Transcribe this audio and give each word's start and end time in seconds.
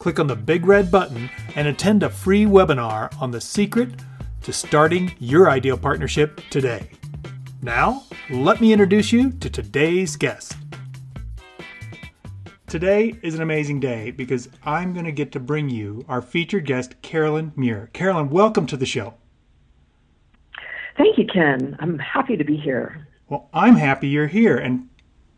click 0.00 0.18
on 0.18 0.26
the 0.26 0.34
big 0.34 0.64
red 0.64 0.90
button 0.90 1.28
and 1.54 1.68
attend 1.68 2.02
a 2.02 2.08
free 2.08 2.46
webinar 2.46 3.14
on 3.20 3.30
the 3.30 3.40
secret 3.40 3.90
to 4.40 4.50
starting 4.50 5.12
your 5.18 5.50
ideal 5.50 5.76
partnership 5.76 6.40
today. 6.48 6.90
Now, 7.60 8.04
let 8.30 8.62
me 8.62 8.72
introduce 8.72 9.12
you 9.12 9.30
to 9.32 9.50
today's 9.50 10.16
guest. 10.16 10.56
Today 12.66 13.14
is 13.22 13.34
an 13.34 13.42
amazing 13.42 13.78
day 13.78 14.10
because 14.10 14.48
I'm 14.64 14.94
going 14.94 15.04
to 15.04 15.12
get 15.12 15.32
to 15.32 15.40
bring 15.40 15.68
you 15.68 16.02
our 16.08 16.22
featured 16.22 16.64
guest, 16.64 17.02
Carolyn 17.02 17.52
Muir. 17.54 17.90
Carolyn, 17.92 18.30
welcome 18.30 18.64
to 18.68 18.78
the 18.78 18.86
show. 18.86 19.14
Thank 20.96 21.18
you, 21.18 21.26
Ken. 21.26 21.76
I'm 21.78 21.98
happy 21.98 22.38
to 22.38 22.44
be 22.44 22.56
here. 22.56 23.06
Well, 23.28 23.50
I'm 23.52 23.74
happy 23.74 24.08
you're 24.08 24.28
here. 24.28 24.56
And 24.56 24.88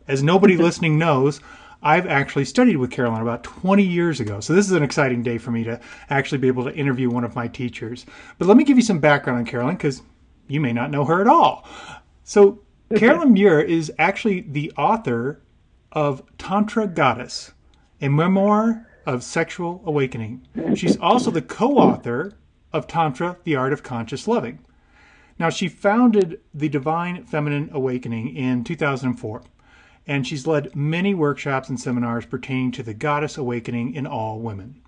as 0.07 0.23
nobody 0.23 0.55
listening 0.57 0.97
knows, 0.97 1.41
I've 1.83 2.07
actually 2.07 2.45
studied 2.45 2.77
with 2.77 2.91
Carolyn 2.91 3.21
about 3.21 3.43
20 3.43 3.83
years 3.83 4.19
ago. 4.19 4.39
So 4.39 4.53
this 4.53 4.65
is 4.65 4.71
an 4.71 4.83
exciting 4.83 5.21
day 5.21 5.37
for 5.37 5.51
me 5.51 5.63
to 5.65 5.79
actually 6.09 6.37
be 6.37 6.47
able 6.47 6.63
to 6.63 6.73
interview 6.73 7.09
one 7.09 7.25
of 7.25 7.35
my 7.35 7.47
teachers. 7.47 8.05
But 8.37 8.47
let 8.47 8.55
me 8.55 8.63
give 8.63 8.77
you 8.77 8.83
some 8.83 8.99
background 8.99 9.39
on 9.39 9.45
Carolyn 9.45 9.75
because 9.75 10.01
you 10.47 10.61
may 10.61 10.71
not 10.71 10.91
know 10.91 11.03
her 11.05 11.19
at 11.19 11.27
all. 11.27 11.67
So 12.23 12.61
Carolyn 12.95 13.33
Muir 13.33 13.59
is 13.59 13.91
actually 13.99 14.41
the 14.41 14.71
author 14.77 15.41
of 15.91 16.23
Tantra 16.37 16.87
Goddess, 16.87 17.51
a 18.01 18.07
memoir 18.07 18.87
of 19.05 19.21
sexual 19.21 19.81
awakening. 19.85 20.47
She's 20.75 20.97
also 20.97 21.31
the 21.31 21.41
co-author 21.41 22.33
of 22.71 22.87
Tantra: 22.87 23.37
The 23.43 23.55
Art 23.55 23.73
of 23.73 23.83
Conscious 23.83 24.27
Loving. 24.27 24.59
Now, 25.39 25.49
she 25.49 25.67
founded 25.67 26.39
the 26.53 26.69
Divine 26.69 27.25
Feminine 27.25 27.69
Awakening 27.73 28.35
in 28.35 28.63
2004 28.63 29.43
and 30.05 30.27
she's 30.27 30.47
led 30.47 30.75
many 30.75 31.13
workshops 31.13 31.69
and 31.69 31.79
seminars 31.79 32.25
pertaining 32.25 32.71
to 32.71 32.83
the 32.83 32.93
goddess 32.93 33.37
awakening 33.37 33.93
in 33.93 34.05
all 34.05 34.39
women. 34.39 34.81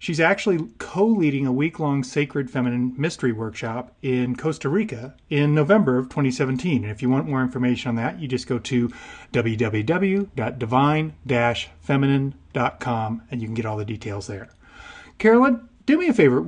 She's 0.00 0.20
actually 0.20 0.64
co 0.78 1.04
leading 1.04 1.44
a 1.44 1.52
week 1.52 1.80
long 1.80 2.04
sacred 2.04 2.48
feminine 2.50 2.94
mystery 2.96 3.32
workshop 3.32 3.96
in 4.00 4.36
Costa 4.36 4.68
Rica 4.68 5.16
in 5.28 5.56
November 5.56 5.98
of 5.98 6.08
2017. 6.08 6.84
And 6.84 6.92
if 6.92 7.02
you 7.02 7.10
want 7.10 7.28
more 7.28 7.42
information 7.42 7.88
on 7.88 7.96
that, 7.96 8.20
you 8.20 8.28
just 8.28 8.46
go 8.46 8.60
to 8.60 8.92
www.divine 9.32 11.14
feminine.com 11.80 13.22
and 13.30 13.42
you 13.42 13.48
can 13.48 13.54
get 13.54 13.66
all 13.66 13.76
the 13.76 13.84
details 13.84 14.28
there. 14.28 14.48
Carolyn, 15.18 15.68
do 15.84 15.98
me 15.98 16.08
a 16.08 16.14
favor. 16.14 16.46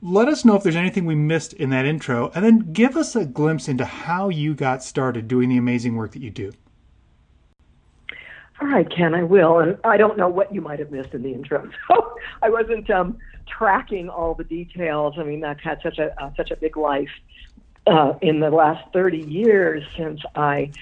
Let 0.00 0.28
us 0.28 0.44
know 0.44 0.54
if 0.54 0.62
there's 0.62 0.76
anything 0.76 1.04
we 1.04 1.16
missed 1.16 1.52
in 1.54 1.70
that 1.70 1.86
intro, 1.86 2.30
and 2.34 2.44
then 2.44 2.72
give 2.72 2.96
us 2.96 3.14
a 3.14 3.24
glimpse 3.24 3.68
into 3.68 3.84
how 3.84 4.28
you 4.28 4.52
got 4.52 4.82
started 4.82 5.28
doing 5.28 5.48
the 5.48 5.56
amazing 5.56 5.94
work 5.94 6.12
that 6.12 6.22
you 6.22 6.30
do. 6.30 6.52
All 8.62 8.68
right, 8.68 8.88
Ken, 8.88 9.12
I 9.12 9.24
will. 9.24 9.58
And 9.58 9.76
I 9.82 9.96
don't 9.96 10.16
know 10.16 10.28
what 10.28 10.54
you 10.54 10.60
might 10.60 10.78
have 10.78 10.92
missed 10.92 11.14
in 11.14 11.24
the 11.24 11.32
intro, 11.32 11.68
so 11.88 12.16
I 12.42 12.48
wasn't 12.48 12.88
um, 12.90 13.18
tracking 13.48 14.08
all 14.08 14.34
the 14.34 14.44
details. 14.44 15.14
I 15.18 15.24
mean, 15.24 15.44
I've 15.44 15.58
had 15.58 15.80
such 15.82 15.98
a 15.98 16.14
uh, 16.22 16.30
such 16.36 16.52
a 16.52 16.56
big 16.56 16.76
life 16.76 17.10
uh, 17.88 18.12
in 18.22 18.38
the 18.38 18.50
last 18.50 18.84
30 18.92 19.18
years 19.18 19.82
since 19.96 20.20
I 20.36 20.72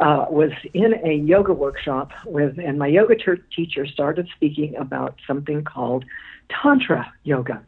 uh, 0.00 0.26
was 0.28 0.50
in 0.74 0.94
a 1.04 1.14
yoga 1.14 1.52
workshop 1.52 2.10
with, 2.26 2.58
and 2.58 2.76
my 2.76 2.88
yoga 2.88 3.14
teacher 3.54 3.86
started 3.86 4.28
speaking 4.34 4.74
about 4.74 5.14
something 5.24 5.62
called 5.62 6.04
Tantra 6.48 7.12
yoga. 7.22 7.62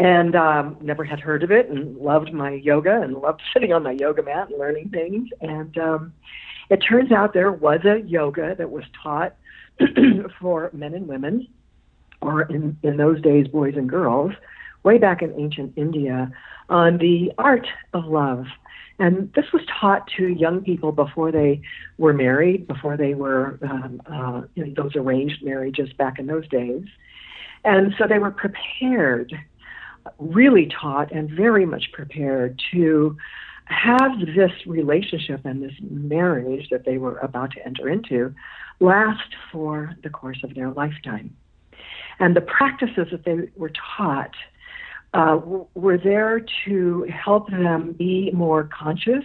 And 0.00 0.36
um, 0.36 0.76
never 0.82 1.04
had 1.04 1.18
heard 1.18 1.42
of 1.42 1.50
it, 1.50 1.70
and 1.70 1.96
loved 1.96 2.34
my 2.34 2.50
yoga, 2.50 3.00
and 3.00 3.14
loved 3.14 3.40
sitting 3.54 3.72
on 3.72 3.84
my 3.84 3.92
yoga 3.92 4.22
mat 4.22 4.50
and 4.50 4.58
learning 4.58 4.90
things. 4.90 5.30
And 5.40 5.78
um, 5.78 6.12
it 6.72 6.78
turns 6.78 7.12
out 7.12 7.34
there 7.34 7.52
was 7.52 7.80
a 7.84 8.00
yoga 8.00 8.54
that 8.56 8.70
was 8.70 8.84
taught 9.02 9.34
for 10.40 10.70
men 10.72 10.94
and 10.94 11.06
women, 11.06 11.46
or 12.22 12.42
in, 12.42 12.78
in 12.82 12.96
those 12.96 13.20
days, 13.20 13.46
boys 13.46 13.74
and 13.76 13.90
girls, 13.90 14.32
way 14.82 14.96
back 14.96 15.20
in 15.20 15.38
ancient 15.38 15.74
India, 15.76 16.32
on 16.70 16.96
the 16.96 17.30
art 17.36 17.66
of 17.92 18.06
love. 18.06 18.46
And 18.98 19.30
this 19.34 19.44
was 19.52 19.60
taught 19.80 20.08
to 20.16 20.28
young 20.28 20.62
people 20.62 20.92
before 20.92 21.30
they 21.30 21.60
were 21.98 22.14
married, 22.14 22.66
before 22.66 22.96
they 22.96 23.12
were 23.12 23.58
um, 23.62 24.00
uh, 24.06 24.42
those 24.74 24.96
arranged 24.96 25.44
marriages 25.44 25.92
back 25.92 26.18
in 26.18 26.26
those 26.26 26.48
days. 26.48 26.84
And 27.64 27.94
so 27.98 28.06
they 28.08 28.18
were 28.18 28.30
prepared, 28.30 29.34
really 30.18 30.70
taught, 30.80 31.12
and 31.12 31.28
very 31.28 31.66
much 31.66 31.92
prepared 31.92 32.58
to 32.72 33.18
have 33.66 34.12
this 34.34 34.52
relationship 34.66 35.44
and 35.44 35.62
this 35.62 35.74
marriage 35.80 36.68
that 36.70 36.84
they 36.84 36.98
were 36.98 37.18
about 37.18 37.52
to 37.52 37.64
enter 37.66 37.88
into 37.88 38.34
last 38.80 39.34
for 39.50 39.96
the 40.02 40.10
course 40.10 40.38
of 40.42 40.54
their 40.54 40.70
lifetime. 40.70 41.34
And 42.18 42.36
the 42.36 42.40
practices 42.40 43.08
that 43.10 43.24
they 43.24 43.48
were 43.56 43.72
taught 43.96 44.34
uh, 45.14 45.40
were 45.74 45.98
there 45.98 46.44
to 46.64 47.04
help 47.04 47.50
them 47.50 47.92
be 47.92 48.30
more 48.32 48.64
conscious 48.64 49.24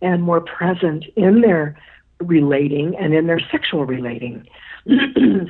and 0.00 0.22
more 0.22 0.40
present 0.40 1.04
in 1.16 1.40
their 1.40 1.78
relating 2.20 2.96
and 2.96 3.14
in 3.14 3.26
their 3.26 3.40
sexual 3.50 3.84
relating 3.84 4.46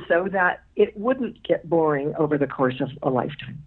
so 0.07 0.27
that 0.31 0.63
it 0.75 0.95
wouldn't 0.97 1.41
get 1.43 1.67
boring 1.69 2.13
over 2.17 2.37
the 2.37 2.47
course 2.47 2.79
of 2.81 2.89
a 3.01 3.09
lifetime. 3.09 3.63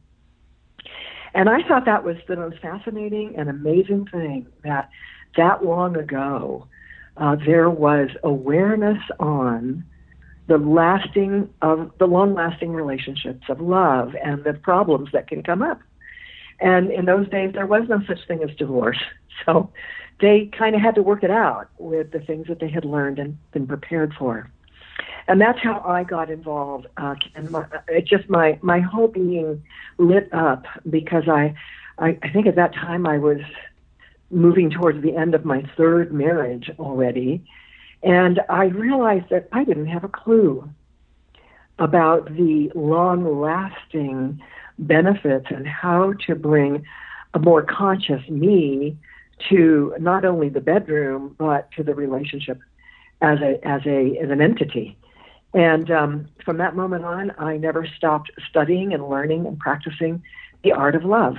And 1.37 1.51
I 1.51 1.63
thought 1.69 1.85
that 1.85 2.03
was 2.03 2.17
the 2.27 2.37
most 2.37 2.61
fascinating 2.61 3.35
and 3.37 3.51
amazing 3.51 4.07
thing 4.07 4.47
that 4.65 4.89
that 5.37 5.63
long 5.63 5.95
ago 5.95 6.67
uh, 7.19 7.37
there 7.45 7.69
was 7.69 8.09
awareness 8.25 8.99
on 9.21 9.85
the 10.47 10.57
lasting 10.57 11.51
of 11.61 11.93
the 11.99 12.07
long 12.07 12.33
lasting 12.33 12.73
relationships 12.73 13.43
of 13.51 13.61
love 13.61 14.15
and 14.25 14.45
the 14.45 14.55
problems 14.55 15.11
that 15.13 15.29
can 15.29 15.43
come 15.43 15.61
up. 15.61 15.79
And 16.59 16.91
in 16.91 17.05
those 17.05 17.29
days, 17.29 17.53
there 17.53 17.67
was 17.67 17.83
no 17.87 18.01
such 18.09 18.27
thing 18.27 18.43
as 18.43 18.57
divorce. 18.57 18.99
So 19.45 19.71
they 20.23 20.51
kind 20.59 20.75
of 20.75 20.81
had 20.81 20.95
to 20.95 21.03
work 21.03 21.23
it 21.23 21.31
out 21.31 21.69
with 21.77 22.11
the 22.11 22.21
things 22.21 22.47
that 22.49 22.59
they 22.59 22.71
had 22.71 22.87
learned 22.87 23.19
and 23.19 23.37
been 23.53 23.67
prepared 23.67 24.15
for 24.19 24.51
and 25.29 25.41
that's 25.41 25.59
how 25.61 25.83
I 25.85 26.05
got 26.05 26.31
involved. 26.31 26.87
Uh, 26.97 27.15
and 27.35 27.51
my, 27.51 27.67
it 27.89 28.07
just 28.07 28.29
my 28.29 28.59
my 28.63 28.81
whole 28.81 29.09
being 29.09 29.63
lit 29.99 30.33
up 30.33 30.65
because 30.89 31.29
I, 31.29 31.55
I 31.99 32.19
I 32.23 32.29
think 32.33 32.47
at 32.47 32.57
that 32.57 32.75
time 32.75 33.07
I 33.07 33.19
was 33.19 33.41
moving 34.31 34.71
towards 34.71 35.03
the 35.03 35.17
end 35.17 35.35
of 35.35 35.45
my 35.45 35.63
third 35.77 36.13
marriage 36.13 36.71
already, 36.79 37.45
and 38.03 38.41
I 38.49 38.67
realized 38.67 39.27
that 39.31 39.49
I 39.53 39.65
didn't 39.65 39.87
have 39.87 40.05
a 40.05 40.09
clue 40.09 40.69
about 41.79 42.35
the 42.35 42.71
long 42.75 43.41
lasting 43.41 44.41
benefits 44.79 45.47
and 45.51 45.67
how 45.67 46.15
to 46.27 46.35
bring 46.35 46.85
a 47.35 47.39
more 47.39 47.63
conscious 47.63 48.27
me 48.29 48.97
to 49.51 49.95
not 49.99 50.25
only 50.25 50.49
the 50.49 50.61
bedroom 50.61 51.35
but 51.39 51.71
to 51.73 51.83
the 51.83 51.95
relationship 51.95 52.59
as 53.21 53.39
a 53.41 53.59
as 53.67 53.83
a 53.87 54.17
as 54.19 54.31
an 54.31 54.41
entity 54.41 54.97
and 55.57 55.91
um, 55.91 56.29
from 56.45 56.59
that 56.59 56.77
moment 56.77 57.07
on, 57.07 57.33
I 57.39 57.57
never 57.57 57.87
stopped 57.97 58.31
studying 58.51 58.93
and 58.93 59.09
learning 59.09 59.47
and 59.47 59.59
practicing 59.59 60.23
the 60.63 60.73
art 60.73 60.95
of 60.95 61.03
love. 61.03 61.39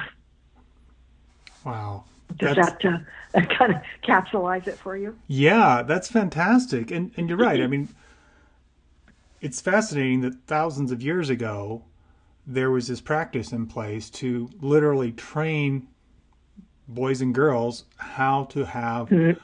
Wow. 1.63 2.05
Does 2.35 2.55
that's, 2.55 2.83
that 2.83 3.03
uh, 3.35 3.41
kind 3.57 3.75
of 3.75 3.81
capsulize 4.03 4.67
it 4.67 4.75
for 4.79 4.97
you? 4.97 5.15
Yeah, 5.27 5.83
that's 5.83 6.07
fantastic. 6.07 6.89
And, 6.89 7.11
and 7.15 7.29
you're 7.29 7.37
right. 7.37 7.61
I 7.61 7.67
mean, 7.67 7.89
it's 9.39 9.61
fascinating 9.61 10.21
that 10.21 10.33
thousands 10.47 10.91
of 10.91 11.03
years 11.03 11.29
ago, 11.29 11.83
there 12.47 12.71
was 12.71 12.87
this 12.87 13.01
practice 13.01 13.51
in 13.51 13.67
place 13.67 14.09
to 14.09 14.49
literally 14.59 15.11
train 15.11 15.87
boys 16.87 17.21
and 17.21 17.35
girls 17.35 17.83
how 17.97 18.45
to 18.45 18.65
have 18.65 19.09
mm-hmm. 19.09 19.39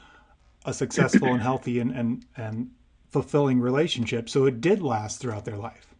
a 0.68 0.74
successful 0.74 1.28
and 1.28 1.40
healthy 1.40 1.78
and, 1.78 1.92
and, 1.92 2.24
and 2.36 2.70
fulfilling 3.14 3.60
relationship. 3.60 4.28
So 4.28 4.44
it 4.44 4.60
did 4.60 4.82
last 4.82 5.20
throughout 5.20 5.44
their 5.44 5.56
life. 5.56 5.94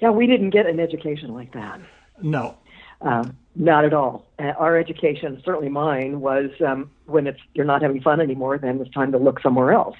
Yeah, 0.00 0.10
we 0.10 0.26
didn't 0.26 0.50
get 0.50 0.66
an 0.66 0.80
education 0.80 1.32
like 1.32 1.52
that. 1.52 1.80
No. 2.20 2.56
Um, 3.00 3.36
not 3.54 3.84
at 3.84 3.94
all. 3.94 4.26
Uh, 4.40 4.54
our 4.58 4.76
education, 4.76 5.40
certainly 5.44 5.68
mine, 5.68 6.20
was 6.20 6.50
um, 6.66 6.90
when 7.06 7.28
it's 7.28 7.38
you're 7.54 7.64
not 7.64 7.82
having 7.82 8.02
fun 8.02 8.20
anymore, 8.20 8.58
then 8.58 8.80
it's 8.80 8.90
time 8.90 9.12
to 9.12 9.18
look 9.18 9.40
somewhere 9.40 9.72
else. 9.72 9.94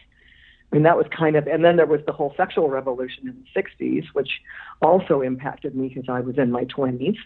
I 0.72 0.74
mean, 0.74 0.82
that 0.82 0.96
was 0.96 1.06
kind 1.16 1.36
of, 1.36 1.46
and 1.46 1.64
then 1.64 1.76
there 1.76 1.86
was 1.86 2.00
the 2.04 2.12
whole 2.12 2.34
sexual 2.36 2.68
revolution 2.68 3.28
in 3.28 3.44
the 3.44 3.62
60s, 3.62 4.06
which 4.14 4.40
also 4.80 5.20
impacted 5.20 5.76
me 5.76 5.88
because 5.88 6.08
I 6.08 6.18
was 6.18 6.36
in 6.36 6.50
my 6.50 6.64
20s. 6.64 7.18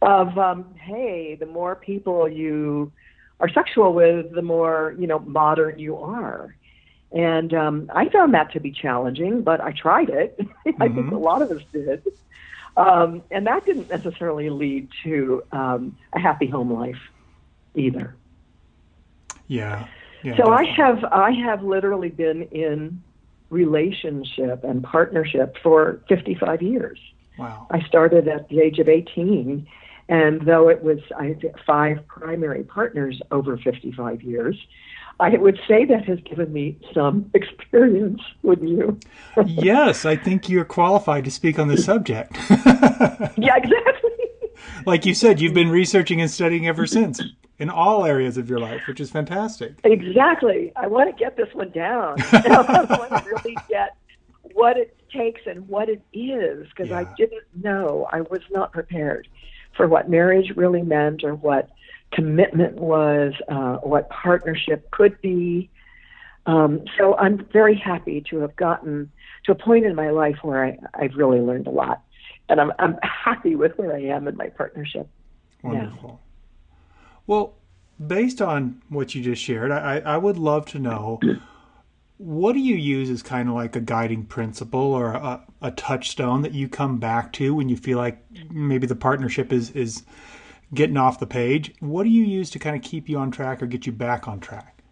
of 0.00 0.38
um, 0.38 0.74
hey, 0.76 1.36
the 1.38 1.46
more 1.46 1.76
people 1.76 2.26
you 2.26 2.92
are 3.40 3.48
sexual 3.50 3.92
with, 3.92 4.32
the 4.32 4.42
more 4.42 4.94
you 4.98 5.06
know 5.06 5.18
modern 5.18 5.78
you 5.78 5.98
are. 5.98 6.54
And 7.12 7.52
um, 7.54 7.90
I 7.94 8.08
found 8.08 8.34
that 8.34 8.52
to 8.52 8.60
be 8.60 8.70
challenging, 8.70 9.42
but 9.42 9.60
I 9.60 9.72
tried 9.72 10.10
it. 10.10 10.38
I 10.66 10.88
think 10.88 11.06
Mhm. 11.06 11.12
a 11.12 11.16
lot 11.18 11.42
of 11.42 11.50
us 11.50 11.62
did. 11.72 12.02
Um, 12.76 13.22
and 13.32 13.46
that 13.48 13.66
didn't 13.66 13.90
necessarily 13.90 14.48
lead 14.48 14.88
to 15.02 15.42
um, 15.50 15.96
a 16.12 16.20
happy 16.20 16.46
home 16.46 16.72
life 16.72 17.00
either. 17.74 18.14
Yeah. 19.48 19.86
Yeah. 20.22 20.36
so 20.36 20.52
I 20.52 20.64
have 20.64 21.02
I 21.04 21.32
have 21.32 21.62
literally 21.62 22.10
been 22.10 22.42
in 22.42 23.02
relationship 23.48 24.62
and 24.64 24.82
partnership 24.84 25.56
for 25.62 26.00
55 26.08 26.62
years. 26.62 26.98
Wow. 27.38 27.66
I 27.70 27.80
started 27.82 28.28
at 28.28 28.48
the 28.48 28.60
age 28.60 28.78
of 28.78 28.88
18, 28.88 29.66
and 30.08 30.40
though 30.42 30.68
it 30.68 30.82
was 30.82 30.98
I 31.18 31.26
had 31.28 31.54
five 31.66 32.06
primary 32.06 32.62
partners 32.64 33.20
over 33.30 33.56
55 33.56 34.22
years, 34.22 34.56
I 35.20 35.36
would 35.36 35.60
say 35.68 35.84
that 35.84 36.04
has 36.06 36.18
given 36.20 36.52
me 36.52 36.78
some 36.94 37.30
experience. 37.34 38.20
Wouldn't 38.42 38.70
you? 38.70 38.98
yes, 39.46 40.04
I 40.04 40.16
think 40.16 40.48
you're 40.48 40.64
qualified 40.64 41.24
to 41.24 41.30
speak 41.30 41.58
on 41.58 41.68
this 41.68 41.84
subject. 41.84 42.36
Yeah, 43.36 43.56
exactly. 43.56 44.10
like 44.86 45.06
you 45.06 45.14
said, 45.14 45.40
you've 45.40 45.54
been 45.54 45.70
researching 45.70 46.20
and 46.20 46.30
studying 46.30 46.66
ever 46.66 46.86
since 46.86 47.20
in 47.58 47.70
all 47.70 48.04
areas 48.04 48.36
of 48.36 48.48
your 48.50 48.58
life, 48.58 48.82
which 48.86 49.00
is 49.00 49.10
fantastic. 49.10 49.74
Exactly. 49.84 50.72
I 50.76 50.86
want 50.86 51.14
to 51.14 51.16
get 51.22 51.36
this 51.36 51.48
one 51.54 51.70
down. 51.70 52.16
I 52.32 52.86
want 52.90 53.24
to 53.24 53.30
really 53.30 53.56
get 53.68 53.96
what 54.54 54.76
it 54.76 54.96
takes 55.12 55.42
and 55.46 55.68
what 55.68 55.88
it 55.88 56.02
is 56.12 56.66
because 56.68 56.92
I 56.92 57.04
didn't 57.16 57.44
know. 57.62 58.08
I 58.12 58.22
was 58.22 58.40
not 58.50 58.72
prepared 58.72 59.28
for 59.76 59.86
what 59.88 60.10
marriage 60.10 60.52
really 60.56 60.82
meant 60.82 61.24
or 61.24 61.34
what 61.34 61.70
commitment 62.12 62.76
was, 62.76 63.32
uh, 63.48 63.76
what 63.76 64.08
partnership 64.10 64.90
could 64.90 65.20
be. 65.20 65.70
Um, 66.46 66.84
so 66.98 67.16
I'm 67.16 67.46
very 67.52 67.76
happy 67.76 68.22
to 68.30 68.38
have 68.38 68.56
gotten 68.56 69.10
to 69.44 69.52
a 69.52 69.54
point 69.54 69.84
in 69.86 69.94
my 69.94 70.10
life 70.10 70.38
where 70.42 70.64
I, 70.64 70.78
I've 70.94 71.14
really 71.14 71.40
learned 71.40 71.66
a 71.66 71.70
lot. 71.70 72.02
And 72.48 72.60
I'm, 72.60 72.72
I'm 72.78 72.96
happy 73.02 73.54
with 73.54 73.78
where 73.78 73.94
I 73.94 74.00
am 74.00 74.26
in 74.26 74.36
my 74.36 74.48
partnership. 74.48 75.08
Wonderful. 75.62 76.20
Well, 77.26 77.54
based 78.04 78.42
on 78.42 78.82
what 78.88 79.14
you 79.14 79.22
just 79.22 79.42
shared, 79.42 79.70
I, 79.70 79.98
I 79.98 80.14
I 80.14 80.16
would 80.16 80.36
love 80.36 80.66
to 80.66 80.78
know 80.78 81.20
what 82.16 82.54
do 82.54 82.58
you 82.58 82.74
use 82.74 83.08
as 83.08 83.22
kind 83.22 83.48
of 83.48 83.54
like 83.54 83.76
a 83.76 83.80
guiding 83.80 84.24
principle 84.24 84.92
or 84.92 85.12
a, 85.12 85.46
a 85.62 85.70
touchstone 85.70 86.42
that 86.42 86.52
you 86.52 86.68
come 86.68 86.98
back 86.98 87.32
to 87.34 87.54
when 87.54 87.68
you 87.68 87.76
feel 87.76 87.98
like 87.98 88.22
maybe 88.50 88.86
the 88.86 88.96
partnership 88.96 89.52
is, 89.52 89.70
is 89.70 90.02
getting 90.72 90.96
off 90.96 91.18
the 91.18 91.26
page? 91.26 91.74
What 91.80 92.04
do 92.04 92.10
you 92.10 92.24
use 92.24 92.50
to 92.50 92.58
kind 92.58 92.76
of 92.76 92.82
keep 92.82 93.08
you 93.08 93.18
on 93.18 93.30
track 93.30 93.62
or 93.62 93.66
get 93.66 93.86
you 93.86 93.92
back 93.92 94.28
on 94.28 94.40
track? 94.40 94.82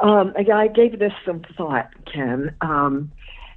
Um, 0.00 0.32
I, 0.36 0.68
gave 0.68 0.98
this 1.00 1.12
some 1.26 1.42
thought, 1.56 1.90
Ken, 2.04 2.54
um, 2.60 3.10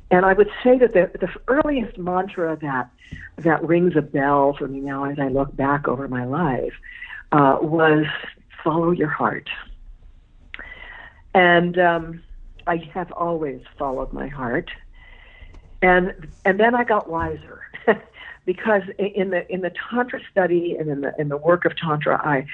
and 0.10 0.26
I 0.26 0.34
would 0.34 0.50
say 0.64 0.78
that 0.80 0.94
the, 0.94 1.12
the 1.20 1.30
earliest 1.48 2.00
mantra 2.00 2.58
that 2.62 2.90
that 3.38 3.64
rings 3.64 3.96
a 3.96 4.02
bell 4.02 4.56
for 4.58 4.68
me 4.68 4.80
now 4.80 5.04
as 5.06 5.20
I 5.20 5.28
look 5.28 5.56
back 5.56 5.88
over 5.88 6.08
my 6.08 6.26
life 6.26 6.74
uh, 7.32 7.60
was 7.62 8.06
"Follow 8.64 8.90
your 8.90 9.08
heart," 9.08 9.52
and 11.36 11.78
um, 11.78 12.24
I 12.66 12.78
have 12.92 13.12
always 13.12 13.62
followed 13.78 14.12
my 14.12 14.28
heart, 14.28 14.72
and 15.84 16.28
and 16.44 16.60
then 16.60 16.74
I 16.74 16.84
got 16.84 17.08
wiser. 17.08 17.62
Because 18.46 18.82
in 18.98 19.30
the 19.30 19.50
in 19.54 19.62
the 19.62 19.72
tantra 19.90 20.20
study 20.32 20.76
and 20.80 20.90
in 20.90 21.02
the 21.02 21.14
in 21.20 21.30
the 21.30 21.38
work 21.38 21.64
of 21.64 21.76
tantra, 21.78 22.20
I, 22.24 22.46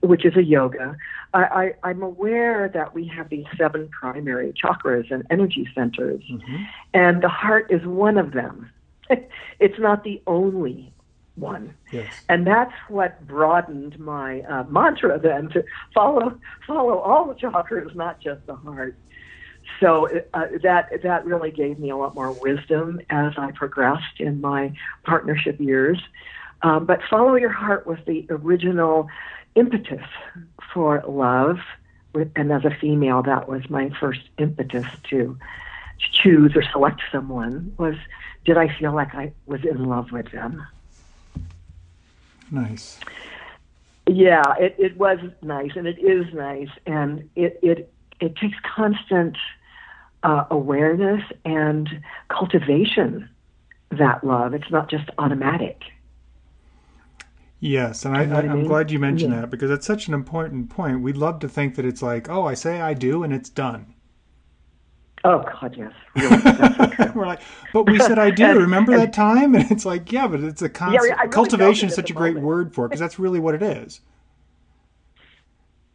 which 0.00 0.24
is 0.24 0.36
a 0.36 0.44
yoga, 0.44 0.96
I, 1.32 1.42
I, 1.82 1.88
I'm 1.88 2.02
aware 2.02 2.68
that 2.72 2.94
we 2.94 3.04
have 3.08 3.30
these 3.30 3.46
seven 3.58 3.88
primary 3.88 4.52
chakras 4.52 5.10
and 5.10 5.24
energy 5.30 5.68
centers, 5.74 6.22
Mhm. 6.30 6.64
and 6.94 7.20
the 7.22 7.28
heart 7.28 7.66
is 7.70 7.84
one 7.84 8.16
of 8.16 8.30
them. 8.32 8.70
it's 9.58 9.78
not 9.80 10.04
the 10.04 10.22
only 10.28 10.92
one, 11.34 11.74
Yes. 11.90 12.06
and 12.28 12.46
that's 12.46 12.72
what 12.88 13.26
broadened 13.26 13.98
my 13.98 14.42
uh, 14.42 14.62
mantra 14.68 15.18
then 15.18 15.48
to 15.48 15.64
follow 15.92 16.38
follow 16.64 16.98
all 16.98 17.26
the 17.26 17.34
chakras, 17.34 17.92
not 17.96 18.20
just 18.20 18.46
the 18.46 18.54
heart. 18.54 18.96
So 19.80 20.08
uh, 20.34 20.46
that 20.62 21.02
that 21.02 21.24
really 21.24 21.50
gave 21.50 21.78
me 21.78 21.90
a 21.90 21.96
lot 21.96 22.14
more 22.14 22.32
wisdom 22.32 23.00
as 23.10 23.32
I 23.36 23.50
progressed 23.52 24.20
in 24.20 24.40
my 24.40 24.72
partnership 25.04 25.60
years. 25.60 26.00
Um, 26.62 26.86
but 26.86 27.00
follow 27.10 27.34
your 27.34 27.52
heart 27.52 27.86
was 27.86 27.98
the 28.06 28.26
original 28.30 29.08
impetus 29.54 30.06
for 30.72 31.02
love, 31.06 31.58
and 32.36 32.52
as 32.52 32.64
a 32.64 32.70
female, 32.70 33.22
that 33.22 33.48
was 33.48 33.68
my 33.68 33.90
first 34.00 34.20
impetus 34.38 34.86
to, 35.10 35.38
to 35.98 36.12
choose 36.12 36.56
or 36.56 36.62
select 36.62 37.02
someone. 37.12 37.74
Was 37.78 37.96
did 38.44 38.56
I 38.56 38.68
feel 38.68 38.94
like 38.94 39.14
I 39.14 39.32
was 39.46 39.64
in 39.64 39.84
love 39.84 40.12
with 40.12 40.30
them? 40.30 40.66
Nice. 42.50 42.98
Yeah, 44.06 44.42
it, 44.60 44.76
it 44.78 44.96
was 44.98 45.18
nice, 45.40 45.72
and 45.76 45.86
it 45.86 45.98
is 45.98 46.32
nice, 46.34 46.68
and 46.86 47.28
it 47.34 47.58
it 47.62 47.93
it 48.20 48.36
takes 48.36 48.56
constant 48.76 49.36
uh, 50.22 50.44
awareness 50.50 51.22
and 51.44 51.88
cultivation. 52.28 53.28
That 53.90 54.24
love, 54.24 54.54
it's 54.54 54.70
not 54.70 54.90
just 54.90 55.08
automatic. 55.18 55.82
Yes, 57.60 58.04
and 58.04 58.16
I, 58.16 58.24
know 58.24 58.32
I, 58.32 58.36
what 58.36 58.44
I 58.44 58.48
I'm 58.48 58.58
mean? 58.58 58.66
glad 58.66 58.90
you 58.90 58.98
mentioned 58.98 59.32
Yeah. 59.32 59.42
that 59.42 59.50
because 59.50 59.70
it's 59.70 59.86
such 59.86 60.08
an 60.08 60.14
important 60.14 60.68
point. 60.68 61.00
We'd 61.00 61.16
love 61.16 61.38
to 61.40 61.48
think 61.48 61.76
that 61.76 61.84
it's 61.86 62.02
like, 62.02 62.28
oh, 62.28 62.44
I 62.44 62.54
say 62.54 62.80
I 62.80 62.92
do, 62.94 63.22
and 63.22 63.32
it's 63.32 63.48
done. 63.48 63.94
Oh 65.26 65.42
God, 65.42 65.74
yes, 65.74 65.92
really, 66.16 66.38
so. 66.42 67.12
We're 67.14 67.26
like, 67.26 67.40
but 67.72 67.84
we 67.86 67.98
said 67.98 68.18
I 68.18 68.30
do. 68.30 68.44
And- 68.50 68.58
Remember 68.60 68.92
and- 68.92 69.00
that 69.02 69.12
time? 69.14 69.54
And 69.54 69.70
it's 69.70 69.86
like, 69.86 70.12
yeah, 70.12 70.26
but 70.26 70.40
it's 70.40 70.60
a 70.60 70.68
constant. 70.68 71.02
I 71.12 71.22
really 71.22 71.30
cultivation 71.32 71.88
is 71.88 71.94
such 71.94 72.10
a 72.10 72.12
the 72.12 72.18
great 72.18 72.34
moment. 72.34 72.46
word 72.46 72.74
for 72.74 72.84
it 72.84 72.88
because 72.90 73.00
that's 73.00 73.18
really 73.18 73.40
what 73.40 73.54
it 73.54 73.62
is. 73.62 74.00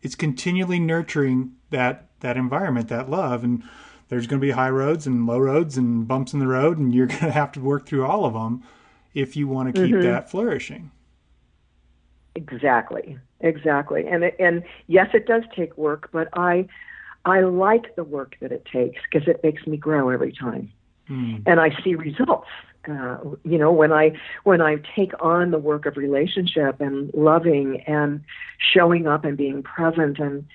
It's 0.02 0.16
continually 0.16 0.80
nurturing 0.80 1.52
that 1.70 2.09
that 2.22 2.38
environment, 2.38 2.88
that 2.90 3.10
love, 3.10 3.44
and 3.44 3.64
there's 4.10 4.28
going 4.28 4.40
to 4.40 4.46
be 4.46 4.52
high 4.52 4.70
roads 4.70 5.06
and 5.08 5.26
low 5.26 5.38
roads 5.40 5.78
and 5.78 6.08
bumps 6.08 6.34
in 6.34 6.40
the 6.40 6.48
road, 6.48 6.78
and 6.78 6.94
you're 6.94 7.08
going 7.16 7.20
to 7.20 7.32
have 7.32 7.52
to 7.54 7.60
work 7.62 7.86
through 7.86 8.06
all 8.06 8.26
of 8.26 8.34
them 8.34 8.64
if 9.14 9.36
you 9.36 9.48
want 9.48 9.74
to 9.74 9.82
keep 9.88 9.96
Mhm. 9.96 10.04
that 10.04 10.30
flourishing. 10.30 10.92
Exactly, 12.36 13.18
exactly, 13.42 14.08
and 14.08 14.24
it, 14.24 14.36
and 14.40 14.64
yes, 14.88 15.10
it 15.14 15.26
does 15.26 15.44
take 15.56 15.78
work, 15.78 16.10
but 16.12 16.30
I 16.34 16.68
I 17.26 17.42
like 17.42 17.96
the 17.96 18.04
work 18.04 18.38
that 18.40 18.52
it 18.52 18.66
takes 18.72 19.02
because 19.12 19.28
it 19.28 19.42
makes 19.44 19.66
me 19.68 19.78
grow 19.78 20.10
every 20.10 20.32
time. 20.32 20.72
Mm. 21.10 21.42
and 21.48 21.60
I 21.60 21.72
see 21.84 21.96
results. 21.96 22.48
Uh, 22.88 23.18
you 23.44 23.58
know, 23.58 23.72
when 23.72 23.92
I 23.92 24.12
when 24.44 24.62
I 24.62 24.76
take 24.96 25.12
on 25.20 25.50
the 25.50 25.58
work 25.58 25.88
of 25.88 25.98
relationship 25.98 26.80
and 26.80 27.12
loving 27.16 27.82
and 27.88 28.22
showing 28.60 29.08
up 29.08 29.26
and 29.26 29.36
being 29.36 29.64
present, 29.64 30.20
and 30.20 30.46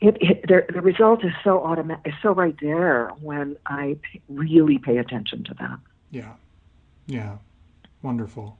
it, 0.00 0.16
it 0.20 0.72
the, 0.72 0.80
result 0.80 1.24
is 1.24 1.32
so 1.42 1.62
automatic, 1.62 2.06
is 2.06 2.14
so 2.22 2.32
right 2.32 2.56
there 2.60 3.08
when 3.20 3.56
I 3.66 3.96
p- 4.02 4.20
really 4.28 4.78
pay 4.78 4.98
attention 4.98 5.44
to 5.44 5.54
that. 5.54 5.78
Yeah. 6.10 6.32
Yeah. 7.06 7.38
Wonderful. 8.02 8.58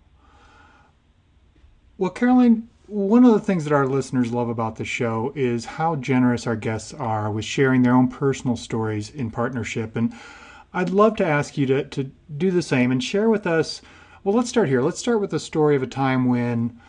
Well, 1.98 2.10
Caroline, 2.10 2.68
one 2.86 3.24
of 3.24 3.32
the 3.32 3.40
things 3.40 3.64
that 3.64 3.72
our 3.72 3.86
listeners 3.86 4.32
love 4.32 4.48
about 4.48 4.76
the 4.76 4.84
show 4.84 5.32
is 5.34 5.64
how 5.64 5.96
generous 5.96 6.46
our 6.46 6.56
guests 6.56 6.94
are 6.94 7.30
with 7.30 7.44
sharing 7.44 7.82
their 7.82 7.94
own 7.94 8.08
personal 8.08 8.56
stories 8.56 9.10
in 9.10 9.30
partnership. 9.30 9.96
And 9.96 10.14
I'd 10.72 10.90
love 10.90 11.16
to 11.16 11.26
ask 11.26 11.58
you 11.58 11.66
to, 11.66 11.84
to 11.84 12.10
do 12.36 12.50
the 12.50 12.62
same 12.62 12.92
and 12.92 13.02
share 13.02 13.28
with 13.28 13.46
us. 13.46 13.82
Well, 14.24 14.34
let's 14.34 14.48
start 14.48 14.68
here. 14.68 14.82
Let's 14.82 15.00
start 15.00 15.20
with 15.20 15.30
the 15.30 15.40
story 15.40 15.76
of 15.76 15.82
a 15.82 15.86
time 15.86 16.26
when 16.26 16.80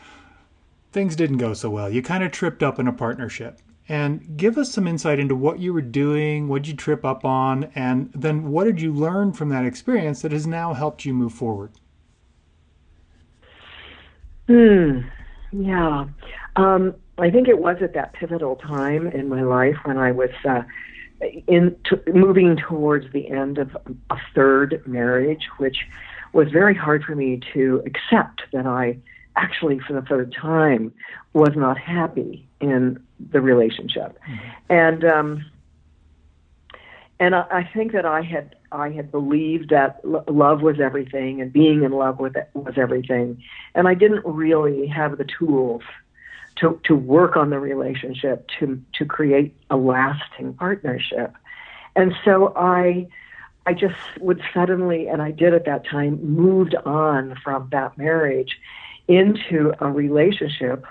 things 0.91 1.15
didn't 1.15 1.37
go 1.37 1.53
so 1.53 1.69
well. 1.69 1.89
You 1.89 2.01
kind 2.01 2.23
of 2.23 2.31
tripped 2.31 2.63
up 2.63 2.79
in 2.79 2.87
a 2.87 2.93
partnership. 2.93 3.59
And 3.89 4.35
give 4.35 4.57
us 4.57 4.71
some 4.71 4.85
insight 4.85 5.17
into 5.17 5.35
what 5.35 5.59
you 5.59 5.73
were 5.73 5.81
doing, 5.81 6.49
what 6.49 6.67
you 6.67 6.75
trip 6.75 7.05
up 7.05 7.23
on, 7.23 7.65
and 7.75 8.11
then 8.13 8.51
what 8.51 8.65
did 8.65 8.81
you 8.81 8.91
learn 8.91 9.31
from 9.31 9.49
that 9.49 9.65
experience 9.65 10.21
that 10.23 10.33
has 10.33 10.45
now 10.45 10.73
helped 10.73 11.05
you 11.05 11.13
move 11.13 11.33
forward? 11.33 11.71
Hmm. 14.47 15.01
Yeah. 15.51 16.05
Um, 16.57 16.95
I 17.17 17.29
think 17.29 17.47
it 17.47 17.59
was 17.59 17.77
at 17.81 17.93
that 17.93 18.13
pivotal 18.13 18.57
time 18.57 19.07
in 19.07 19.29
my 19.29 19.41
life 19.43 19.75
when 19.85 19.97
I 19.97 20.11
was 20.11 20.29
uh, 20.47 20.63
in 21.47 21.75
t- 21.89 22.11
moving 22.11 22.57
towards 22.57 23.11
the 23.13 23.29
end 23.29 23.57
of 23.57 23.75
a 24.09 24.17
third 24.35 24.83
marriage, 24.85 25.47
which 25.57 25.77
was 26.33 26.49
very 26.51 26.75
hard 26.75 27.03
for 27.03 27.15
me 27.15 27.39
to 27.53 27.81
accept 27.85 28.41
that 28.53 28.65
I 28.65 28.97
actually, 29.35 29.79
for 29.79 29.93
the 29.93 30.01
third 30.01 30.33
time, 30.33 30.93
was 31.33 31.53
not 31.55 31.77
happy 31.77 32.47
in 32.59 32.99
the 33.19 33.41
relationship. 33.41 34.17
And 34.69 35.03
um, 35.03 35.45
and 37.19 37.35
I, 37.35 37.45
I 37.49 37.69
think 37.73 37.91
that 37.93 38.05
I 38.05 38.21
had 38.21 38.55
I 38.71 38.89
had 38.89 39.11
believed 39.11 39.69
that 39.69 39.99
l- 40.03 40.23
love 40.27 40.61
was 40.61 40.79
everything 40.79 41.41
and 41.41 41.51
being 41.51 41.83
in 41.83 41.91
love 41.91 42.19
with 42.19 42.35
it 42.35 42.49
was 42.53 42.77
everything, 42.77 43.41
and 43.75 43.87
I 43.87 43.93
didn't 43.93 44.25
really 44.25 44.87
have 44.87 45.17
the 45.17 45.25
tools 45.25 45.83
to 46.57 46.79
to 46.85 46.95
work 46.95 47.35
on 47.35 47.49
the 47.49 47.59
relationship 47.59 48.47
to 48.59 48.81
to 48.93 49.05
create 49.05 49.55
a 49.69 49.77
lasting 49.77 50.53
partnership, 50.53 51.33
and 51.95 52.13
so 52.23 52.53
I. 52.55 53.07
I 53.69 53.73
just 53.73 53.97
would 54.21 54.41
suddenly, 54.53 55.09
and 55.09 55.21
I 55.21 55.31
did 55.31 55.53
at 55.53 55.65
that 55.65 55.85
time, 55.85 56.23
moved 56.23 56.73
on 56.85 57.35
from 57.43 57.67
that 57.73 57.97
marriage 57.97 58.57
into 59.09 59.73
a 59.81 59.91
relationship 59.91 60.85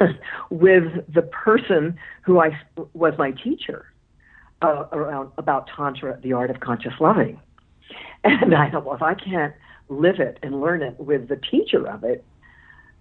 with 0.50 0.84
the 1.12 1.22
person 1.22 1.98
who 2.22 2.40
I 2.40 2.58
was 2.94 3.14
my 3.18 3.32
teacher 3.32 3.86
uh, 4.62 4.84
around 4.92 5.30
about 5.38 5.68
tantra, 5.74 6.18
the 6.22 6.32
art 6.32 6.50
of 6.50 6.60
conscious 6.60 6.94
loving. 7.00 7.40
And 8.24 8.54
I 8.54 8.70
thought, 8.70 8.84
well, 8.84 8.96
if 8.96 9.02
I 9.02 9.14
can't 9.14 9.54
live 9.88 10.18
it 10.18 10.38
and 10.42 10.60
learn 10.60 10.82
it 10.82 10.98
with 10.98 11.28
the 11.28 11.36
teacher 11.36 11.88
of 11.88 12.04
it, 12.04 12.24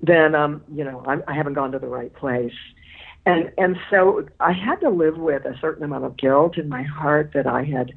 then 0.01 0.35
um, 0.35 0.63
you 0.71 0.83
know 0.83 1.03
I'm, 1.07 1.23
I 1.27 1.33
haven't 1.33 1.53
gone 1.53 1.71
to 1.71 1.79
the 1.79 1.87
right 1.87 2.13
place. 2.13 2.53
And 3.25 3.51
and 3.57 3.77
so 3.89 4.27
I 4.39 4.53
had 4.53 4.75
to 4.81 4.89
live 4.89 5.17
with 5.17 5.45
a 5.45 5.57
certain 5.59 5.83
amount 5.83 6.05
of 6.05 6.17
guilt 6.17 6.57
in 6.57 6.69
my 6.69 6.83
heart 6.83 7.31
that 7.33 7.47
I 7.47 7.63
had 7.63 7.93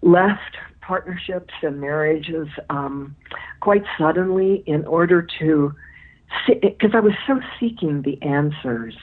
left 0.00 0.56
partnerships 0.80 1.52
and 1.62 1.80
marriages 1.80 2.48
um, 2.70 3.14
quite 3.60 3.82
suddenly 3.98 4.62
in 4.66 4.86
order 4.86 5.26
to 5.38 5.74
because 6.46 6.90
I 6.94 7.00
was 7.00 7.14
so 7.26 7.40
seeking 7.58 8.02
the 8.02 8.20
answers 8.22 8.96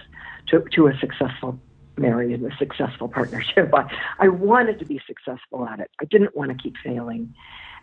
to 0.48 0.64
to 0.74 0.88
a 0.88 0.98
successful 1.00 1.60
marriage 1.98 2.34
and 2.34 2.52
a 2.52 2.56
successful 2.58 3.08
partnership. 3.08 3.72
I, 3.74 3.90
I 4.20 4.28
wanted 4.28 4.80
to 4.80 4.86
be 4.86 5.02
successful 5.06 5.68
at 5.68 5.80
it. 5.80 5.92
I 6.02 6.06
didn't 6.06 6.36
want 6.36 6.52
to 6.52 6.58
keep 6.58 6.76
failing. 6.84 7.34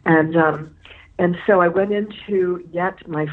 And, 0.05 0.37
um, 0.37 0.77
and 1.19 1.37
so 1.47 1.61
I 1.61 1.69
went 1.69 1.93
into 1.93 2.67
yet 2.73 3.07
my 3.09 3.27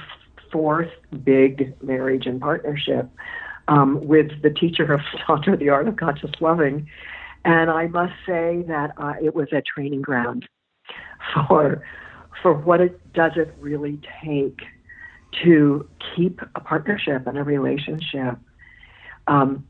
fourth 0.51 0.91
big 1.23 1.75
marriage 1.81 2.25
and 2.25 2.39
partnership 2.39 3.09
um, 3.67 4.05
with 4.07 4.41
the 4.41 4.49
teacher 4.49 4.91
of 4.93 5.01
Tantra, 5.27 5.57
the 5.57 5.69
art 5.69 5.87
of 5.87 5.97
conscious 5.97 6.31
loving. 6.39 6.87
And 7.45 7.69
I 7.69 7.87
must 7.87 8.13
say 8.25 8.63
that 8.67 8.91
uh, 8.97 9.13
it 9.21 9.33
was 9.33 9.47
a 9.53 9.61
training 9.61 10.01
ground 10.01 10.47
for 11.47 11.83
for 12.43 12.53
what 12.53 12.79
it 12.79 13.13
does 13.13 13.33
it 13.35 13.53
really 13.59 13.99
take 14.23 14.61
to 15.43 15.87
keep 16.15 16.41
a 16.55 16.59
partnership 16.59 17.27
and 17.27 17.37
a 17.37 17.43
relationship 17.43 18.37
um, 19.27 19.65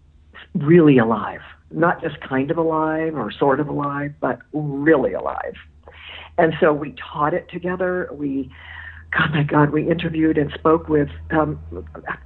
really 0.55 0.97
alive, 0.97 1.41
not 1.71 2.01
just 2.01 2.19
kind 2.21 2.49
of 2.49 2.57
alive 2.57 3.15
or 3.15 3.31
sort 3.31 3.59
of 3.59 3.67
alive, 3.67 4.13
but 4.19 4.39
really 4.53 5.13
alive. 5.13 5.55
And 6.37 6.53
so 6.59 6.71
we 6.71 6.93
taught 6.93 7.33
it 7.33 7.49
together. 7.49 8.09
We, 8.11 8.49
God, 9.11 9.31
my 9.33 9.43
God, 9.43 9.71
we 9.71 9.89
interviewed 9.89 10.37
and 10.37 10.51
spoke 10.53 10.87
with 10.87 11.09
um, 11.31 11.59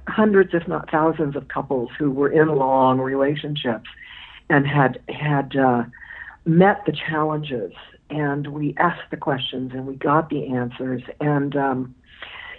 hundreds, 0.06 0.54
if 0.54 0.68
not 0.68 0.90
thousands, 0.90 1.34
of 1.34 1.48
couples 1.48 1.90
who 1.98 2.10
were 2.10 2.30
in 2.30 2.48
long 2.48 3.00
relationships 3.00 3.90
and 4.48 4.66
had 4.66 5.00
had 5.08 5.56
uh, 5.56 5.84
met 6.44 6.84
the 6.86 6.92
challenges. 6.92 7.72
And 8.10 8.48
we 8.48 8.74
asked 8.76 9.10
the 9.10 9.16
questions 9.16 9.72
and 9.72 9.86
we 9.86 9.96
got 9.96 10.30
the 10.30 10.46
answers. 10.46 11.02
And 11.20 11.56
um, 11.56 11.94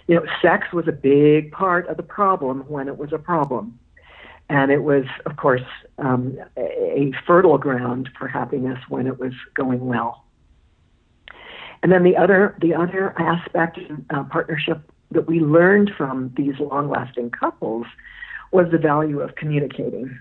you 0.08 0.14
know, 0.14 0.24
sex 0.40 0.72
was 0.72 0.86
a 0.88 0.92
big 0.92 1.52
part 1.52 1.88
of 1.88 1.96
the 1.96 2.02
problem 2.02 2.60
when 2.68 2.88
it 2.88 2.96
was 2.96 3.12
a 3.12 3.18
problem 3.18 3.78
and 4.48 4.70
it 4.70 4.82
was, 4.82 5.04
of 5.24 5.36
course, 5.36 5.62
um, 5.98 6.38
a 6.56 7.12
fertile 7.26 7.58
ground 7.58 8.08
for 8.16 8.28
happiness 8.28 8.78
when 8.88 9.06
it 9.06 9.18
was 9.18 9.32
going 9.54 9.84
well. 9.84 10.24
And 11.82 11.90
then 11.90 12.04
the 12.04 12.16
other, 12.16 12.56
the 12.60 12.74
other 12.74 13.14
aspect 13.20 13.78
in 13.78 14.06
uh, 14.10 14.24
partnership 14.24 14.80
that 15.10 15.26
we 15.26 15.40
learned 15.40 15.90
from 15.96 16.32
these 16.36 16.58
long-lasting 16.58 17.30
couples 17.30 17.86
was 18.52 18.70
the 18.70 18.78
value 18.78 19.20
of 19.20 19.34
communicating, 19.34 20.16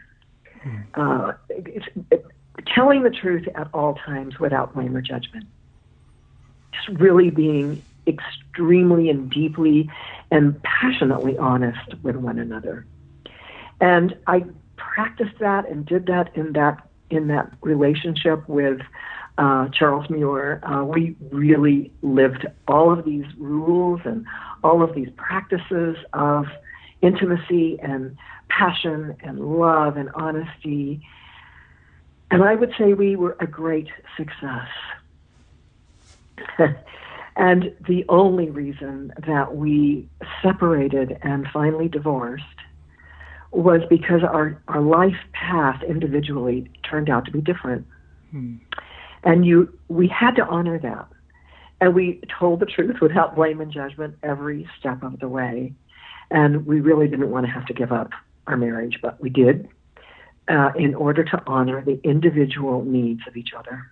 mm. 0.66 0.84
uh, 0.96 1.34
it, 1.50 2.26
telling 2.74 3.04
the 3.04 3.10
truth 3.10 3.48
at 3.56 3.68
all 3.74 3.94
times 3.94 4.40
without 4.40 4.74
blame 4.74 4.96
or 4.96 5.02
judgment. 5.02 5.46
Just 6.74 7.00
really 7.00 7.30
being 7.30 7.82
extremely 8.08 9.10
and 9.10 9.30
deeply 9.30 9.90
and 10.32 10.62
passionately 10.64 11.38
honest 11.38 11.96
with 12.04 12.16
one 12.16 12.40
another. 12.40 12.86
And 13.82 14.18
I 14.28 14.46
practiced 14.78 15.40
that 15.40 15.70
and 15.70 15.86
did 15.86 16.06
that 16.08 16.36
in 16.36 16.54
that 16.54 16.88
in 17.10 17.28
that 17.28 17.52
relationship 17.62 18.48
with 18.50 18.82
uh, 19.38 19.70
Charles 19.70 20.10
Muir. 20.10 20.62
Uh, 20.64 20.84
we 20.84 21.16
really 21.32 21.92
lived 22.02 22.48
all 22.68 22.92
of 22.92 23.06
these 23.06 23.26
rules 23.38 24.02
and 24.06 24.26
all 24.64 24.82
of 24.82 24.96
these 24.96 25.10
practices 25.16 25.98
of 26.14 26.46
intimacy 27.02 27.80
and 27.82 28.18
passion 28.50 29.16
and 29.22 29.40
love 29.40 29.98
and 29.98 30.10
honesty. 30.16 31.02
And 32.32 32.44
I 32.44 32.56
would 32.56 32.74
say 32.78 32.94
we 32.94 33.16
were 33.16 33.38
a 33.40 33.48
great 33.48 33.90
success. 34.18 34.68
and 37.36 37.74
the 37.86 38.06
only 38.08 38.50
reason 38.50 39.12
that 39.28 39.56
we 39.56 40.08
separated 40.42 41.18
and 41.22 41.48
finally 41.52 41.90
divorced 41.90 42.44
was 43.52 43.82
because 43.90 44.22
our, 44.24 44.62
our 44.68 44.82
life 44.82 45.18
path 45.34 45.82
individually 45.84 46.70
turned 46.90 47.10
out 47.10 47.26
to 47.26 47.32
be 47.32 47.42
different. 47.42 47.86
Hmm. 48.32 48.56
And 49.24 49.46
you 49.46 49.78
we 49.88 50.08
had 50.08 50.36
to 50.36 50.46
honor 50.46 50.80
that. 50.80 51.08
And 51.82 51.94
we 51.94 52.22
told 52.40 52.62
the 52.62 52.66
truth 52.66 52.98
without 53.02 53.36
blame 53.36 53.60
and 53.60 53.72
judgment 53.72 54.16
every 54.24 54.68
step 54.80 55.04
of 55.04 55.20
the 55.20 55.28
way. 55.28 55.74
And 56.32 56.66
we 56.66 56.80
really 56.80 57.08
didn't 57.08 57.32
want 57.32 57.46
to 57.46 57.52
have 57.52 57.66
to 57.66 57.74
give 57.74 57.92
up 57.92 58.12
our 58.48 58.56
marriage, 58.56 59.00
but 59.02 59.20
we 59.20 59.30
did 59.30 59.68
uh, 60.48 60.72
in 60.76 60.96
order 60.96 61.24
to 61.24 61.44
honor 61.48 61.84
the 61.84 62.00
individual 62.04 62.84
needs 62.86 63.22
of 63.28 63.36
each 63.36 63.50
other. 63.58 63.84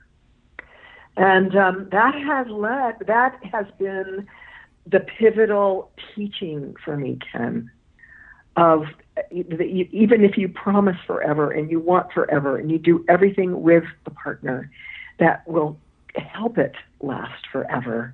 And 1.16 1.56
um, 1.56 1.88
that 1.92 2.16
has 2.16 2.48
led, 2.48 2.96
that 3.08 3.40
has 3.52 3.66
been 3.78 4.28
the 4.86 5.00
pivotal 5.00 5.92
teaching 6.16 6.76
for 6.84 6.98
me, 6.98 7.20
Ken, 7.32 7.70
of 8.56 8.86
even 9.32 10.24
if 10.24 10.38
you 10.38 10.50
promise 10.50 10.98
forever 11.06 11.52
and 11.52 11.70
you 11.70 11.80
want 11.80 12.12
forever 12.12 12.58
and 12.58 12.72
you 12.72 12.80
do 12.80 13.06
everything 13.08 13.62
with 13.62 13.84
the 14.06 14.12
partner 14.12 14.72
that 15.20 15.48
will 15.48 15.78
help 16.16 16.58
it 16.58 16.74
last 17.00 17.46
forever. 17.52 18.14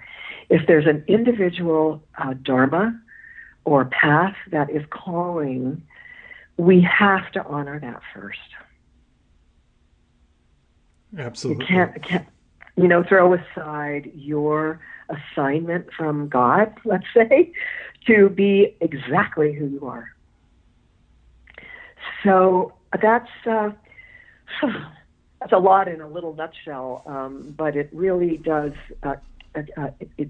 If 0.50 0.68
there's 0.68 0.86
an 0.86 1.03
individual 1.08 2.03
uh, 2.18 2.34
dharma 2.41 3.00
or 3.63 3.86
path 3.86 4.36
that 4.51 4.70
is 4.70 4.84
calling, 4.89 5.82
we 6.58 6.82
have 6.82 7.32
to 7.32 7.46
honor 7.46 7.79
that 7.79 8.01
first. 8.13 8.39
Absolutely. 11.18 11.65
You 11.65 11.68
can't, 11.68 12.03
can't 12.03 12.27
you 12.79 12.88
know, 12.88 13.03
throw 13.03 13.33
aside 13.33 14.12
your 14.15 14.79
assignment 15.09 15.88
from 15.98 16.29
God, 16.29 16.74
let's 16.86 17.07
say, 17.13 17.51
to 18.07 18.29
be 18.29 18.75
exactly 18.79 19.53
who 19.53 19.67
you 19.67 19.86
are. 19.86 20.09
So 22.24 22.74
that's 23.01 23.29
uh, 23.45 23.71
that's 25.39 25.51
a 25.51 25.57
lot 25.57 25.88
in 25.88 26.01
a 26.01 26.07
little 26.07 26.33
nutshell, 26.33 27.03
um, 27.05 27.53
but 27.57 27.75
it 27.75 27.89
really 27.91 28.38
does 28.38 28.74
uh, 29.03 29.15
uh, 29.55 29.62
uh 29.77 29.89
it, 30.00 30.09
it 30.17 30.29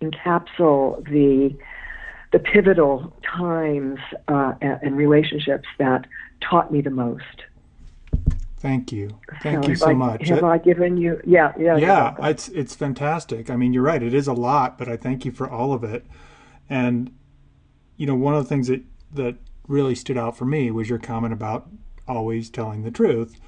encapsulate 0.00 1.04
the 1.10 1.56
the 2.32 2.38
pivotal 2.38 3.16
times 3.24 3.98
uh, 4.28 4.52
and 4.60 4.96
relationships 4.96 5.66
that 5.78 6.06
taught 6.40 6.70
me 6.70 6.82
the 6.82 6.90
most. 6.90 7.22
Thank 8.58 8.90
you. 8.90 9.20
Thank 9.42 9.68
you 9.68 9.76
so 9.76 9.88
I, 9.88 9.94
much. 9.94 10.28
Have 10.28 10.38
it, 10.38 10.44
I 10.44 10.58
given 10.58 10.96
you? 10.96 11.20
Yeah, 11.24 11.52
yeah. 11.58 11.76
Yeah, 11.76 12.16
it's 12.20 12.48
it's 12.48 12.74
fantastic. 12.74 13.50
I 13.50 13.56
mean, 13.56 13.72
you're 13.72 13.84
right. 13.84 14.02
It 14.02 14.14
is 14.14 14.26
a 14.26 14.32
lot, 14.32 14.78
but 14.78 14.88
I 14.88 14.96
thank 14.96 15.24
you 15.24 15.30
for 15.30 15.48
all 15.48 15.72
of 15.72 15.84
it. 15.84 16.04
And 16.68 17.12
you 17.96 18.06
know, 18.06 18.16
one 18.16 18.34
of 18.34 18.42
the 18.42 18.48
things 18.48 18.66
that 18.66 18.82
that 19.12 19.36
really 19.68 19.94
stood 19.94 20.18
out 20.18 20.36
for 20.36 20.44
me 20.44 20.70
was 20.70 20.88
your 20.88 20.98
comment 20.98 21.32
about 21.32 21.68
always 22.08 22.50
telling 22.50 22.82
the 22.82 22.90
truth. 22.90 23.38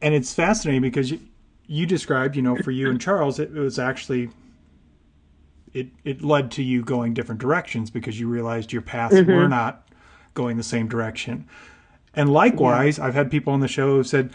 And 0.00 0.14
it's 0.14 0.34
fascinating 0.34 0.82
because 0.82 1.10
you, 1.10 1.20
you 1.66 1.86
described, 1.86 2.36
you 2.36 2.42
know, 2.42 2.56
for 2.56 2.70
you 2.70 2.90
and 2.90 3.00
Charles, 3.00 3.38
it, 3.40 3.56
it 3.56 3.60
was 3.60 3.78
actually 3.78 4.30
it 5.72 5.88
it 6.04 6.22
led 6.22 6.52
to 6.52 6.62
you 6.62 6.82
going 6.82 7.12
different 7.12 7.40
directions 7.40 7.90
because 7.90 8.20
you 8.20 8.28
realized 8.28 8.72
your 8.72 8.82
paths 8.82 9.16
mm-hmm. 9.16 9.32
were 9.32 9.48
not 9.48 9.88
going 10.34 10.56
the 10.56 10.62
same 10.62 10.86
direction. 10.86 11.48
And 12.16 12.32
likewise, 12.32 12.98
yeah. 12.98 13.06
I've 13.06 13.14
had 13.14 13.30
people 13.30 13.52
on 13.52 13.60
the 13.60 13.68
show 13.68 13.96
who 13.96 14.04
said 14.04 14.30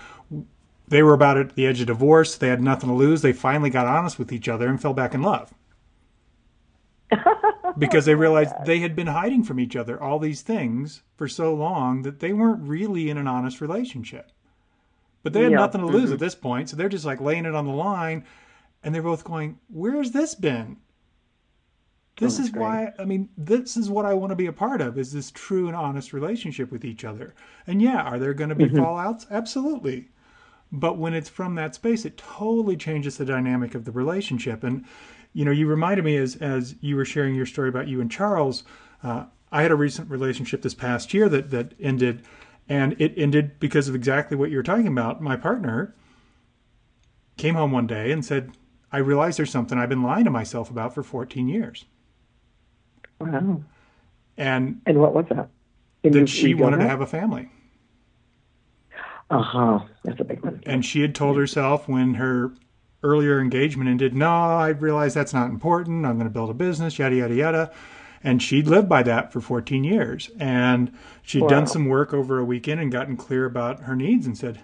they 0.88 1.04
were 1.04 1.14
about 1.14 1.38
at 1.38 1.56
the 1.56 1.66
edge 1.66 1.82
of 1.82 1.88
divorce, 1.88 2.36
they 2.36 2.48
had 2.48 2.62
nothing 2.62 2.90
to 2.90 2.96
lose, 2.96 3.22
they 3.22 3.34
finally 3.34 3.70
got 3.70 3.86
honest 3.88 4.20
with 4.20 4.32
each 4.32 4.48
other 4.48 4.68
and 4.68 4.82
fell 4.82 4.94
back 4.94 5.14
in 5.14 5.22
love. 5.22 5.54
because 7.78 8.06
they 8.06 8.16
realized 8.16 8.54
they 8.66 8.80
had 8.80 8.96
been 8.96 9.08
hiding 9.08 9.44
from 9.44 9.60
each 9.60 9.76
other 9.76 10.02
all 10.02 10.20
these 10.20 10.42
things 10.42 11.02
for 11.16 11.28
so 11.28 11.54
long 11.54 12.02
that 12.04 12.20
they 12.20 12.34
weren't 12.34 12.68
really 12.68 13.10
in 13.10 13.18
an 13.18 13.28
honest 13.28 13.62
relationship. 13.62 14.32
But 15.24 15.34
they 15.34 15.44
had 15.44 15.52
Yeah. 15.52 15.60
nothing 15.60 15.82
to 15.82 15.88
lose 15.88 16.12
at 16.12 16.16
mm-hmm. 16.16 16.26
this 16.26 16.36
point, 16.36 16.70
so 16.70 16.76
they're 16.76 16.90
just 16.90 17.06
like 17.06 17.20
laying 17.20 17.46
it 17.46 17.56
on 17.56 17.66
the 17.66 17.74
line, 17.74 18.26
and 18.84 18.94
they're 18.94 19.02
both 19.02 19.24
going, 19.24 19.60
"Where's 19.70 20.12
this 20.12 20.36
been?" 20.36 20.78
This 22.20 22.40
Oh, 22.40 22.44
is 22.44 22.52
that's 22.52 22.60
why 22.62 22.94
I 23.00 23.06
mean, 23.06 23.30
this 23.38 23.78
is 23.78 23.90
what 23.90 24.06
I 24.06 24.14
want 24.14 24.32
to 24.32 24.36
be 24.36 24.48
a 24.48 24.54
part 24.54 24.82
of 24.82 24.98
is 24.98 25.12
this 25.14 25.32
true 25.32 25.68
and 25.68 25.76
honest 25.76 26.14
relationship 26.14 26.72
with 26.72 26.84
each 26.86 27.06
other. 27.06 27.34
And 27.66 27.82
yeah, 27.82 28.02
are 28.02 28.20
there 28.20 28.34
going 28.34 28.50
to 28.50 28.56
be 28.56 28.70
fallouts? 28.70 29.26
Absolutely. 29.32 30.10
But 30.72 30.98
when 30.98 31.14
it's 31.14 31.30
from 31.30 31.56
that 31.56 31.76
space, 31.76 32.06
it 32.06 32.18
totally 32.18 32.78
changes 32.78 33.18
the 33.18 33.26
dynamic 33.26 33.74
of 33.74 33.86
the 33.86 33.92
relationship. 33.92 34.64
And 34.64 34.86
you 35.34 35.46
know, 35.46 35.52
you 35.52 35.68
reminded 35.68 36.04
me 36.06 36.18
as 36.18 36.36
as 36.38 36.76
you 36.82 36.96
were 36.96 37.06
sharing 37.06 37.36
your 37.36 37.46
story 37.46 37.70
about 37.70 37.88
you 37.88 38.02
and 38.02 38.12
Charles. 38.12 38.64
Uh, 39.04 39.26
I 39.52 39.62
had 39.64 39.72
a 39.72 39.76
recent 39.76 40.10
relationship 40.10 40.62
this 40.62 40.74
past 40.76 41.14
year 41.14 41.30
that 41.30 41.52
that 41.52 41.74
ended, 41.80 42.24
and 42.68 42.96
it 43.00 43.14
ended 43.18 43.60
because 43.60 43.88
of 43.88 43.96
exactly 43.96 44.36
what 44.38 44.52
you're 44.52 44.64
talking 44.64 44.88
about. 44.88 45.22
My 45.22 45.38
partner 45.38 45.96
came 47.38 47.56
home 47.56 47.72
one 47.72 47.88
day 47.88 48.12
and 48.12 48.26
said, 48.26 48.52
"I 48.92 48.98
realize 48.98 49.38
there's 49.38 49.50
something 49.52 49.78
I've 49.78 49.90
been 49.90 50.04
lying 50.04 50.26
to 50.26 50.32
myself 50.32 50.70
about 50.70 50.94
for 50.94 51.02
14 51.04 51.48
years." 51.48 51.86
Wow. 53.20 53.62
and 54.38 54.82
And 54.86 55.00
what 55.00 55.14
was 55.14 55.26
that? 55.30 55.50
You- 56.04 56.12
that 56.12 56.30
she 56.30 56.50
you 56.50 56.58
wanted 56.58 56.78
to 56.78 56.88
have 56.88 57.02
a 57.02 57.06
family. 57.08 57.50
Uh 59.30 59.42
huh. 59.44 59.80
That's 60.04 60.20
a 60.20 60.24
big 60.24 60.44
one. 60.44 60.62
And 60.66 60.84
she 60.84 61.02
had 61.02 61.14
told 61.14 61.38
herself 61.38 61.88
when 61.88 62.16
her 62.16 62.52
earlier 63.04 63.40
engagement 63.40 63.90
ended, 63.90 64.16
no, 64.16 64.28
I 64.30 64.70
realize 64.70 65.14
that's 65.14 65.34
not 65.34 65.50
important. 65.50 66.06
I'm 66.06 66.16
going 66.16 66.28
to 66.28 66.34
build 66.34 66.50
a 66.50 66.54
business, 66.54 66.98
yada, 66.98 67.16
yada, 67.16 67.36
yada. 67.36 67.72
And 68.24 68.42
she'd 68.42 68.68
lived 68.68 68.90
by 68.90 69.04
that 69.04 69.32
for 69.32 69.40
14 69.40 69.84
years. 69.84 70.30
And 70.40 70.92
she'd 71.22 71.44
Wow. 71.44 71.48
done 71.48 71.68
some 71.68 71.86
work 71.86 72.14
over 72.14 72.40
a 72.40 72.44
weekend 72.46 72.82
and 72.82 72.92
gotten 72.92 73.16
clear 73.18 73.46
about 73.46 73.82
her 73.82 73.96
needs 73.96 74.26
and 74.26 74.38
said, 74.38 74.60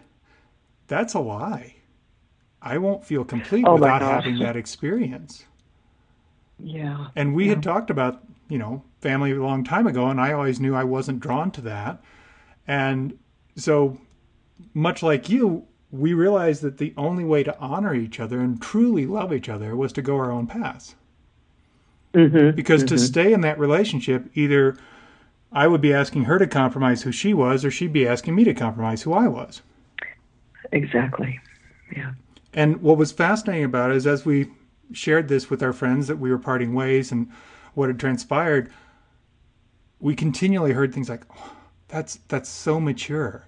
that's 0.87 1.13
a 1.13 1.19
lie. 1.19 1.75
I 2.61 2.77
won't 2.79 3.05
feel 3.05 3.23
complete 3.23 3.65
Oh 3.67 3.75
without 3.75 4.01
having 4.01 4.39
that 4.39 4.55
experience. 4.57 5.45
Yeah. 6.59 7.07
And 7.15 7.35
we 7.35 7.49
had 7.49 7.61
talked 7.61 7.89
about, 7.89 8.23
you 8.49 8.57
know, 8.57 8.83
family 9.01 9.31
a 9.31 9.35
long 9.35 9.63
time 9.63 9.87
ago, 9.87 10.07
and 10.07 10.19
I 10.19 10.33
always 10.33 10.59
knew 10.59 10.75
I 10.75 10.83
wasn't 10.83 11.19
drawn 11.19 11.51
to 11.51 11.61
that. 11.61 12.01
And 12.67 13.17
so, 13.55 13.99
much 14.73 15.03
like 15.03 15.29
you, 15.29 15.65
we 15.91 16.13
realized 16.13 16.61
that 16.61 16.77
the 16.77 16.93
only 16.97 17.23
way 17.23 17.43
to 17.43 17.57
honor 17.59 17.93
each 17.93 18.19
other 18.19 18.39
and 18.39 18.61
truly 18.61 19.05
love 19.05 19.33
each 19.33 19.49
other 19.49 19.75
was 19.75 19.93
to 19.93 20.01
go 20.01 20.15
our 20.17 20.31
own 20.31 20.47
paths. 20.47 20.95
Mm-hmm. 22.13 22.55
Because 22.55 22.83
to 22.85 22.97
stay 22.97 23.33
in 23.33 23.41
that 23.41 23.59
relationship, 23.59 24.29
either 24.35 24.77
I 25.51 25.67
would 25.67 25.81
be 25.81 25.93
asking 25.93 26.25
her 26.25 26.39
to 26.39 26.47
compromise 26.47 27.03
who 27.03 27.11
she 27.11 27.33
was, 27.33 27.65
or 27.65 27.71
she'd 27.71 27.93
be 27.93 28.07
asking 28.07 28.35
me 28.35 28.43
to 28.45 28.53
compromise 28.53 29.01
who 29.01 29.13
I 29.13 29.27
was. 29.27 29.61
Exactly. 30.71 31.39
Yeah. 31.95 32.13
And 32.53 32.81
what 32.81 32.97
was 32.97 33.11
fascinating 33.11 33.65
about 33.65 33.91
it 33.91 33.97
is 33.97 34.07
as 34.07 34.25
we 34.25 34.49
shared 34.93 35.27
this 35.27 35.49
with 35.49 35.61
our 35.61 35.73
friends 35.73 36.07
that 36.07 36.17
we 36.17 36.31
were 36.31 36.37
parting 36.37 36.73
ways 36.73 37.11
and 37.11 37.29
what 37.75 37.89
had 37.89 37.99
transpired, 37.99 38.71
we 39.99 40.15
continually 40.15 40.73
heard 40.73 40.93
things 40.93 41.09
like, 41.09 41.23
oh, 41.35 41.55
"That's 41.87 42.19
that's 42.27 42.49
so 42.49 42.79
mature, 42.79 43.47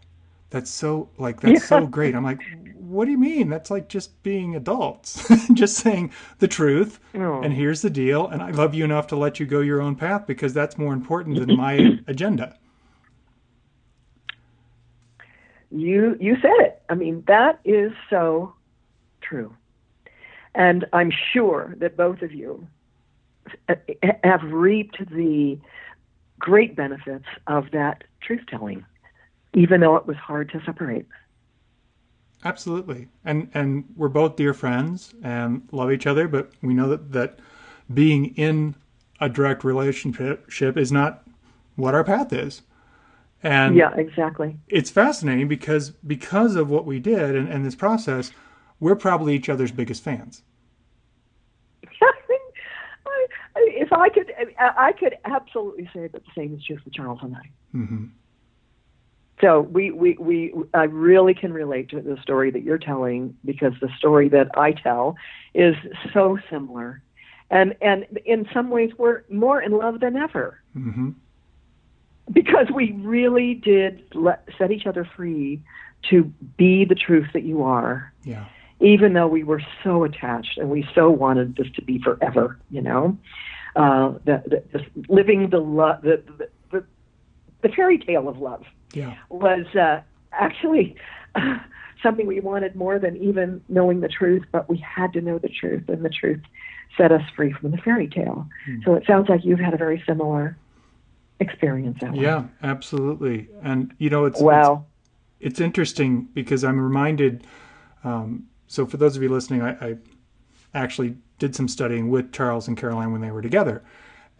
that's 0.50 0.69
so 0.69 1.10
like 1.17 1.41
that's 1.41 1.65
so 1.65 1.86
great." 1.86 2.15
I'm 2.15 2.24
like, 2.24 2.41
"What 2.75 3.05
do 3.05 3.12
you 3.12 3.17
mean? 3.17 3.50
That's 3.50 3.72
like 3.72 3.89
just 3.89 4.22
being 4.24 4.55
adults, 4.55 5.27
just 5.53 5.77
saying 5.77 6.12
the 6.39 6.48
truth." 6.48 7.00
Oh. 7.15 7.41
And 7.41 7.53
here's 7.53 7.81
the 7.81 7.89
deal, 7.89 8.27
and 8.27 8.41
I 8.41 8.51
love 8.51 8.74
you 8.74 8.84
enough 8.86 9.07
to 9.07 9.15
let 9.15 9.39
you 9.39 9.46
go 9.46 9.60
your 9.62 9.81
own 9.81 9.96
path 9.96 10.27
because 10.27 10.53
that's 10.53 10.77
more 10.77 10.93
important 10.93 11.38
than 11.39 11.57
my 11.57 12.00
agenda. 12.07 12.57
You 15.69 16.15
you 16.19 16.36
said 16.41 16.55
it. 16.60 16.81
I 16.89 16.96
mean, 16.96 17.24
that 17.27 17.60
is 17.65 17.91
so 18.10 18.53
true. 19.22 19.55
And 20.55 20.86
I'm 20.93 21.12
sure 21.34 21.75
that 21.77 21.98
both 21.98 22.22
of 22.22 22.34
you 22.34 22.67
have 24.24 24.44
reaped 24.44 24.98
the 25.12 25.60
great 26.40 26.75
benefits 26.75 27.25
of 27.48 27.72
that 27.72 28.03
truth 28.22 28.42
telling, 28.48 28.86
even 29.53 29.81
though 29.81 29.96
it 29.96 30.05
was 30.05 30.18
hard 30.18 30.50
to 30.51 30.62
separate. 30.66 31.05
Absolutely. 32.44 33.07
And 33.25 33.50
and 33.53 33.86
we're 33.96 34.10
both 34.10 34.36
dear 34.36 34.53
friends 34.53 35.14
and 35.24 35.68
love 35.72 35.92
each 35.92 36.05
other, 36.05 36.27
but 36.27 36.51
we 36.62 36.74
know 36.74 36.88
that 36.90 37.12
that 37.12 37.40
being 37.94 38.36
in 38.36 38.75
a 39.20 39.27
direct 39.27 39.64
relationship 39.64 40.77
is 40.77 40.92
not 40.92 41.27
what 41.75 41.96
our 41.96 42.03
path 42.03 42.31
is. 42.31 42.62
And 43.44 43.75
Yeah, 43.75 43.94
exactly. 43.96 44.57
it's 44.68 44.90
fascinating 44.90 45.48
because 45.48 45.92
because 45.92 46.55
of 46.55 46.70
what 46.70 46.86
we 46.86 47.00
did 47.00 47.36
and, 47.36 47.48
and 47.48 47.66
this 47.66 47.75
process, 47.75 48.31
we're 48.79 48.96
probably 48.96 49.36
each 49.36 49.50
other's 49.50 49.72
biggest 49.72 50.03
fans. 50.03 50.44
If 53.59 53.93
I 53.93 54.09
could, 54.09 54.31
I 54.59 54.91
could 54.93 55.15
absolutely 55.25 55.89
say 55.93 56.07
that 56.07 56.24
the 56.24 56.31
same 56.35 56.55
is 56.55 56.63
true 56.63 56.77
for 56.83 56.89
Charles 56.89 57.20
and 57.22 57.35
I. 57.35 57.50
hmm 57.72 58.05
So 59.41 59.61
we, 59.61 59.91
we, 59.91 60.17
we, 60.20 60.53
I 60.74 60.83
really 60.83 61.33
can 61.33 61.53
relate 61.53 61.89
to 61.89 62.01
the 62.01 62.17
story 62.22 62.51
that 62.51 62.63
you're 62.63 62.77
telling 62.77 63.35
because 63.46 63.74
the 63.81 63.89
story 63.98 64.29
that 64.29 64.50
I 64.57 64.72
tell 64.72 65.15
is 65.53 65.75
so 66.13 66.37
similar, 66.50 67.01
and 67.50 67.75
and 67.81 68.05
in 68.25 68.48
some 68.53 68.70
ways 68.70 68.91
we're 68.98 69.24
more 69.29 69.61
in 69.61 69.72
love 69.72 70.00
than 70.00 70.15
ever. 70.17 70.61
Hmm 70.74 71.11
because 72.31 72.67
we 72.74 72.91
really 72.91 73.53
did 73.53 74.03
let, 74.13 74.48
set 74.57 74.72
each 74.72 74.85
other 74.85 75.07
free 75.15 75.61
to 76.09 76.24
be 76.57 76.85
the 76.85 76.96
truth 76.96 77.27
that 77.33 77.43
you 77.43 77.63
are, 77.63 78.13
Yeah. 78.24 78.46
Even 78.79 79.13
though 79.13 79.27
we 79.27 79.44
were 79.44 79.61
so 79.83 80.03
attached 80.03 80.57
and 80.57 80.70
we 80.70 80.87
so 80.94 81.09
wanted 81.09 81.55
this 81.55 81.68
to 81.75 81.81
be 81.81 82.00
forever. 82.00 82.59
You 82.70 82.81
know, 82.81 83.18
uh, 83.75 84.13
the, 84.25 84.63
living 85.07 85.50
the, 85.50 85.59
lo- 85.59 85.98
the, 86.01 86.24
the 86.40 86.50
the 87.61 87.70
fairy 87.70 87.98
tale 87.98 88.29
of 88.29 88.37
love 88.37 88.63
Yeah. 88.94 89.16
was 89.29 89.66
uh, 89.75 90.01
actually 90.31 90.96
uh, 91.35 91.57
something 92.03 92.27
we 92.27 92.40
wanted 92.40 92.75
more 92.75 93.00
than 93.00 93.18
even 93.18 93.61
knowing 93.68 94.01
the 94.01 94.07
truth, 94.07 94.44
but 94.51 94.70
we 94.70 94.77
had 94.77 95.13
to 95.13 95.22
know 95.22 95.40
the 95.40 95.50
truth, 95.50 95.90
and 95.90 96.05
the 96.05 96.09
truth 96.09 96.42
set 96.96 97.11
us 97.11 97.24
free 97.35 97.51
from 97.53 97.72
the 97.72 97.77
fairy 97.77 98.07
tale. 98.07 98.48
So 98.85 98.94
it 98.96 99.03
sounds 99.05 99.29
like 99.29 99.44
you've 99.44 99.59
had 99.59 99.74
a 99.74 99.77
very 99.77 100.03
similar 100.07 100.57
experience. 101.40 101.98
Yeah, 102.13 102.46
absolutely. 102.63 103.50
And 103.61 103.94
you 103.98 104.09
know, 104.09 104.25
it's 104.25 104.40
it's, 104.40 104.85
it's 105.40 105.59
interesting 105.59 106.27
because 106.33 106.63
I'm 106.63 106.79
reminded. 106.79 107.46
Um, 108.03 108.48
so, 108.68 108.86
for 108.86 108.98
those 108.98 109.16
of 109.18 109.24
you 109.24 109.30
listening, 109.30 109.62
I, 109.62 109.72
I 109.86 109.98
actually 110.74 111.18
did 111.40 111.56
some 111.56 111.68
studying 111.68 112.10
with 112.10 112.32
Charles 112.34 112.68
and 112.68 112.77
Caroline 112.77 113.12
when 113.12 113.22
they 113.22 113.32
were 113.32 113.42
together, 113.42 113.84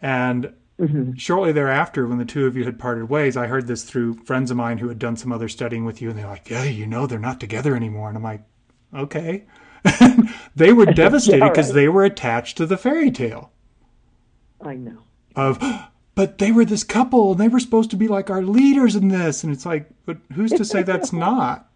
and 0.02 0.54
hmm 0.78 1.18
shortly 1.18 1.52
thereafter, 1.52 2.06
when 2.06 2.18
the 2.18 2.24
two 2.24 2.46
of 2.46 2.56
you 2.56 2.64
had 2.64 2.78
parted 2.78 3.08
ways, 3.10 3.36
I 3.36 3.46
heard 3.48 3.66
this 3.66 3.84
through 3.84 4.14
friends 4.24 4.50
of 4.50 4.56
mine 4.56 4.78
who 4.78 4.88
had 4.88 4.98
done 4.98 5.16
some 5.16 5.32
other 5.32 5.48
studying 5.48 5.84
with 5.84 6.02
you, 6.02 6.10
and 6.10 6.18
they're 6.18 6.26
like, 6.28 6.50
"Yeah, 6.50 6.64
you 6.64 6.86
know, 6.86 7.06
they're 7.06 7.18
not 7.18 7.40
together 7.40 7.76
anymore." 7.76 8.08
And 8.08 8.16
I'm 8.18 8.24
like, 8.24 8.44
"Okay." 8.94 9.44
they 10.56 10.72
were 10.72 10.86
devastated 10.86 11.44
Yeah, 11.46 11.50
because 11.52 11.72
right. 11.72 11.74
they 11.74 11.88
were 11.88 12.04
attached 12.04 12.56
to 12.58 12.66
the 12.66 12.76
fairy 12.78 13.10
tale 13.10 13.52
I 14.60 14.76
know. 14.76 15.08
of, 15.36 15.58
but 16.14 16.38
they 16.38 16.52
were 16.52 16.64
this 16.64 16.84
couple 16.84 17.32
and 17.32 17.40
they 17.40 17.48
were 17.48 17.60
supposed 17.60 17.90
to 17.90 17.96
be 17.96 18.08
like 18.08 18.30
our 18.30 18.42
leaders 18.42 18.96
in 18.96 19.08
this, 19.08 19.44
and 19.44 19.52
it's 19.52 19.66
like, 19.66 19.88
but 20.04 20.18
who's 20.34 20.52
to 20.54 20.64
say 20.64 20.82
that's 20.82 21.12
not? 21.12 21.67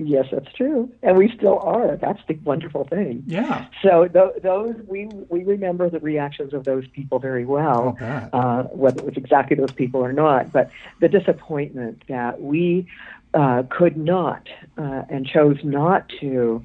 Yes, 0.00 0.26
that's 0.30 0.52
true, 0.52 0.92
and 1.02 1.16
we 1.16 1.28
still 1.36 1.58
are. 1.58 1.96
That's 1.96 2.20
the 2.28 2.34
wonderful 2.44 2.84
thing. 2.84 3.24
Yeah. 3.26 3.66
So 3.82 4.06
th- 4.06 4.42
those 4.42 4.76
we 4.86 5.06
we 5.28 5.42
remember 5.42 5.90
the 5.90 5.98
reactions 5.98 6.54
of 6.54 6.64
those 6.64 6.86
people 6.86 7.18
very 7.18 7.44
well. 7.44 7.96
Uh, 8.00 8.62
whether 8.64 9.00
it 9.00 9.04
was 9.04 9.16
exactly 9.16 9.56
those 9.56 9.72
people 9.72 10.00
or 10.00 10.12
not. 10.12 10.52
But 10.52 10.70
the 11.00 11.08
disappointment 11.08 12.04
that 12.08 12.40
we 12.40 12.86
uh, 13.34 13.64
could 13.68 13.96
not 13.96 14.48
uh, 14.76 15.02
and 15.08 15.26
chose 15.26 15.58
not 15.64 16.08
to 16.20 16.64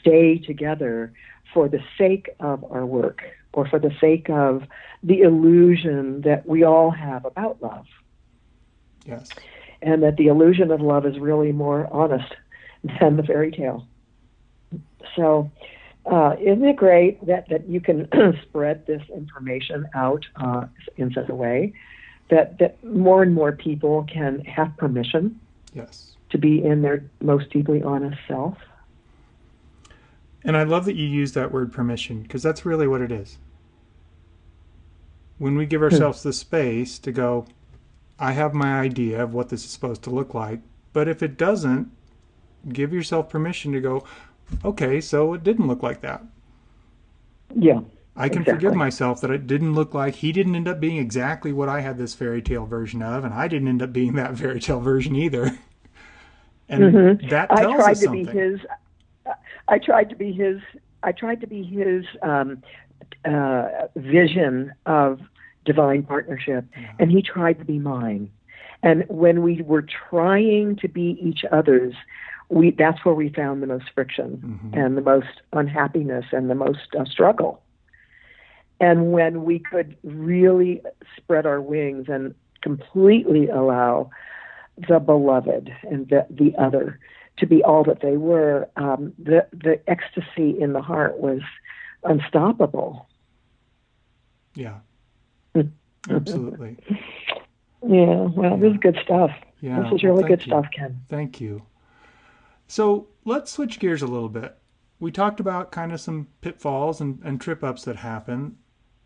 stay 0.00 0.38
together 0.38 1.12
for 1.54 1.68
the 1.68 1.82
sake 1.96 2.30
of 2.40 2.64
our 2.72 2.84
work 2.84 3.22
or 3.52 3.68
for 3.68 3.78
the 3.78 3.94
sake 4.00 4.28
of 4.28 4.64
the 5.04 5.20
illusion 5.20 6.22
that 6.22 6.46
we 6.46 6.64
all 6.64 6.90
have 6.90 7.24
about 7.24 7.62
love. 7.62 7.86
Yes. 9.04 9.28
And 9.80 10.02
that 10.02 10.16
the 10.16 10.28
illusion 10.28 10.70
of 10.70 10.80
love 10.80 11.06
is 11.06 11.18
really 11.18 11.52
more 11.52 11.88
honest 11.92 12.34
than 13.00 13.16
the 13.16 13.22
fairy 13.22 13.50
tale. 13.50 13.86
So, 15.16 15.50
uh, 16.06 16.34
isn't 16.40 16.64
it 16.64 16.76
great 16.76 17.24
that, 17.26 17.48
that 17.48 17.68
you 17.68 17.80
can 17.80 18.08
spread 18.42 18.86
this 18.86 19.02
information 19.14 19.86
out 19.94 20.24
uh, 20.36 20.66
in 20.96 21.12
such 21.12 21.28
a 21.28 21.34
way 21.34 21.72
that, 22.28 22.58
that 22.58 22.82
more 22.82 23.22
and 23.22 23.34
more 23.34 23.52
people 23.52 24.04
can 24.12 24.40
have 24.40 24.76
permission 24.76 25.38
Yes. 25.74 26.12
to 26.30 26.38
be 26.38 26.62
in 26.62 26.82
their 26.82 27.04
most 27.20 27.50
deeply 27.50 27.82
honest 27.82 28.18
self? 28.26 28.56
And 30.44 30.56
I 30.56 30.64
love 30.64 30.86
that 30.86 30.96
you 30.96 31.06
use 31.06 31.32
that 31.32 31.52
word 31.52 31.72
permission 31.72 32.22
because 32.22 32.42
that's 32.42 32.64
really 32.64 32.88
what 32.88 33.00
it 33.00 33.12
is. 33.12 33.38
When 35.38 35.56
we 35.56 35.66
give 35.66 35.82
ourselves 35.82 36.22
the 36.22 36.32
space 36.32 36.98
to 37.00 37.12
go, 37.12 37.46
I 38.18 38.32
have 38.32 38.54
my 38.54 38.80
idea 38.80 39.22
of 39.22 39.34
what 39.34 39.48
this 39.48 39.64
is 39.64 39.70
supposed 39.70 40.02
to 40.02 40.10
look 40.10 40.34
like, 40.34 40.60
but 40.92 41.08
if 41.08 41.22
it 41.22 41.36
doesn't, 41.36 41.90
give 42.68 42.92
yourself 42.92 43.28
permission 43.28 43.72
to 43.72 43.80
go, 43.80 44.04
okay, 44.64 45.00
so 45.00 45.34
it 45.34 45.44
didn't 45.44 45.66
look 45.68 45.82
like 45.82 46.00
that. 46.02 46.24
Yeah. 47.54 47.80
I 48.14 48.28
can 48.28 48.42
Exactly. 48.42 48.44
forgive 48.44 48.74
myself 48.74 49.20
that 49.22 49.30
it 49.30 49.46
didn't 49.46 49.74
look 49.74 49.94
like 49.94 50.16
he 50.16 50.32
didn't 50.32 50.54
end 50.54 50.68
up 50.68 50.80
being 50.80 50.98
exactly 50.98 51.52
what 51.52 51.68
I 51.68 51.80
had 51.80 51.96
this 51.98 52.14
fairy 52.14 52.42
tale 52.42 52.66
version 52.66 53.02
of, 53.02 53.24
and 53.24 53.32
I 53.32 53.48
didn't 53.48 53.68
end 53.68 53.82
up 53.82 53.92
being 53.92 54.14
that 54.14 54.36
fairy 54.38 54.60
tale 54.60 54.80
version 54.80 55.16
either. 55.16 55.58
And 56.68 57.20
that 57.28 57.50
Mm-hmm. 57.50 57.54
I 57.54 57.64
tells 57.64 57.74
tried 57.74 57.90
us 57.92 58.00
to 58.00 58.04
something. 58.06 58.24
be 58.24 58.24
his. 58.24 58.60
I 59.68 59.78
tried 59.78 60.10
to 60.10 60.16
be 60.16 60.32
his. 60.32 60.60
I 61.02 61.12
tried 61.12 61.40
to 61.40 61.46
be 61.46 61.62
his 61.62 62.04
um, 62.22 62.62
uh, 63.24 63.68
vision 63.96 64.72
of 64.86 65.20
divine 65.64 66.02
partnership, 66.04 66.64
and 66.98 67.10
he 67.10 67.22
tried 67.22 67.58
to 67.58 67.64
be 67.64 67.78
mine. 67.78 68.30
And 68.82 69.04
when 69.08 69.42
we 69.42 69.62
were 69.62 69.82
trying 69.82 70.76
to 70.76 70.88
be 70.88 71.18
each 71.20 71.44
other's, 71.50 71.94
we 72.48 72.70
that's 72.72 73.04
where 73.04 73.14
we 73.14 73.28
found 73.30 73.62
the 73.62 73.66
most 73.66 73.86
friction 73.94 74.42
Mm-hmm. 74.44 74.78
and 74.78 74.96
the 74.96 75.02
most 75.02 75.40
unhappiness 75.52 76.26
and 76.32 76.50
the 76.50 76.54
most 76.54 76.94
uh, 76.98 77.04
struggle. 77.04 77.62
And 78.80 79.12
when 79.12 79.44
we 79.44 79.58
could 79.60 79.96
really 80.02 80.82
spread 81.16 81.46
our 81.46 81.60
wings 81.60 82.06
and 82.08 82.34
completely 82.62 83.48
allow 83.48 84.10
the 84.88 84.98
beloved 84.98 85.70
and 85.82 86.08
the, 86.08 86.26
the 86.30 86.54
other 86.56 86.98
to 87.36 87.46
be 87.46 87.62
all 87.62 87.84
that 87.84 88.00
they 88.00 88.16
were, 88.16 88.68
um, 88.76 89.12
the, 89.18 89.46
the 89.52 89.80
ecstasy 89.88 90.60
in 90.60 90.72
the 90.72 90.82
heart 90.82 91.18
was 91.18 91.40
unstoppable. 92.04 93.08
Yeah. 94.54 94.78
Mm. 95.54 95.70
Absolutely. 96.10 96.76
Yeah, 97.84 98.28
well, 98.36 98.56
this 98.58 98.74
is 98.74 98.78
good 98.78 98.96
stuff. 99.02 99.32
Yeah. 99.60 99.82
this 99.82 99.92
is 99.94 100.04
really 100.04 100.22
thank 100.22 100.28
good 100.28 100.46
you. 100.46 100.50
stuff, 100.52 100.66
Ken. 100.72 101.00
Thank 101.08 101.40
you. 101.40 101.62
So 102.72 103.08
let's 103.26 103.52
switch 103.52 103.78
gears 103.78 104.00
a 104.00 104.06
little 104.06 104.30
bit. 104.30 104.56
We 104.98 105.12
talked 105.12 105.40
about 105.40 105.72
kind 105.72 105.92
of 105.92 106.00
some 106.00 106.28
pitfalls 106.40 107.02
and, 107.02 107.20
and 107.22 107.38
trip 107.38 107.62
ups 107.62 107.84
that 107.84 107.96
happen. 107.96 108.56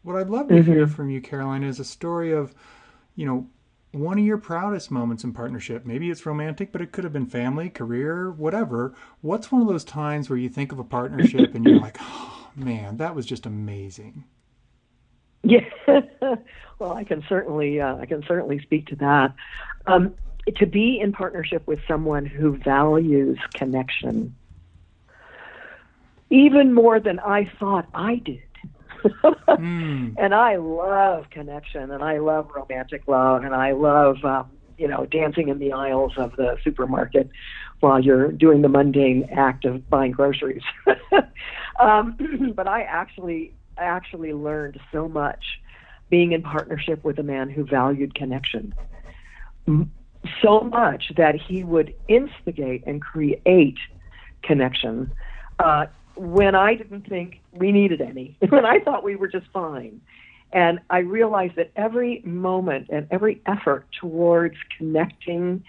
What 0.04 0.14
I'd 0.14 0.30
love 0.30 0.46
to 0.50 0.54
Mm-hmm. 0.54 0.72
hear 0.72 0.86
from 0.86 1.10
you, 1.10 1.20
Caroline, 1.20 1.64
is 1.64 1.80
a 1.80 1.84
story 1.84 2.30
of, 2.30 2.54
you 3.16 3.26
know, 3.26 3.48
one 3.90 4.20
of 4.20 4.24
your 4.24 4.38
proudest 4.38 4.92
moments 4.92 5.24
in 5.24 5.32
partnership. 5.32 5.84
Maybe 5.84 6.12
it's 6.12 6.24
romantic, 6.24 6.70
but 6.70 6.80
it 6.80 6.92
could 6.92 7.02
have 7.02 7.12
been 7.12 7.26
family, 7.26 7.68
career, 7.68 8.30
whatever. 8.30 8.94
What's 9.20 9.50
one 9.50 9.62
of 9.62 9.66
those 9.66 9.82
times 9.82 10.30
where 10.30 10.38
you 10.38 10.48
think 10.48 10.70
of 10.70 10.78
a 10.78 10.84
partnership 10.84 11.56
and 11.56 11.66
you're 11.66 11.76
like, 11.76 11.96
oh, 12.00 12.50
man, 12.54 12.98
that 12.98 13.16
was 13.16 13.26
just 13.26 13.46
amazing? 13.46 14.22
Yeah. 15.42 15.68
well, 16.78 16.92
I 16.92 17.02
can 17.02 17.24
certainly 17.28 17.80
uh, 17.80 17.96
I 17.96 18.06
can 18.06 18.22
certainly 18.28 18.60
speak 18.60 18.86
to 18.88 18.96
that. 18.96 19.34
Um, 19.88 20.14
to 20.54 20.66
be 20.66 21.00
in 21.00 21.12
partnership 21.12 21.66
with 21.66 21.80
someone 21.88 22.24
who 22.24 22.56
values 22.56 23.38
connection 23.54 24.34
even 26.30 26.72
more 26.72 26.98
than 27.00 27.18
I 27.20 27.50
thought 27.58 27.88
I 27.94 28.16
did. 28.16 28.42
Hmm. 29.46 30.08
and 30.18 30.34
I 30.34 30.56
love 30.56 31.30
connection, 31.30 31.90
and 31.92 32.02
I 32.02 32.18
love 32.18 32.50
romantic 32.54 33.02
love, 33.06 33.44
and 33.44 33.54
I 33.54 33.72
love 33.72 34.16
um, 34.24 34.50
you 34.76 34.88
know 34.88 35.06
dancing 35.06 35.48
in 35.48 35.58
the 35.58 35.72
aisles 35.72 36.12
of 36.16 36.34
the 36.36 36.56
supermarket 36.64 37.30
while 37.80 38.02
you're 38.02 38.32
doing 38.32 38.62
the 38.62 38.68
mundane 38.68 39.28
act 39.32 39.64
of 39.64 39.88
buying 39.88 40.10
groceries. 40.10 40.62
um, 41.80 42.52
but 42.56 42.66
I 42.66 42.82
actually 42.82 43.54
actually 43.78 44.32
learned 44.32 44.80
so 44.92 45.08
much 45.08 45.44
being 46.10 46.32
in 46.32 46.42
partnership 46.42 47.04
with 47.04 47.18
a 47.18 47.22
man 47.22 47.48
who 47.48 47.64
valued 47.64 48.14
connection. 48.14 48.74
So 50.42 50.60
much 50.60 51.12
that 51.16 51.34
he 51.34 51.64
would 51.64 51.94
instigate 52.08 52.84
and 52.86 53.02
create 53.02 53.78
connection 54.42 55.12
uh, 55.58 55.86
when 56.16 56.54
I 56.54 56.74
didn't 56.74 57.08
think 57.08 57.40
we 57.52 57.72
needed 57.72 58.00
any, 58.00 58.36
when 58.48 58.64
I 58.64 58.80
thought 58.80 59.04
we 59.04 59.16
were 59.16 59.28
just 59.28 59.46
fine. 59.52 60.00
And 60.52 60.80
I 60.90 60.98
realized 60.98 61.56
that 61.56 61.70
every 61.76 62.22
moment 62.24 62.88
and 62.90 63.06
every 63.10 63.42
effort 63.46 63.86
towards 64.00 64.56
connecting 64.78 65.64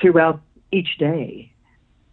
throughout 0.00 0.40
each 0.72 0.98
day 0.98 1.52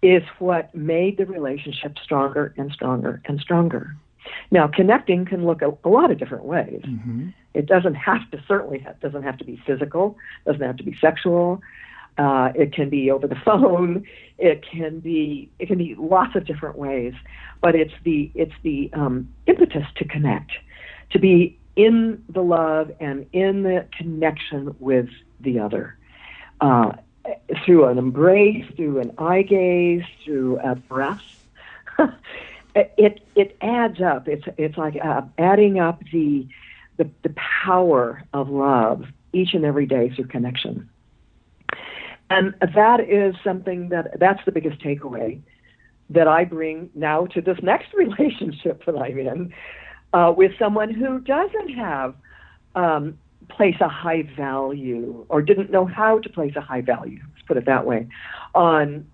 is 0.01 0.21
what 0.39 0.73
made 0.75 1.17
the 1.17 1.25
relationship 1.25 1.97
stronger 2.03 2.53
and 2.57 2.71
stronger 2.71 3.21
and 3.25 3.39
stronger. 3.39 3.95
Now, 4.51 4.67
connecting 4.67 5.25
can 5.25 5.45
look 5.45 5.61
a, 5.61 5.75
a 5.83 5.89
lot 5.89 6.11
of 6.11 6.19
different 6.19 6.43
ways. 6.43 6.81
hmm 6.83 7.29
It 7.57 7.65
doesn't 7.65 7.95
have 7.95 8.29
to 8.31 8.43
certainly 8.47 8.79
ha- 8.79 8.93
doesn't 9.01 9.23
have 9.23 9.37
to 9.39 9.43
be 9.43 9.61
physical, 9.65 10.17
doesn't 10.45 10.61
have 10.61 10.77
to 10.77 10.83
be 10.83 10.95
sexual. 11.01 11.61
Uh, 12.17 12.51
it 12.55 12.71
can 12.73 12.89
be 12.89 13.09
over 13.11 13.27
the 13.27 13.35
phone. 13.45 14.05
It 14.37 14.63
can 14.63 14.99
be 14.99 15.49
it 15.59 15.67
can 15.67 15.77
be 15.77 15.95
lots 15.95 16.35
of 16.35 16.45
different 16.45 16.77
ways. 16.77 17.13
But 17.61 17.75
it's 17.75 17.93
the 18.03 18.31
it's 18.35 18.53
the 18.61 18.91
um, 18.93 19.33
impetus 19.47 19.87
to 19.95 20.05
connect, 20.05 20.51
to 21.11 21.19
be 21.19 21.57
in 21.75 22.23
the 22.29 22.41
love 22.41 22.91
and 22.99 23.25
in 23.33 23.63
the 23.63 23.87
connection 23.97 24.75
with 24.79 25.09
the 25.39 25.59
other, 25.59 25.97
uh, 26.61 26.91
through 27.65 27.85
an 27.85 27.97
embrace, 27.97 28.65
through 28.75 28.99
an 28.99 29.13
eye 29.17 29.41
gaze, 29.43 30.03
through 30.23 30.59
a 30.59 30.75
breath. 30.75 31.23
it 32.75 33.21
it 33.35 33.57
adds 33.61 34.01
up. 34.01 34.27
It's 34.27 34.45
it's 34.57 34.77
like 34.77 34.97
uh, 35.03 35.21
adding 35.37 35.79
up 35.79 36.01
the, 36.11 36.47
the 36.97 37.09
the 37.23 37.33
power 37.63 38.23
of 38.33 38.49
love 38.49 39.05
each 39.33 39.53
and 39.53 39.65
every 39.65 39.85
day 39.85 40.11
through 40.15 40.27
connection. 40.27 40.89
And 42.29 42.55
that 42.75 42.99
is 42.99 43.35
something 43.43 43.89
that 43.89 44.19
that's 44.19 44.43
the 44.45 44.51
biggest 44.51 44.81
takeaway 44.81 45.39
that 46.09 46.27
I 46.27 46.45
bring 46.45 46.89
now 46.95 47.25
to 47.27 47.41
this 47.41 47.57
next 47.61 47.93
relationship 47.93 48.85
that 48.85 48.95
I'm 48.97 49.17
in 49.17 49.53
uh, 50.13 50.33
with 50.35 50.51
someone 50.57 50.93
who 50.93 51.19
doesn't 51.19 51.69
have 51.69 52.15
um, 52.75 53.17
place 53.49 53.75
a 53.79 53.87
high 53.87 54.23
value 54.35 55.25
or 55.29 55.41
didn't 55.41 55.71
know 55.71 55.85
how 55.85 56.19
to 56.19 56.29
place 56.29 56.55
a 56.55 56.61
high 56.61 56.81
value. 56.81 57.19
Let's 57.33 57.47
put 57.47 57.57
it 57.57 57.65
that 57.65 57.85
way 57.85 58.07
on 58.53 59.07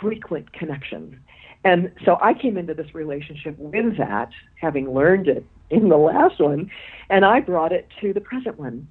frequent 0.00 0.52
connection. 0.52 1.20
And 1.64 1.92
so 2.04 2.18
I 2.20 2.34
came 2.34 2.58
into 2.58 2.74
this 2.74 2.94
relationship 2.94 3.56
with 3.58 3.96
that, 3.98 4.30
having 4.60 4.92
learned 4.92 5.28
it 5.28 5.46
in 5.72 5.88
the 5.88 5.96
last 5.96 6.38
one, 6.38 6.70
and 7.08 7.24
I 7.24 7.40
brought 7.40 7.72
it 7.72 7.88
to 8.00 8.12
the 8.12 8.20
present 8.20 8.58
one. 8.58 8.86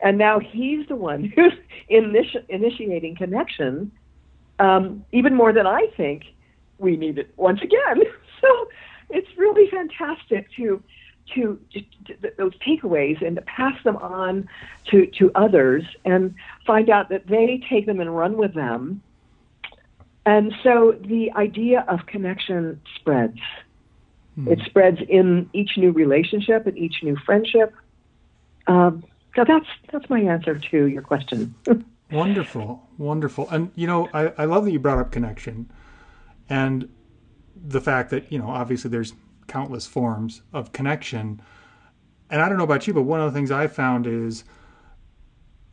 And 0.00 0.16
now 0.16 0.38
he's 0.38 0.86
the 0.86 0.96
one 0.96 1.24
who's 1.36 1.52
initi- 1.90 2.48
initiating 2.48 3.16
connection, 3.16 3.90
um, 4.58 5.04
even 5.12 5.34
more 5.34 5.52
than 5.52 5.66
I 5.66 5.88
think 5.96 6.22
we 6.78 6.96
need 6.96 7.18
it 7.18 7.32
once 7.36 7.60
again. 7.62 8.04
So 8.40 8.70
it's 9.10 9.28
really 9.36 9.68
fantastic 9.70 10.50
to 10.56 10.82
to, 11.34 11.60
to, 11.74 11.80
to 12.06 12.32
those 12.38 12.54
takeaways 12.66 13.20
and 13.20 13.36
to 13.36 13.42
pass 13.42 13.74
them 13.84 13.98
on 13.98 14.48
to 14.90 15.04
to 15.18 15.30
others 15.34 15.84
and 16.06 16.34
find 16.66 16.88
out 16.88 17.10
that 17.10 17.26
they 17.26 17.62
take 17.68 17.84
them 17.84 18.00
and 18.00 18.16
run 18.16 18.38
with 18.38 18.54
them. 18.54 19.02
And 20.24 20.54
so 20.62 20.96
the 20.98 21.30
idea 21.32 21.84
of 21.86 22.06
connection 22.06 22.80
spreads. 22.96 23.40
It 24.46 24.60
spreads 24.64 24.98
in 25.08 25.50
each 25.52 25.72
new 25.76 25.92
relationship 25.92 26.66
and 26.66 26.78
each 26.78 27.02
new 27.02 27.16
friendship. 27.26 27.74
Um, 28.66 29.04
so 29.36 29.44
that's 29.46 29.66
that's 29.92 30.08
my 30.08 30.20
answer 30.20 30.58
to 30.58 30.86
your 30.86 31.02
question. 31.02 31.54
Wonderful, 32.12 32.88
wonderful. 32.98 33.48
And 33.50 33.70
you 33.76 33.86
know, 33.86 34.08
I, 34.12 34.32
I 34.38 34.44
love 34.46 34.64
that 34.64 34.72
you 34.72 34.80
brought 34.80 34.98
up 34.98 35.12
connection 35.12 35.70
and 36.48 36.88
the 37.54 37.80
fact 37.80 38.10
that, 38.10 38.32
you 38.32 38.38
know, 38.38 38.48
obviously 38.48 38.90
there's 38.90 39.12
countless 39.46 39.86
forms 39.86 40.42
of 40.52 40.72
connection. 40.72 41.40
And 42.30 42.42
I 42.42 42.48
don't 42.48 42.58
know 42.58 42.64
about 42.64 42.86
you, 42.88 42.94
but 42.94 43.02
one 43.02 43.20
of 43.20 43.32
the 43.32 43.38
things 43.38 43.50
I 43.52 43.68
found 43.68 44.06
is 44.08 44.42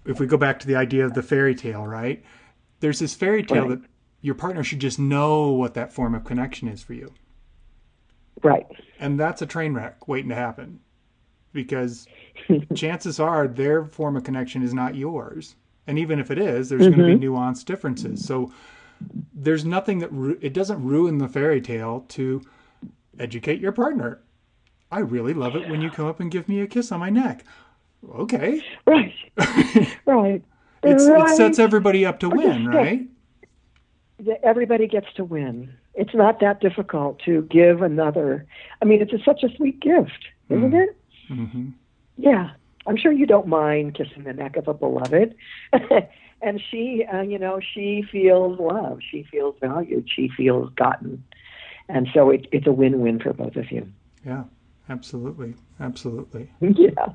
if 0.06 0.20
we 0.20 0.28
go 0.28 0.38
back 0.38 0.60
to 0.60 0.68
the 0.68 0.76
idea 0.76 1.06
of 1.06 1.14
the 1.16 1.24
fairy 1.24 1.56
tale, 1.56 1.88
right? 1.88 2.24
There's 2.82 3.00
this 3.00 3.16
fairy 3.16 3.42
tale 3.44 3.70
Right. 3.70 3.82
that 3.82 3.90
your 4.22 4.36
partner 4.36 4.64
should 4.64 4.80
just 4.80 5.00
know 5.00 5.52
what 5.52 5.74
that 5.74 5.92
form 5.92 6.14
of 6.14 6.24
connection 6.24 6.68
is 6.68 6.84
for 6.84 6.94
you. 6.94 7.14
Right. 8.44 8.66
And 9.00 9.20
that's 9.20 9.42
a 9.42 9.46
train 9.46 9.74
wreck 9.74 10.08
waiting 10.08 10.30
to 10.30 10.36
happen 10.36 10.80
because 11.54 12.08
chances 12.76 13.20
are 13.20 13.48
their 13.48 13.86
form 13.86 14.16
of 14.16 14.24
connection 14.24 14.64
is 14.64 14.74
not 14.74 14.96
yours. 14.96 15.56
And 15.88 15.98
even 15.98 16.20
if 16.20 16.32
it 16.32 16.38
is, 16.38 16.70
there's 16.70 16.88
going 16.88 16.98
to 16.98 17.06
be 17.06 17.14
mm-hmm. 17.14 17.34
nuanced 17.34 17.66
differences. 17.66 18.26
So 18.26 18.52
there's 19.34 19.64
nothing 19.64 20.00
that 20.00 20.12
ru- 20.12 20.38
it 20.42 20.54
doesn't 20.54 20.84
ruin 20.84 21.18
the 21.18 21.30
fairy 21.30 21.62
tale 21.62 22.06
to 22.10 22.42
educate 23.20 23.62
your 23.62 23.72
partner. 23.72 24.22
I 24.92 25.00
really 25.00 25.34
love 25.34 25.56
it 25.56 25.70
when 25.70 25.82
you 25.82 25.90
come 25.90 26.06
up 26.06 26.20
and 26.20 26.32
give 26.32 26.50
me 26.50 26.62
a 26.62 26.68
kiss 26.68 26.92
on 26.92 27.00
my 27.00 27.10
neck. 27.10 27.44
Okay. 28.16 28.62
Right. 28.86 29.14
right. 30.06 30.44
It 30.84 31.36
sets 31.36 31.60
everybody 31.60 32.06
up 32.06 32.20
to 32.20 32.30
win, 32.30 32.68
right? 32.68 33.08
everybody 34.44 34.88
gets 34.88 35.08
to 35.16 35.24
win. 35.24 35.74
It's 35.98 36.14
not 36.14 36.40
that 36.40 36.62
difficult 36.62 37.20
to 37.26 37.42
give 37.52 37.82
another. 37.82 38.46
I 38.82 38.86
mean, 38.86 39.02
it's 39.02 39.12
a, 39.12 39.22
such 39.26 39.44
a 39.44 39.54
sweet 39.56 39.82
gift, 39.82 40.28
isn't 40.50 40.74
it? 40.74 40.96
hmm 41.28 41.70
Yeah. 42.18 42.52
I'm 42.88 42.96
sure 42.96 43.12
you 43.12 43.26
don't 43.26 43.48
mind 43.48 43.96
kissing 43.96 44.24
the 44.24 44.32
neck 44.32 44.56
of 44.56 44.70
a 44.70 44.74
beloved. 44.74 45.36
and 46.42 46.62
she, 46.72 47.06
uh, 47.14 47.22
you 47.22 47.38
know, 47.38 47.60
she 47.60 48.04
feels 48.10 48.60
loved. 48.60 49.04
She 49.12 49.24
feels 49.30 49.56
valued. 49.60 50.08
She 50.10 50.30
feels 50.30 50.72
gotten, 50.76 51.24
and 51.90 52.08
so 52.14 52.30
it, 52.30 52.48
it's 52.52 52.68
a 52.68 52.72
win-win 52.72 53.20
for 53.20 53.34
both 53.34 53.56
of 53.56 53.72
you. 53.72 53.88
Yeah, 54.26 54.44
absolutely, 54.90 55.56
absolutely. 55.80 56.50
yeah. 56.62 57.08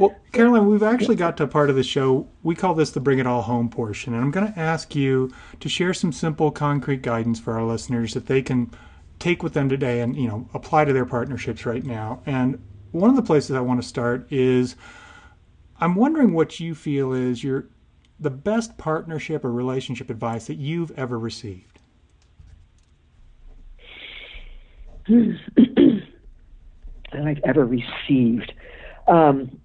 Well, 0.00 0.16
Caroline, 0.32 0.66
we've 0.66 0.82
actually 0.82 1.16
got 1.16 1.36
to 1.36 1.42
a 1.42 1.46
part 1.46 1.68
of 1.68 1.76
the 1.76 1.82
show. 1.82 2.26
We 2.42 2.54
call 2.54 2.72
this 2.72 2.92
the 2.92 3.00
Bring 3.00 3.18
It 3.18 3.26
All 3.26 3.42
Home 3.42 3.68
portion. 3.68 4.14
And 4.14 4.24
I'm 4.24 4.30
going 4.30 4.50
to 4.50 4.58
ask 4.58 4.96
you 4.96 5.30
to 5.60 5.68
share 5.68 5.92
some 5.92 6.10
simple, 6.10 6.50
concrete 6.50 7.02
guidance 7.02 7.38
for 7.38 7.52
our 7.52 7.64
listeners 7.64 8.14
that 8.14 8.24
they 8.24 8.40
can 8.40 8.70
take 9.18 9.42
with 9.42 9.52
them 9.52 9.68
today 9.68 10.00
and, 10.00 10.16
you 10.16 10.26
know, 10.26 10.48
apply 10.54 10.86
to 10.86 10.94
their 10.94 11.04
partnerships 11.04 11.66
right 11.66 11.84
now. 11.84 12.22
And 12.24 12.64
one 12.92 13.10
of 13.10 13.16
the 13.16 13.22
places 13.22 13.54
I 13.54 13.60
want 13.60 13.82
to 13.82 13.86
start 13.86 14.26
is 14.32 14.74
I'm 15.82 15.94
wondering 15.94 16.32
what 16.32 16.58
you 16.58 16.74
feel 16.74 17.12
is 17.12 17.44
your 17.44 17.66
the 18.18 18.30
best 18.30 18.78
partnership 18.78 19.44
or 19.44 19.52
relationship 19.52 20.08
advice 20.08 20.46
that 20.46 20.56
you've 20.56 20.92
ever 20.92 21.18
received. 21.18 21.78
that 25.06 26.02
I've 27.12 27.40
ever 27.44 27.66
received. 27.66 28.54
Um, 29.06 29.60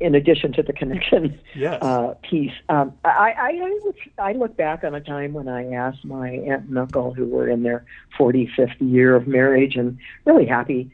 in 0.00 0.14
addition 0.14 0.52
to 0.52 0.62
the 0.62 0.72
connection 0.72 1.38
yes. 1.54 1.82
uh, 1.82 2.14
piece, 2.22 2.52
um, 2.68 2.92
I, 3.04 3.08
I, 3.08 3.48
I, 3.62 3.80
look, 3.84 3.96
I 4.18 4.32
look 4.32 4.56
back 4.56 4.84
on 4.84 4.94
a 4.94 5.00
time 5.00 5.32
when 5.32 5.48
I 5.48 5.72
asked 5.72 6.04
my 6.04 6.30
aunt 6.30 6.68
and 6.68 6.78
uncle, 6.78 7.14
who 7.14 7.26
were 7.26 7.48
in 7.48 7.62
their 7.62 7.84
45th 8.18 8.76
year 8.80 9.14
of 9.14 9.26
marriage 9.26 9.76
and 9.76 9.98
really 10.24 10.46
happy, 10.46 10.90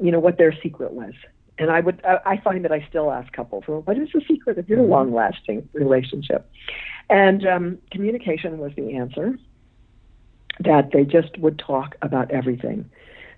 you 0.00 0.10
know, 0.10 0.20
what 0.20 0.38
their 0.38 0.56
secret 0.62 0.92
was. 0.92 1.14
And 1.58 1.70
I 1.70 1.80
would, 1.80 2.02
I 2.04 2.38
find 2.38 2.64
that 2.64 2.72
I 2.72 2.84
still 2.88 3.12
ask 3.12 3.32
couples, 3.32 3.64
well, 3.68 3.82
what 3.82 3.98
is 3.98 4.08
the 4.12 4.22
secret 4.26 4.58
of 4.58 4.68
your 4.68 4.78
mm-hmm. 4.78 4.90
long-lasting 4.90 5.68
relationship? 5.72 6.50
And 7.10 7.46
um, 7.46 7.78
communication 7.90 8.58
was 8.58 8.72
the 8.74 8.96
answer. 8.96 9.38
That 10.60 10.90
they 10.92 11.04
just 11.04 11.38
would 11.38 11.58
talk 11.58 11.96
about 12.02 12.30
everything. 12.30 12.88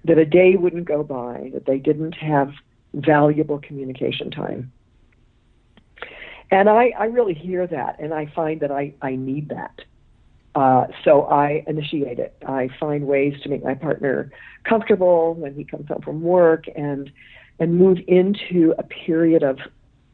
That 0.04 0.18
a 0.18 0.24
day 0.24 0.56
wouldn't 0.56 0.84
go 0.84 1.02
by 1.02 1.50
that 1.54 1.64
they 1.64 1.78
didn't 1.78 2.14
have 2.14 2.52
valuable 2.94 3.58
communication 3.58 4.30
time. 4.30 4.72
And 6.50 6.68
I, 6.68 6.92
I 6.98 7.06
really 7.06 7.34
hear 7.34 7.66
that, 7.66 7.98
and 7.98 8.14
I 8.14 8.26
find 8.26 8.60
that 8.60 8.70
I, 8.70 8.94
I 9.02 9.16
need 9.16 9.48
that. 9.48 9.80
Uh, 10.54 10.86
so 11.02 11.22
I 11.22 11.64
initiate 11.66 12.20
it. 12.20 12.36
I 12.46 12.68
find 12.78 13.06
ways 13.06 13.34
to 13.42 13.48
make 13.48 13.64
my 13.64 13.74
partner 13.74 14.30
comfortable 14.62 15.34
when 15.34 15.54
he 15.54 15.64
comes 15.64 15.88
home 15.88 16.02
from 16.02 16.22
work, 16.22 16.66
and 16.76 17.10
and 17.58 17.76
move 17.76 17.98
into 18.06 18.74
a 18.78 18.84
period 18.84 19.42
of 19.42 19.58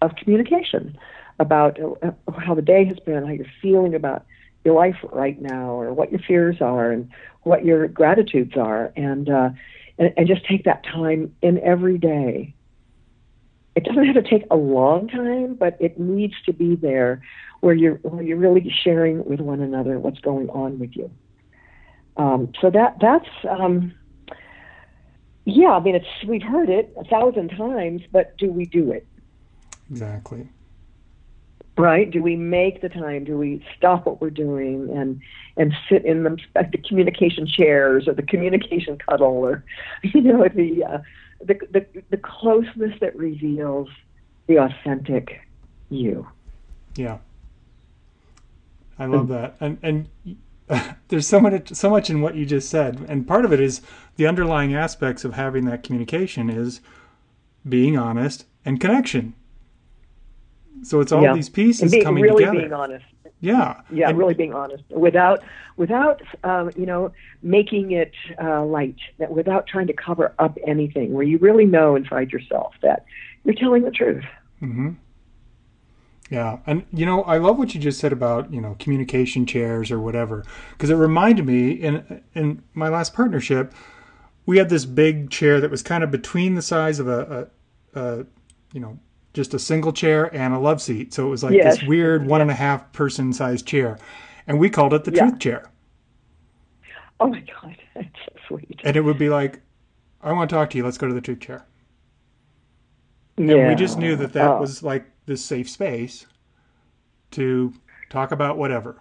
of 0.01 0.15
communication 0.17 0.97
about 1.39 1.79
uh, 1.81 2.13
how 2.39 2.55
the 2.55 2.63
day 2.63 2.85
has 2.87 2.99
been, 3.01 3.27
how 3.27 3.33
you're 3.33 3.47
feeling 3.61 3.95
about 3.95 4.25
your 4.65 4.75
life 4.75 4.97
right 5.13 5.41
now, 5.43 5.73
or 5.73 5.93
what 5.93 6.11
your 6.11 6.21
fears 6.21 6.63
are, 6.63 6.91
and 6.91 7.11
what 7.43 7.65
your 7.65 7.87
gratitudes 7.89 8.57
are, 8.57 8.93
and 8.97 9.29
uh, 9.29 9.51
and, 9.99 10.15
and 10.17 10.27
just 10.27 10.47
take 10.47 10.65
that 10.65 10.85
time 10.85 11.35
in 11.43 11.59
every 11.59 11.99
day 11.99 12.55
it 13.81 13.87
doesn't 13.87 14.05
have 14.05 14.23
to 14.23 14.29
take 14.29 14.45
a 14.51 14.57
long 14.57 15.09
time, 15.09 15.55
but 15.55 15.77
it 15.81 15.99
needs 15.99 16.35
to 16.45 16.53
be 16.53 16.77
there 16.77 17.23
where 17.61 17.75
you're 17.75 17.97
where 17.97 18.23
you're 18.23 18.37
really 18.37 18.71
sharing 18.83 19.25
with 19.25 19.41
one 19.41 19.61
another 19.61 19.99
what's 19.99 20.21
going 20.21 20.51
on 20.51 20.79
with 20.79 20.95
you. 20.95 21.11
Um, 22.19 22.53
so 22.61 22.71
that 22.71 22.97
that's 23.01 23.29
um, 23.49 23.95
yeah. 25.47 25.71
I 25.71 25.81
mean, 25.81 25.95
it's 25.95 26.07
we've 26.27 26.43
heard 26.43 26.69
it 26.69 26.95
a 26.99 27.05
thousand 27.05 27.49
times, 27.51 28.03
but 28.13 28.37
do 28.37 28.53
we 28.53 28.67
do 28.67 28.93
it? 28.93 29.07
Exactly. 29.91 30.47
Right? 31.79 32.11
Do 32.11 32.23
we 32.23 32.37
make 32.37 32.83
the 32.83 32.91
time? 32.91 33.25
Do 33.25 33.39
we 33.39 33.65
stop 33.79 34.05
what 34.05 34.21
we're 34.21 34.29
doing 34.29 34.91
and 34.95 35.23
and 35.57 35.73
sit 35.89 36.05
in 36.05 36.25
the, 36.25 36.37
the 36.55 36.79
communication 36.87 37.47
chairs 37.47 38.07
or 38.07 38.13
the 38.13 38.23
communication 38.23 38.99
cuddle 39.09 39.39
or 39.39 39.65
you 40.03 40.21
know 40.21 40.47
the 40.55 40.85
uh, 40.85 40.99
the, 41.41 41.55
the, 41.71 42.03
the 42.11 42.17
closeness 42.17 42.99
that 43.01 43.17
reveals 43.17 43.89
the 44.47 44.59
authentic 44.59 45.41
you. 45.89 46.27
Yeah. 46.97 47.19
I 48.99 49.07
love 49.07 49.29
that. 49.29 49.57
And, 49.61 49.79
and 49.83 50.09
there's 51.09 51.27
so 51.27 51.41
much, 51.41 51.73
so 51.75 51.89
much 51.89 52.11
in 52.11 52.21
what 52.21 52.35
you 52.35 52.45
just 52.45 52.69
said. 52.69 53.05
And 53.09 53.27
part 53.27 53.45
of 53.45 53.53
it 53.53 53.61
is 53.61 53.81
the 54.17 54.27
underlying 54.27 54.75
aspects 54.75 55.25
of 55.25 55.35
having 55.35 55.65
that 55.67 55.83
communication 55.83 56.51
is 56.51 56.81
being 57.69 57.97
honest 57.97 58.45
and 58.65 58.81
connection. 58.81 59.35
So 60.83 61.01
it's 61.01 61.13
all 61.13 61.23
yeah. 61.23 61.35
these 61.35 61.49
pieces 61.49 61.91
being, 61.91 62.05
coming 62.05 62.23
really 62.23 62.45
together. 62.45 62.61
being 62.61 62.73
honest. 62.73 63.05
Yeah. 63.41 63.81
Yeah, 63.91 64.11
and, 64.11 64.19
really 64.19 64.35
being 64.35 64.55
honest 64.55 64.85
without 64.91 65.43
without 65.77 66.21
um, 66.45 66.71
you 66.77 66.87
know 66.87 67.13
making 67.43 67.93
it 67.93 68.13
uh, 68.43 68.65
light, 68.65 68.97
that 69.19 69.31
without 69.31 69.67
trying 69.67 69.87
to 69.87 69.95
cover 69.95 70.35
up 70.39 70.59
anything, 70.67 71.13
where 71.13 71.25
you 71.25 71.39
really 71.39 71.65
know 71.65 71.97
inside 71.97 72.31
yourself 72.33 72.75
that 72.83 73.05
you're 73.45 73.55
telling 73.55 73.83
the 73.83 73.91
truth. 73.91 74.25
Mm-hmm. 74.63 74.91
Yeah, 76.31 76.59
and 76.67 76.85
you 76.93 77.07
know 77.07 77.23
I 77.23 77.39
love 77.39 77.59
what 77.59 77.75
you 77.75 77.81
just 77.81 77.99
said 77.99 78.13
about 78.13 78.53
you 78.53 78.61
know 78.61 78.77
communication 78.79 79.47
chairs 79.47 79.91
or 79.91 79.99
whatever 79.99 80.45
because 80.73 80.91
it 80.91 80.95
reminded 80.95 81.47
me 81.47 81.73
in 81.73 82.23
in 82.35 82.63
my 82.75 82.89
last 82.89 83.15
partnership 83.15 83.73
we 84.47 84.59
had 84.59 84.69
this 84.69 84.85
big 84.85 85.31
chair 85.31 85.61
that 85.61 85.71
was 85.71 85.83
kind 85.83 86.03
of 86.03 86.11
between 86.11 86.55
the 86.55 86.63
size 86.63 86.99
of 86.99 87.09
a, 87.09 87.49
a, 87.95 88.01
a 88.01 88.27
you 88.73 88.81
know 88.81 88.99
just 89.33 89.55
a 89.55 89.59
single 89.59 89.93
chair 89.93 90.35
and 90.35 90.55
a 90.55 90.59
love 90.59 90.83
seat. 90.83 91.15
So 91.15 91.27
it 91.27 91.31
was 91.31 91.43
like 91.43 91.55
yes. 91.55 91.79
this 91.79 91.89
weird 91.89 92.27
one 92.27 92.41
and 92.41 92.51
a 92.51 92.55
half 92.55 92.93
person 92.93 93.33
sized 93.33 93.67
chair. 93.67 93.99
And 94.47 94.59
we 94.59 94.71
called 94.71 94.93
it 94.93 95.05
the 95.05 95.13
yeah. 95.13 95.29
truth 95.29 95.39
chair. 95.39 95.71
Oh 97.21 97.29
my 97.29 97.41
God, 97.41 97.77
that's 97.95 98.09
so 98.27 98.33
sweet. 98.49 98.81
And 98.85 98.97
it 98.97 99.03
would 99.03 99.19
be 99.19 99.29
like, 99.29 99.61
I 100.23 100.33
want 100.33 100.51
to 100.51 100.57
talk 100.57 100.71
to 100.71 100.77
you. 100.77 100.85
Let's 100.85 100.99
go 100.99 101.07
to 101.07 101.15
the 101.15 101.21
truth 101.21 101.41
chair. 101.41 101.65
Yeah. 103.37 103.55
And 103.55 103.69
we 103.69 103.75
just 103.75 103.99
knew 103.99 104.17
that 104.17 104.33
that 104.33 104.51
oh. 104.51 104.61
was 104.61 104.83
like 104.83 105.07
this 105.27 105.45
safe 105.45 105.71
space 105.71 106.27
to 107.33 107.73
talk 108.11 108.33
about 108.33 108.59
whatever. 108.59 109.01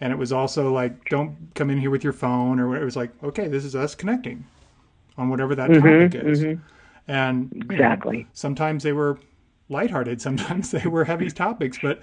And 0.00 0.12
it 0.12 0.16
was 0.16 0.32
also 0.32 0.72
like, 0.72 1.08
don't 1.08 1.36
come 1.54 1.70
in 1.70 1.78
here 1.78 1.90
with 1.90 2.04
your 2.04 2.12
phone 2.12 2.58
or 2.60 2.68
whatever. 2.68 2.82
It 2.82 2.86
was 2.86 2.96
like, 2.96 3.10
okay, 3.22 3.48
this 3.48 3.64
is 3.64 3.74
us 3.76 3.94
connecting 3.94 4.44
on 5.16 5.28
whatever 5.28 5.54
that 5.54 5.70
mm-hmm, 5.70 6.08
topic 6.08 6.14
is. 6.26 6.42
Mm-hmm. 6.42 6.62
And 7.08 7.52
exactly. 7.70 8.18
Know, 8.18 8.26
sometimes 8.32 8.82
they 8.82 8.92
were 8.92 9.18
lighthearted. 9.68 10.20
Sometimes 10.20 10.70
they 10.72 10.86
were 10.86 11.04
heavy 11.04 11.30
topics, 11.30 11.78
but 11.80 12.02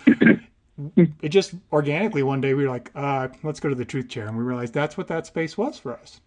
it 1.22 1.30
just 1.30 1.54
organically 1.72 2.24
one 2.24 2.42
day 2.42 2.54
we 2.54 2.64
were 2.64 2.70
like, 2.70 2.92
uh, 2.96 3.28
let's 3.44 3.60
go 3.60 3.70
to 3.70 3.76
the 3.76 3.86
truth 3.86 4.10
chair, 4.10 4.28
and 4.28 4.38
we 4.38 4.44
realized 4.44 4.74
that's 4.74 4.98
what 4.98 5.08
that 5.08 5.26
space 5.28 5.58
was 5.58 5.78
for 5.78 5.94
us. 5.94 6.22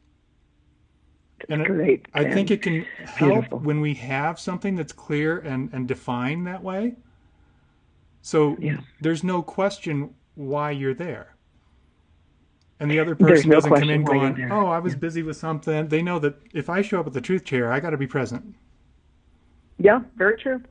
And 1.48 1.64
great. 1.66 2.06
I 2.14 2.32
think 2.32 2.50
it 2.50 2.62
can 2.62 2.86
help 3.04 3.32
Beautiful. 3.32 3.58
when 3.58 3.80
we 3.80 3.92
have 3.94 4.40
something 4.40 4.74
that's 4.74 4.92
clear 4.92 5.38
and, 5.40 5.68
and 5.72 5.86
defined 5.86 6.46
that 6.46 6.62
way. 6.62 6.94
So 8.22 8.56
yeah. 8.58 8.78
there's 9.02 9.22
no 9.22 9.42
question 9.42 10.14
why 10.34 10.70
you're 10.70 10.94
there. 10.94 11.36
And 12.80 12.90
the 12.90 12.98
other 12.98 13.14
person 13.14 13.50
no 13.50 13.56
doesn't 13.56 13.72
come 13.72 13.88
in 13.88 14.04
going, 14.04 14.50
"Oh, 14.50 14.66
I 14.66 14.78
was 14.80 14.92
yeah. 14.92 14.98
busy 14.98 15.22
with 15.22 15.36
something." 15.36 15.88
They 15.88 16.02
know 16.02 16.18
that 16.18 16.34
if 16.52 16.68
I 16.68 16.82
show 16.82 17.00
up 17.00 17.06
at 17.06 17.14
the 17.14 17.22
truth 17.22 17.44
chair, 17.44 17.72
I 17.72 17.80
got 17.80 17.90
to 17.90 17.96
be 17.96 18.06
present. 18.06 18.54
Yeah, 19.78 20.00
very 20.16 20.36
true. 20.36 20.62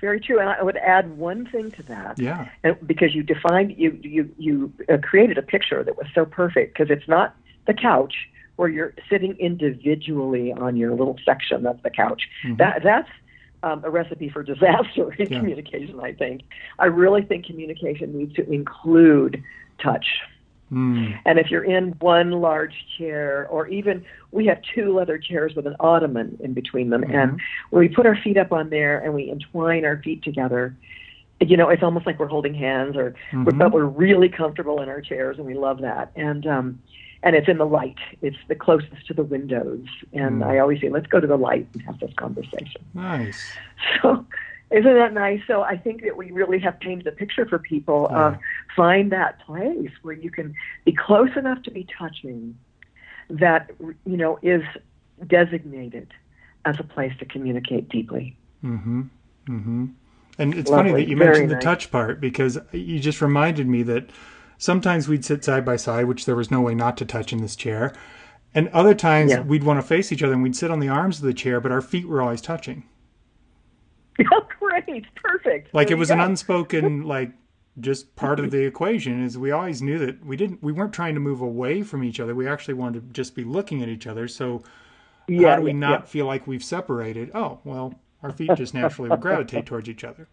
Very 0.00 0.20
true, 0.20 0.40
and 0.40 0.48
I 0.48 0.62
would 0.62 0.78
add 0.78 1.18
one 1.18 1.46
thing 1.46 1.70
to 1.72 1.82
that. 1.84 2.18
Yeah. 2.18 2.48
And 2.62 2.76
because 2.86 3.14
you 3.14 3.22
defined, 3.22 3.74
you 3.76 3.98
you 4.02 4.30
you 4.38 4.72
uh, 4.88 4.96
created 5.02 5.36
a 5.36 5.42
picture 5.42 5.84
that 5.84 5.96
was 5.96 6.06
so 6.14 6.24
perfect 6.24 6.76
because 6.76 6.90
it's 6.90 7.06
not 7.06 7.36
the 7.66 7.74
couch 7.74 8.14
where 8.56 8.68
you're 8.68 8.94
sitting 9.08 9.36
individually 9.38 10.52
on 10.52 10.76
your 10.76 10.90
little 10.92 11.18
section. 11.24 11.66
of 11.66 11.82
the 11.82 11.90
couch. 11.90 12.22
Mm-hmm. 12.44 12.56
That 12.56 12.82
that's 12.82 13.08
um, 13.62 13.82
a 13.84 13.90
recipe 13.90 14.30
for 14.30 14.42
disaster 14.42 15.12
in 15.18 15.30
yeah. 15.30 15.38
communication. 15.38 16.00
I 16.00 16.12
think. 16.12 16.42
I 16.78 16.86
really 16.86 17.22
think 17.22 17.46
communication 17.46 18.16
needs 18.16 18.34
to 18.34 18.50
include 18.50 19.42
touch. 19.82 20.06
Mm. 20.72 21.18
And 21.24 21.38
if 21.38 21.50
you're 21.50 21.64
in 21.64 21.92
one 22.00 22.30
large 22.30 22.74
chair, 22.96 23.46
or 23.50 23.66
even 23.68 24.04
we 24.30 24.46
have 24.46 24.58
two 24.74 24.94
leather 24.94 25.18
chairs 25.18 25.54
with 25.54 25.66
an 25.66 25.76
ottoman 25.80 26.38
in 26.40 26.54
between 26.54 26.90
them, 26.90 27.02
mm-hmm. 27.02 27.14
and 27.14 27.40
we 27.70 27.88
put 27.88 28.06
our 28.06 28.16
feet 28.16 28.36
up 28.36 28.52
on 28.52 28.70
there 28.70 28.98
and 28.98 29.14
we 29.14 29.30
entwine 29.30 29.84
our 29.84 30.00
feet 30.02 30.22
together, 30.22 30.76
you 31.40 31.56
know, 31.56 31.68
it's 31.68 31.82
almost 31.82 32.06
like 32.06 32.18
we're 32.18 32.26
holding 32.26 32.54
hands, 32.54 32.96
or 32.96 33.12
mm-hmm. 33.32 33.44
we're, 33.44 33.52
but 33.52 33.72
we're 33.72 33.84
really 33.84 34.28
comfortable 34.28 34.80
in 34.80 34.88
our 34.88 35.00
chairs, 35.00 35.38
and 35.38 35.46
we 35.46 35.54
love 35.54 35.80
that. 35.80 36.12
And 36.14 36.46
um, 36.46 36.80
and 37.22 37.36
it's 37.36 37.48
in 37.48 37.58
the 37.58 37.66
light. 37.66 37.98
It's 38.22 38.36
the 38.48 38.54
closest 38.54 39.06
to 39.08 39.14
the 39.14 39.22
windows. 39.22 39.84
And 40.12 40.42
mm. 40.42 40.46
I 40.46 40.58
always 40.58 40.80
say, 40.80 40.88
let's 40.88 41.06
go 41.06 41.20
to 41.20 41.26
the 41.26 41.36
light 41.36 41.68
and 41.74 41.82
have 41.82 42.00
this 42.00 42.12
conversation. 42.16 42.82
Nice. 42.94 43.42
So 44.02 44.26
isn't 44.70 44.94
that 44.94 45.12
nice? 45.12 45.40
So 45.46 45.62
I 45.62 45.76
think 45.76 46.02
that 46.02 46.16
we 46.16 46.30
really 46.30 46.58
have 46.60 46.78
painted 46.80 47.06
a 47.06 47.12
picture 47.12 47.46
for 47.46 47.58
people 47.58 48.08
yeah. 48.10 48.28
of 48.28 48.36
find 48.76 49.10
that 49.12 49.40
place 49.40 49.90
where 50.02 50.14
you 50.14 50.30
can 50.30 50.54
be 50.84 50.92
close 50.92 51.30
enough 51.36 51.62
to 51.64 51.70
be 51.70 51.86
touching 51.98 52.56
that 53.28 53.70
you 53.80 54.16
know 54.16 54.38
is 54.42 54.62
designated 55.26 56.12
as 56.64 56.76
a 56.78 56.84
place 56.84 57.12
to 57.18 57.24
communicate 57.24 57.88
deeply. 57.88 58.36
Mm-hmm. 58.64 59.02
Mm-hmm. 59.48 59.86
And 60.38 60.54
it's 60.54 60.70
Lovely. 60.70 60.90
funny 60.90 61.02
that 61.02 61.10
you 61.10 61.16
Very 61.16 61.30
mentioned 61.30 61.50
the 61.50 61.54
nice. 61.54 61.64
touch 61.64 61.90
part 61.90 62.20
because 62.20 62.58
you 62.72 63.00
just 63.00 63.20
reminded 63.20 63.66
me 63.66 63.82
that 63.84 64.10
sometimes 64.58 65.08
we'd 65.08 65.24
sit 65.24 65.44
side 65.44 65.64
by 65.64 65.76
side, 65.76 66.06
which 66.06 66.26
there 66.26 66.36
was 66.36 66.50
no 66.50 66.60
way 66.60 66.74
not 66.74 66.96
to 66.98 67.04
touch 67.04 67.32
in 67.32 67.40
this 67.40 67.56
chair. 67.56 67.92
And 68.54 68.68
other 68.68 68.94
times 68.94 69.30
Yeah. 69.30 69.40
we'd 69.42 69.64
want 69.64 69.80
to 69.80 69.86
face 69.86 70.12
each 70.12 70.22
other 70.22 70.32
and 70.32 70.42
we'd 70.42 70.56
sit 70.56 70.70
on 70.70 70.80
the 70.80 70.88
arms 70.88 71.18
of 71.18 71.24
the 71.24 71.34
chair, 71.34 71.60
but 71.60 71.72
our 71.72 71.80
feet 71.80 72.08
were 72.08 72.22
always 72.22 72.40
touching. 72.40 72.84
Great, 74.90 75.14
perfect. 75.14 75.74
Like 75.74 75.88
There 75.88 75.96
it 75.96 75.98
was 76.00 76.10
an 76.10 76.20
unspoken, 76.20 77.02
like, 77.06 77.32
just 77.78 78.14
part 78.16 78.40
of 78.40 78.50
the 78.50 78.64
equation 78.64 79.24
is 79.24 79.38
we 79.38 79.52
always 79.52 79.80
knew 79.80 79.98
that 79.98 80.24
we 80.24 80.36
didn't 80.36 80.62
we 80.62 80.72
weren't 80.72 80.92
trying 80.92 81.14
to 81.14 81.20
move 81.20 81.40
away 81.40 81.82
from 81.82 82.02
each 82.02 82.18
other. 82.20 82.34
We 82.34 82.46
actually 82.48 82.74
wanted 82.74 83.06
to 83.06 83.12
just 83.12 83.34
be 83.34 83.44
looking 83.44 83.82
at 83.82 83.88
each 83.88 84.06
other. 84.06 84.28
So 84.28 84.62
yeah, 85.28 85.50
how 85.50 85.56
do 85.56 85.62
we 85.62 85.70
yeah, 85.70 85.78
not 85.78 86.08
feel 86.08 86.26
like 86.26 86.46
we've 86.46 86.64
separated? 86.64 87.30
Oh 87.34 87.60
well 87.64 87.94
our 88.22 88.32
feet 88.32 88.50
just 88.56 88.74
naturally 88.74 89.08
would 89.08 89.20
gravitate 89.20 89.66
towards 89.66 89.88
each 89.88 90.04
other. 90.04 90.28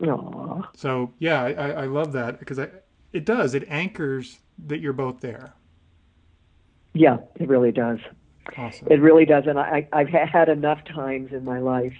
Yeah. 0.00 0.12
Aw. 0.14 0.68
so 0.74 1.12
yeah 1.20 1.42
i, 1.42 1.52
I 1.52 1.68
I 1.70 1.84
love 1.86 2.12
that 2.12 2.38
because 2.40 2.58
I, 2.58 2.68
it 3.12 3.24
does. 3.24 3.54
It 3.54 3.64
anchors 3.68 4.40
that 4.66 4.80
you're 4.80 4.92
both 4.92 5.20
there. 5.20 5.54
Yeah, 6.92 7.18
it 7.36 7.48
really 7.48 7.72
does. 7.72 8.00
awesome. 8.58 8.88
It 8.90 9.00
really 9.00 9.24
does, 9.24 9.44
and 9.46 9.58
I, 9.58 9.88
I've 9.92 10.08
had 10.08 10.48
enough 10.48 10.84
times 10.84 11.32
in 11.32 11.44
my 11.44 11.60
life, 11.60 11.94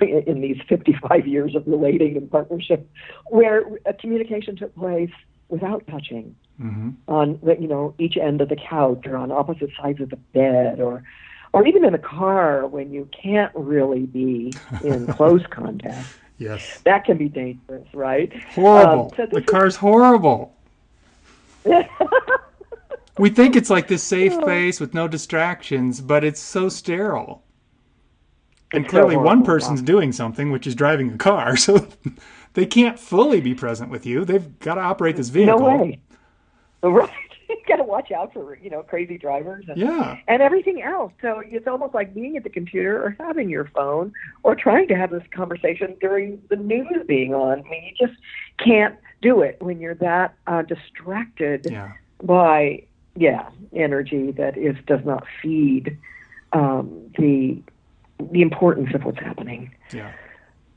in 0.00 0.40
these 0.40 0.58
55 0.68 1.26
years 1.26 1.54
of 1.54 1.66
relating 1.66 2.16
and 2.16 2.30
partnership, 2.30 2.88
where 3.26 3.62
a 3.86 3.92
communication 3.94 4.56
took 4.56 4.74
place 4.74 5.10
without 5.48 5.86
touching 5.88 6.34
hmm 6.58 6.90
on 7.08 7.38
the, 7.42 7.56
you 7.60 7.66
know 7.66 7.94
each 7.98 8.16
end 8.16 8.40
of 8.40 8.48
the 8.48 8.56
couch 8.56 9.02
or 9.06 9.16
on 9.16 9.30
opposite 9.32 9.70
sides 9.80 10.00
of 10.00 10.10
the 10.10 10.16
bed 10.16 10.80
or 10.80 11.02
or 11.52 11.66
even 11.66 11.84
in 11.84 11.94
a 11.94 11.98
car 11.98 12.66
when 12.66 12.92
you 12.92 13.08
can't 13.22 13.52
really 13.54 14.06
be 14.06 14.54
in 14.84 15.06
close 15.16 15.42
contact. 15.50 16.06
yes. 16.38 16.80
That 16.84 17.04
can 17.04 17.18
be 17.18 17.28
dangerous, 17.28 17.86
right? 17.92 18.32
horrible. 18.54 19.10
Um, 19.12 19.16
so 19.16 19.26
the 19.26 19.36
this 19.36 19.44
is- 19.44 19.50
car's 19.50 19.76
horrible. 19.76 20.54
We 23.18 23.28
think 23.28 23.56
it's 23.56 23.68
like 23.70 23.88
this 23.88 24.02
safe 24.02 24.38
place 24.40 24.80
with 24.80 24.94
no 24.94 25.06
distractions 25.06 26.00
but 26.00 26.24
it's 26.24 26.40
so 26.40 26.68
sterile 26.68 27.44
and 28.72 28.84
It's 28.84 28.90
clearly 28.90 29.16
one 29.16 29.44
person's 29.44 29.82
doing 29.82 30.12
something 30.12 30.50
which 30.50 30.66
is 30.66 30.74
driving 30.74 31.12
a 31.12 31.18
car 31.18 31.56
so 31.66 31.86
they 32.54 32.66
can't 32.66 32.98
fully 32.98 33.40
be 33.40 33.54
present 33.54 33.90
with 33.90 34.06
you 34.06 34.24
they've 34.24 34.58
got 34.60 34.74
to 34.74 34.80
operate 34.80 35.16
this 35.16 35.28
vehicle 35.28 35.58
No 35.58 35.64
way. 35.64 36.00
Right. 36.84 37.10
you 37.48 37.56
got 37.68 37.76
to 37.76 37.84
watch 37.84 38.10
out 38.10 38.32
for 38.32 38.56
you 38.56 38.68
know 38.68 38.82
crazy 38.82 39.16
drivers 39.16 39.66
and 39.68 39.76
yeah 39.76 40.18
and 40.26 40.42
everything 40.42 40.82
else. 40.82 41.12
So 41.22 41.40
it's 41.46 41.68
almost 41.68 41.94
like 41.94 42.12
being 42.12 42.36
at 42.36 42.42
the 42.42 42.50
computer 42.50 43.00
or 43.00 43.16
having 43.20 43.48
your 43.48 43.66
phone 43.66 44.12
or 44.42 44.56
trying 44.56 44.88
to 44.88 44.96
have 44.96 45.10
this 45.10 45.22
conversation 45.32 45.94
during 46.00 46.42
the 46.50 46.56
news 46.56 47.04
being 47.06 47.34
on. 47.34 47.60
I 47.60 47.70
mean, 47.70 47.84
you 47.84 48.06
just 48.08 48.18
can't 48.58 48.96
do 49.20 49.42
it 49.42 49.58
when 49.62 49.78
you're 49.80 49.94
that 49.96 50.34
uh, 50.48 50.62
distracted 50.62 51.68
yeah 51.70 51.92
by 52.24 52.82
yeah 53.14 53.48
energy 53.72 54.32
that 54.32 54.56
is 54.58 54.74
does 54.86 55.04
not 55.04 55.24
feed 55.40 55.96
um, 56.52 57.12
the 57.16 57.62
the 58.30 58.42
importance 58.42 58.94
of 58.94 59.04
what's 59.04 59.18
happening. 59.18 59.74
yeah 59.92 60.12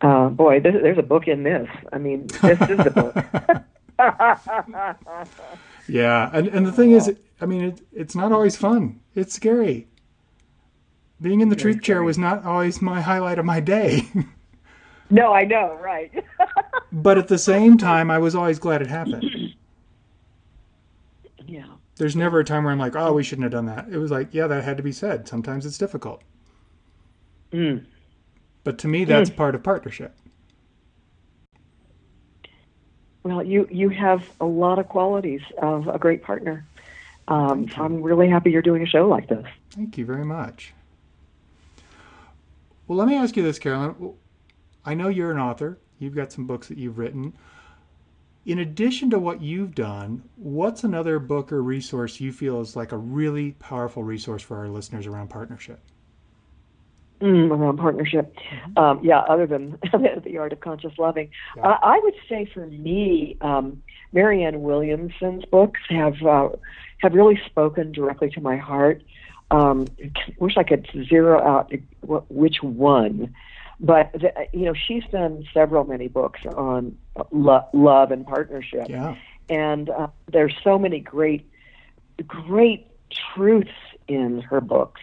Uh, 0.01 0.29
boy, 0.29 0.59
this, 0.59 0.75
there's 0.81 0.97
a 0.97 1.03
book 1.03 1.27
in 1.27 1.43
this. 1.43 1.69
I 1.93 1.97
mean, 1.97 2.27
this 2.41 2.59
is 2.61 2.77
the 2.77 2.91
book. 2.91 3.15
yeah 5.87 6.29
and, 6.33 6.47
and 6.47 6.65
the 6.65 6.71
thing 6.71 6.91
is 6.91 7.13
i 7.39 7.45
mean 7.45 7.63
it, 7.63 7.81
it's 7.93 8.15
not 8.15 8.31
always 8.31 8.55
fun 8.57 8.99
it's 9.13 9.33
scary 9.33 9.87
being 11.21 11.39
in 11.39 11.47
the 11.49 11.55
truth 11.55 11.81
chair 11.81 12.03
was 12.03 12.17
not 12.17 12.43
always 12.43 12.81
my 12.81 12.99
highlight 12.99 13.39
of 13.39 13.45
my 13.45 13.59
day 13.59 14.01
no, 15.09 15.33
I 15.33 15.43
know, 15.45 15.77
right? 15.81 16.11
but 16.91 17.17
at 17.17 17.27
the 17.27 17.37
same 17.37 17.77
time 17.77 18.11
i 18.11 18.17
was 18.17 18.35
always 18.35 18.59
glad 18.59 18.81
it 18.81 18.87
happened 18.87 19.23
yeah. 21.47 21.67
there's 21.95 22.15
never 22.15 22.39
a 22.39 22.43
time 22.43 22.63
where 22.63 22.73
i'm 22.73 22.79
like 22.79 22.95
oh 22.97 23.13
we 23.13 23.23
shouldn't 23.23 23.43
have 23.43 23.51
done 23.51 23.67
that 23.67 23.87
it 23.89 23.97
was 23.97 24.11
like 24.11 24.33
yeah 24.33 24.47
that 24.47 24.63
had 24.63 24.77
to 24.77 24.83
be 24.83 24.91
said 24.91 25.27
sometimes 25.27 25.65
it's 25.65 25.77
difficult 25.77 26.21
Mm. 27.55 27.85
but 28.63 28.77
to 28.77 28.87
me 28.87 29.05
that's 29.05 29.29
part 29.29 29.55
of 29.55 29.63
partnership 29.63 30.15
Well, 33.25 33.41
you 33.43 33.67
you 33.71 33.89
have 33.89 34.23
a 34.39 34.45
lot 34.45 34.77
of 34.77 34.87
qualities 34.87 35.41
of 35.59 35.87
a 35.87 35.97
great 35.97 36.21
partner. 36.21 36.63
Um, 37.27 37.67
I'm 37.75 38.03
really 38.03 38.29
happy 38.29 38.51
you're 38.51 38.61
doing 38.61 38.83
a 38.83 38.85
show 38.85 39.07
like 39.07 39.27
this. 39.27 39.47
Thank 39.71 39.97
you 39.97 40.05
very 40.05 40.23
much. 40.23 40.75
Well, 42.87 42.99
let 42.99 43.07
me 43.07 43.15
ask 43.15 43.35
you 43.35 43.41
this, 43.41 43.57
Carolyn. 43.57 44.13
I 44.85 44.93
know 44.93 45.07
you're 45.07 45.31
an 45.31 45.39
author. 45.39 45.79
You've 45.97 46.13
got 46.13 46.31
some 46.31 46.45
books 46.45 46.67
that 46.67 46.77
you've 46.77 46.99
written. 46.99 47.33
In 48.45 48.59
addition 48.59 49.09
to 49.09 49.17
what 49.17 49.41
you've 49.41 49.73
done, 49.73 50.21
what's 50.35 50.83
another 50.83 51.17
book 51.17 51.51
or 51.51 51.63
resource 51.63 52.19
you 52.19 52.31
feel 52.31 52.61
is 52.61 52.75
like 52.75 52.91
a 52.91 52.97
really 52.97 53.53
powerful 53.53 54.03
resource 54.03 54.43
for 54.43 54.57
our 54.59 54.67
listeners 54.67 55.07
around 55.07 55.31
partnership? 55.31 55.79
Mm, 57.21 57.49
around 57.49 57.77
partnership. 57.77 58.35
Um, 58.75 58.99
yeah, 59.01 59.19
other 59.19 59.47
than 59.47 59.77
the 60.25 60.37
art 60.37 60.51
of 60.51 60.59
conscious 60.59 60.91
loving, 60.97 61.29
Yeah. 61.55 61.69
uh, 61.69 61.77
I 61.81 61.99
would 62.03 62.13
say 62.27 62.45
for 62.53 62.67
me, 62.67 63.37
um, 63.39 63.81
Marianne 64.11 64.61
Williamson's 64.63 65.45
books 65.45 65.79
have 65.89 66.21
uh, 66.23 66.49
have 66.99 67.13
really 67.13 67.39
spoken 67.45 67.93
directly 67.93 68.29
to 68.31 68.41
my 68.41 68.57
heart. 68.57 69.01
Um, 69.49 69.89
wish 70.39 70.57
I 70.57 70.63
could 70.63 70.87
zero 71.07 71.41
out 71.41 71.71
which 72.29 72.61
one, 72.61 73.33
but 73.79 74.11
the, 74.13 74.33
you 74.51 74.65
know 74.65 74.73
she's 74.73 75.03
done 75.11 75.45
several 75.53 75.85
many 75.85 76.09
books 76.09 76.41
on 76.45 76.97
lo- 77.31 77.67
love 77.71 78.11
and 78.11 78.25
partnership. 78.25 78.87
Yeah. 78.89 79.15
and 79.49 79.89
uh, 79.89 80.07
there's 80.31 80.53
so 80.63 80.77
many 80.77 80.99
great, 80.99 81.49
great 82.27 82.87
truths 83.33 83.69
in 84.07 84.41
her 84.41 84.59
books 84.61 85.01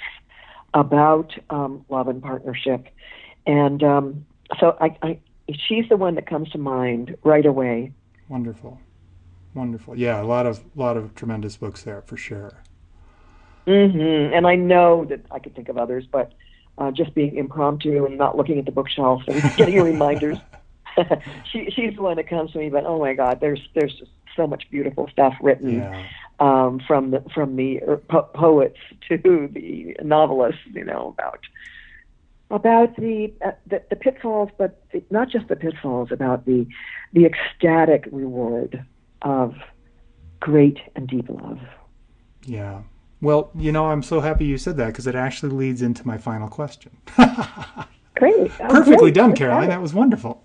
about 0.75 1.33
um, 1.51 1.85
love 1.89 2.09
and 2.09 2.23
partnership, 2.23 2.87
and 3.47 3.83
um, 3.83 4.27
so 4.59 4.77
I, 4.81 4.97
I, 5.03 5.19
she's 5.69 5.89
the 5.89 5.97
one 5.97 6.15
that 6.15 6.27
comes 6.27 6.51
to 6.51 6.59
mind 6.59 7.17
right 7.23 7.47
away. 7.47 7.93
Wonderful. 8.29 8.81
Wonderful. 9.55 9.97
Yeah, 9.97 10.23
a 10.23 10.25
lot 10.25 10.47
of 10.47 10.65
lot 10.75 10.97
of 10.97 11.15
tremendous 11.15 11.57
books 11.57 11.83
there 11.83 12.03
for 12.03 12.17
sure. 12.17 12.63
Mm-hmm. 13.67 14.35
And 14.35 14.47
I 14.47 14.57
know 14.57 15.05
that 15.05 15.21
I 15.31 15.39
could 15.39 15.55
think 15.55 15.69
of 15.69 15.79
others, 15.79 16.05
but 16.11 16.33
uh, 16.79 16.91
just 16.91 17.15
being 17.15 17.37
impromptu 17.37 18.05
and 18.07 18.19
not 18.19 18.37
looking 18.37 18.59
at 18.59 18.65
the 18.65 18.73
bookshelf 18.73 19.23
and 19.29 19.41
getting 19.57 19.81
reminders. 19.81 20.39
she, 21.53 21.71
she's 21.71 21.95
the 21.95 22.03
one 22.03 22.17
that 22.17 22.29
comes 22.29 22.53
to 22.53 22.59
me. 22.59 22.71
But 22.71 22.85
oh 22.87 22.99
my 22.99 23.15
God, 23.15 23.41
there's 23.41 23.61
there's 23.75 23.95
just 23.95 24.11
so 24.37 24.47
much 24.47 24.65
beautiful 24.71 25.09
stuff 25.13 25.35
written. 25.43 25.79
Yeah. 25.79 26.07
Um, 26.47 26.81
from 26.89 27.11
the 27.13 27.21
from 27.35 27.57
the 27.57 27.81
er, 27.89 27.97
po- 28.13 28.29
poets 28.35 28.79
to 29.09 29.17
the 29.19 29.97
novelists, 30.03 30.61
you 30.73 30.85
know 30.85 31.15
about 31.17 31.41
about 32.51 32.97
the 32.97 33.33
uh, 33.45 33.53
the, 33.67 33.83
the 33.91 33.97
pitfalls, 33.97 34.51
but 34.59 34.83
the, 34.93 35.03
not 35.11 35.29
just 35.31 35.47
the 35.49 35.57
pitfalls, 35.57 36.09
about 36.11 36.45
the 36.45 36.67
the 37.13 37.25
ecstatic 37.31 38.03
reward 38.11 38.85
of 39.23 39.55
great 40.41 40.79
and 40.97 41.07
deep 41.09 41.29
love. 41.29 41.61
Yeah. 42.45 42.83
Well, 43.21 43.51
you 43.55 43.71
know, 43.71 43.87
I'm 43.87 44.03
so 44.03 44.21
happy 44.21 44.45
you 44.47 44.59
said 44.59 44.77
that 44.79 44.89
because 44.89 45.07
it 45.07 45.15
actually 45.15 45.53
leads 45.53 45.81
into 45.81 46.05
my 46.05 46.19
final 46.19 46.49
question. 46.49 46.91
Great, 48.17 48.51
Oh, 48.61 48.69
Perfectly 48.69 48.97
great. 49.11 49.15
done, 49.15 49.35
Caroline. 49.35 49.69
That 49.69 49.81
was 49.81 49.95
wonderful. 49.95 50.45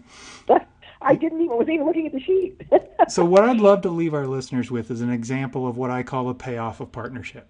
I 1.07 1.15
didn't 1.15 1.41
even 1.41 1.55
wasn't 1.55 1.75
even 1.75 1.85
looking 1.85 2.05
at 2.05 2.13
the 2.13 2.19
sheet. 2.19 2.61
So, 3.09 3.23
what 3.23 3.45
I'd 3.45 3.61
love 3.61 3.81
to 3.83 3.89
leave 3.89 4.13
our 4.13 4.27
listeners 4.27 4.69
with 4.69 4.91
is 4.91 4.99
an 4.99 5.11
example 5.11 5.65
of 5.65 5.77
what 5.77 5.89
I 5.89 6.03
call 6.03 6.27
a 6.27 6.33
payoff 6.33 6.81
of 6.81 6.91
partnership. 6.91 7.47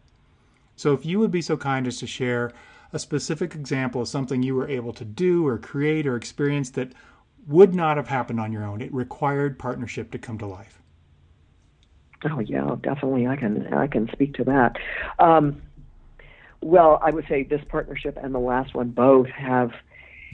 So, 0.76 0.94
if 0.94 1.04
you 1.04 1.18
would 1.18 1.32
be 1.32 1.42
so 1.42 1.58
kind 1.58 1.88
as 1.88 1.98
to 1.98 2.06
share 2.06 2.52
a 2.94 3.00
specific 3.00 3.56
example 3.56 4.02
of 4.02 4.08
something 4.08 4.44
you 4.44 4.54
were 4.54 4.68
able 4.68 4.94
to 4.94 5.04
do 5.04 5.48
or 5.48 5.58
create 5.58 6.06
or 6.06 6.16
experience 6.16 6.70
that 6.72 6.92
would 7.48 7.74
not 7.74 7.98
have 7.98 8.08
happened 8.08 8.40
on 8.40 8.52
your 8.52 8.66
own, 8.66 8.82
it 8.82 8.94
required 8.94 9.58
partnership 9.58 10.12
to 10.12 10.20
come 10.20 10.38
to 10.38 10.46
life. 10.46 10.80
Oh 12.26 12.40
yeah, 12.40 12.76
definitely. 12.82 13.26
I 13.26 13.36
can 13.36 13.74
I 13.74 13.88
can 13.88 14.10
speak 14.12 14.36
to 14.36 14.44
that. 14.44 14.76
Um, 15.18 15.62
well, 16.62 17.00
I 17.02 17.10
would 17.10 17.26
say 17.28 17.44
this 17.44 17.62
partnership 17.68 18.20
and 18.22 18.36
the 18.36 18.40
last 18.40 18.76
one 18.76 18.90
both 18.90 19.30
have 19.30 19.72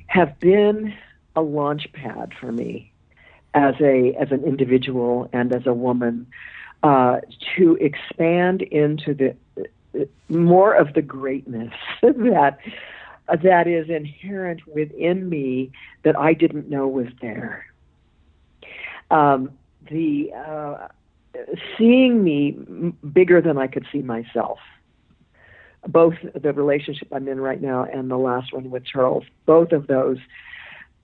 have 0.07 0.37
been 0.39 0.93
a 1.35 1.41
launch 1.41 1.87
pad 1.93 2.33
for 2.41 2.51
me 2.51 2.92
as 3.53 3.75
a 3.79 4.13
as 4.19 4.31
an 4.31 4.43
individual 4.43 5.29
and 5.31 5.53
as 5.53 5.65
a 5.65 5.73
woman 5.73 6.27
uh, 6.81 7.19
to 7.55 7.75
expand 7.75 8.61
into 8.61 9.13
the 9.13 10.07
more 10.29 10.73
of 10.73 10.93
the 10.93 11.01
greatness 11.01 11.73
that 12.01 12.57
that 13.41 13.67
is 13.67 13.89
inherent 13.89 14.67
within 14.67 15.29
me 15.29 15.71
that 16.03 16.17
I 16.17 16.33
didn't 16.33 16.69
know 16.69 16.87
was 16.87 17.07
there. 17.21 17.65
Um, 19.09 19.51
the 19.89 20.31
uh, 20.33 20.87
seeing 21.77 22.23
me 22.23 22.51
bigger 23.13 23.41
than 23.41 23.57
I 23.57 23.67
could 23.67 23.85
see 23.91 24.01
myself. 24.01 24.59
Both 25.87 26.15
the 26.33 26.53
relationship 26.53 27.09
I'm 27.11 27.27
in 27.27 27.39
right 27.39 27.61
now 27.61 27.83
and 27.83 28.09
the 28.09 28.17
last 28.17 28.53
one 28.53 28.71
with 28.71 28.85
Charles, 28.85 29.25
both 29.45 29.73
of 29.73 29.87
those 29.87 30.17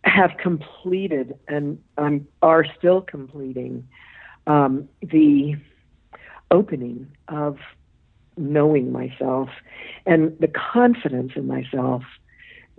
have 0.03 0.31
completed 0.37 1.37
and 1.47 1.81
um, 1.97 2.27
are 2.41 2.65
still 2.77 3.01
completing 3.01 3.87
um, 4.47 4.87
the 5.01 5.55
opening 6.51 7.07
of 7.27 7.57
knowing 8.37 8.91
myself 8.91 9.49
and 10.05 10.35
the 10.39 10.47
confidence 10.47 11.33
in 11.35 11.45
myself 11.45 12.03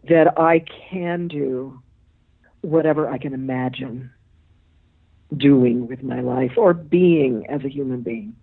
that 0.08 0.38
I 0.38 0.64
can 0.90 1.28
do 1.28 1.80
whatever 2.62 3.08
I 3.08 3.18
can 3.18 3.34
imagine 3.34 4.10
doing 5.36 5.86
with 5.86 6.02
my 6.02 6.20
life 6.20 6.52
or 6.56 6.74
being 6.74 7.46
as 7.48 7.62
a 7.64 7.68
human 7.68 8.00
being. 8.00 8.34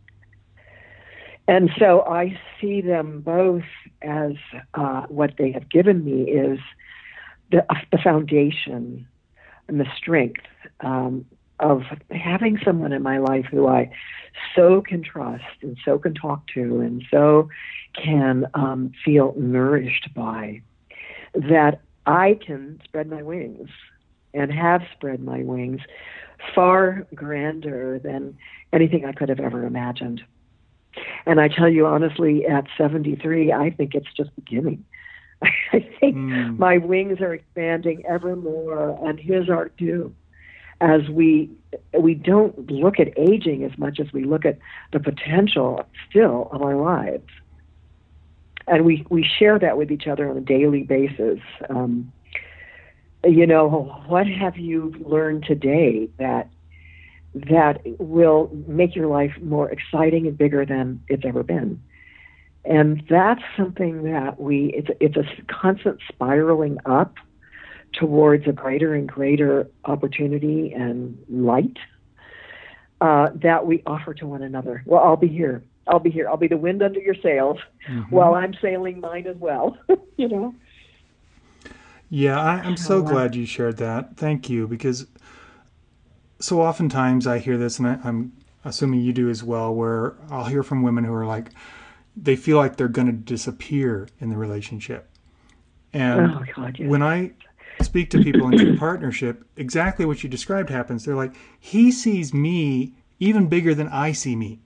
And 1.48 1.70
so 1.80 2.02
I 2.02 2.40
see 2.60 2.82
them 2.82 3.22
both 3.22 3.64
as 4.02 4.34
uh, 4.74 5.04
what 5.08 5.36
they 5.38 5.52
have 5.52 5.70
given 5.70 6.04
me 6.04 6.24
is 6.24 6.60
the, 7.52 7.66
uh, 7.72 7.76
the 7.92 7.98
foundation 7.98 9.08
and 9.68 9.80
the 9.80 9.88
strength 9.98 10.46
um, 10.82 11.26
of 11.60 11.84
having 12.12 12.60
someone 12.64 12.94
in 12.94 13.02
my 13.02 13.18
life 13.18 13.46
who 13.50 13.68
I 13.68 13.92
so 14.56 14.82
can 14.82 15.04
trust 15.04 15.44
and 15.62 15.78
so 15.84 15.98
can 15.98 16.14
talk 16.14 16.48
to 16.54 16.80
and 16.80 17.04
so 17.10 17.50
can 17.94 18.46
um, 18.54 18.92
feel 19.04 19.34
nourished 19.38 20.14
by 20.14 20.62
that 21.34 21.82
I 22.06 22.40
can 22.46 22.80
spread 22.84 23.10
my 23.10 23.24
wings 23.24 23.70
and 24.34 24.52
have 24.52 24.82
spread 24.94 25.22
my 25.22 25.44
wings 25.44 25.82
far 26.54 27.08
grander 27.16 28.00
than 28.00 28.38
anything 28.72 29.06
I 29.06 29.12
could 29.12 29.30
have 29.30 29.40
ever 29.40 29.66
imagined. 29.66 30.22
And 31.26 31.40
I 31.40 31.48
tell 31.48 31.70
you 31.70 31.86
honestly, 31.86 32.46
at 32.46 32.66
73, 32.78 33.52
I 33.52 33.72
think 33.72 33.96
it's 33.96 34.12
just 34.16 34.34
beginning. 34.36 34.86
I 35.74 35.88
think 36.00 36.16
mm. 36.16 36.58
my 36.58 36.78
wings 36.78 37.22
are 37.22 37.34
expanding 37.34 38.04
ever 38.06 38.36
more, 38.36 38.98
and 39.08 39.20
his 39.20 39.50
are 39.50 39.70
too. 39.70 40.14
As 40.80 41.10
we 41.10 41.50
we 41.98 42.14
don't 42.14 42.70
look 42.70 43.00
at 43.00 43.18
aging 43.18 43.64
as 43.64 43.76
much 43.78 44.00
as 44.00 44.14
we 44.14 44.24
look 44.24 44.46
at 44.46 44.60
the 44.94 45.00
potential 45.00 45.84
still 46.10 46.50
of 46.52 46.62
our 46.62 46.76
lives, 46.76 47.30
and 48.68 48.86
we 48.86 49.06
we 49.10 49.24
share 49.24 49.58
that 49.60 49.78
with 49.78 49.92
each 49.92 50.08
other 50.08 50.30
on 50.30 50.38
a 50.38 50.42
daily 50.42 50.84
basis. 50.84 51.40
Um, 51.70 52.12
you 53.24 53.48
know, 53.48 54.04
what 54.08 54.28
have 54.28 54.58
you 54.58 54.94
learned 55.00 55.46
today 55.46 56.10
that 56.20 56.50
that 57.46 57.82
will 58.00 58.50
make 58.68 58.96
your 58.96 59.08
life 59.08 59.34
more 59.42 59.70
exciting 59.70 60.28
and 60.28 60.38
bigger 60.38 60.66
than 60.66 61.02
it's 61.08 61.24
ever 61.26 61.44
been. 61.44 61.82
And 62.68 63.02
that's 63.10 63.42
something 63.56 64.04
that 64.04 64.40
we, 64.42 64.74
it's, 64.74 64.90
it's 65.00 65.16
a 65.16 65.24
constant 65.48 66.02
spiraling 66.10 66.78
up 66.86 67.16
towards 67.94 68.46
a 68.46 68.52
greater 68.52 68.94
and 68.94 69.08
greater 69.08 69.70
opportunity 69.86 70.74
and 70.74 71.18
light 71.30 71.78
uh, 73.00 73.30
that 73.36 73.66
we 73.66 73.82
offer 73.86 74.14
to 74.16 74.28
one 74.28 74.42
another. 74.42 74.84
Well, 74.86 75.02
I'll 75.02 75.16
be 75.16 75.30
here. 75.30 75.64
I'll 75.88 76.00
be 76.00 76.10
here. 76.10 76.28
I'll 76.28 76.38
be 76.38 76.50
the 76.50 76.58
wind 76.58 76.84
under 76.84 77.00
your 77.00 77.16
sails 77.16 77.58
mm-hmm. 77.90 78.14
while 78.14 78.36
I'm 78.36 78.54
sailing 78.62 79.00
mine 79.00 79.28
as 79.28 79.38
well, 79.38 79.78
you 80.18 80.28
know? 80.28 80.56
Yeah, 82.10 82.40
I, 82.40 82.66
am 82.66 82.76
so 82.76 83.02
glad 83.02 83.36
you 83.36 83.46
shared 83.46 83.78
that. 83.78 84.18
Thank 84.18 84.50
you, 84.50 84.68
because 84.68 85.08
so 86.40 86.62
oftentimes 86.62 87.28
I 87.28 87.40
hear 87.40 87.58
this, 87.58 87.80
and 87.80 87.88
I, 87.88 88.00
I'm 88.04 88.34
assuming 88.66 89.02
you 89.02 89.14
do 89.14 89.30
as 89.30 89.44
well, 89.44 89.74
where 89.74 90.16
I'll 90.30 90.46
hear 90.46 90.64
from 90.64 90.84
women 90.84 91.04
who 91.04 91.14
are 91.14 91.26
like, 91.26 91.52
they 92.22 92.36
feel 92.36 92.58
like 92.58 92.76
they're 92.76 92.88
going 92.88 93.08
to 93.08 93.14
disappear 93.14 94.08
in 94.20 94.30
the 94.30 94.38
relationship. 94.38 95.10
And 95.94 96.32
oh, 96.32 96.44
God, 96.56 96.78
yeah. 96.80 96.88
when 96.88 97.04
I 97.04 97.32
speak 97.82 98.10
to 98.12 98.24
people 98.24 98.48
in 98.48 98.58
true 98.58 98.78
partnership, 98.80 99.46
exactly 99.56 100.06
what 100.06 100.24
you 100.24 100.30
described 100.30 100.70
happens. 100.70 101.06
They're 101.06 101.16
like, 101.16 101.36
he 101.60 101.92
sees 101.92 102.34
me 102.34 102.94
even 103.20 103.48
bigger 103.48 103.74
than 103.74 103.88
I 103.88 104.12
see 104.12 104.36
me. 104.36 104.60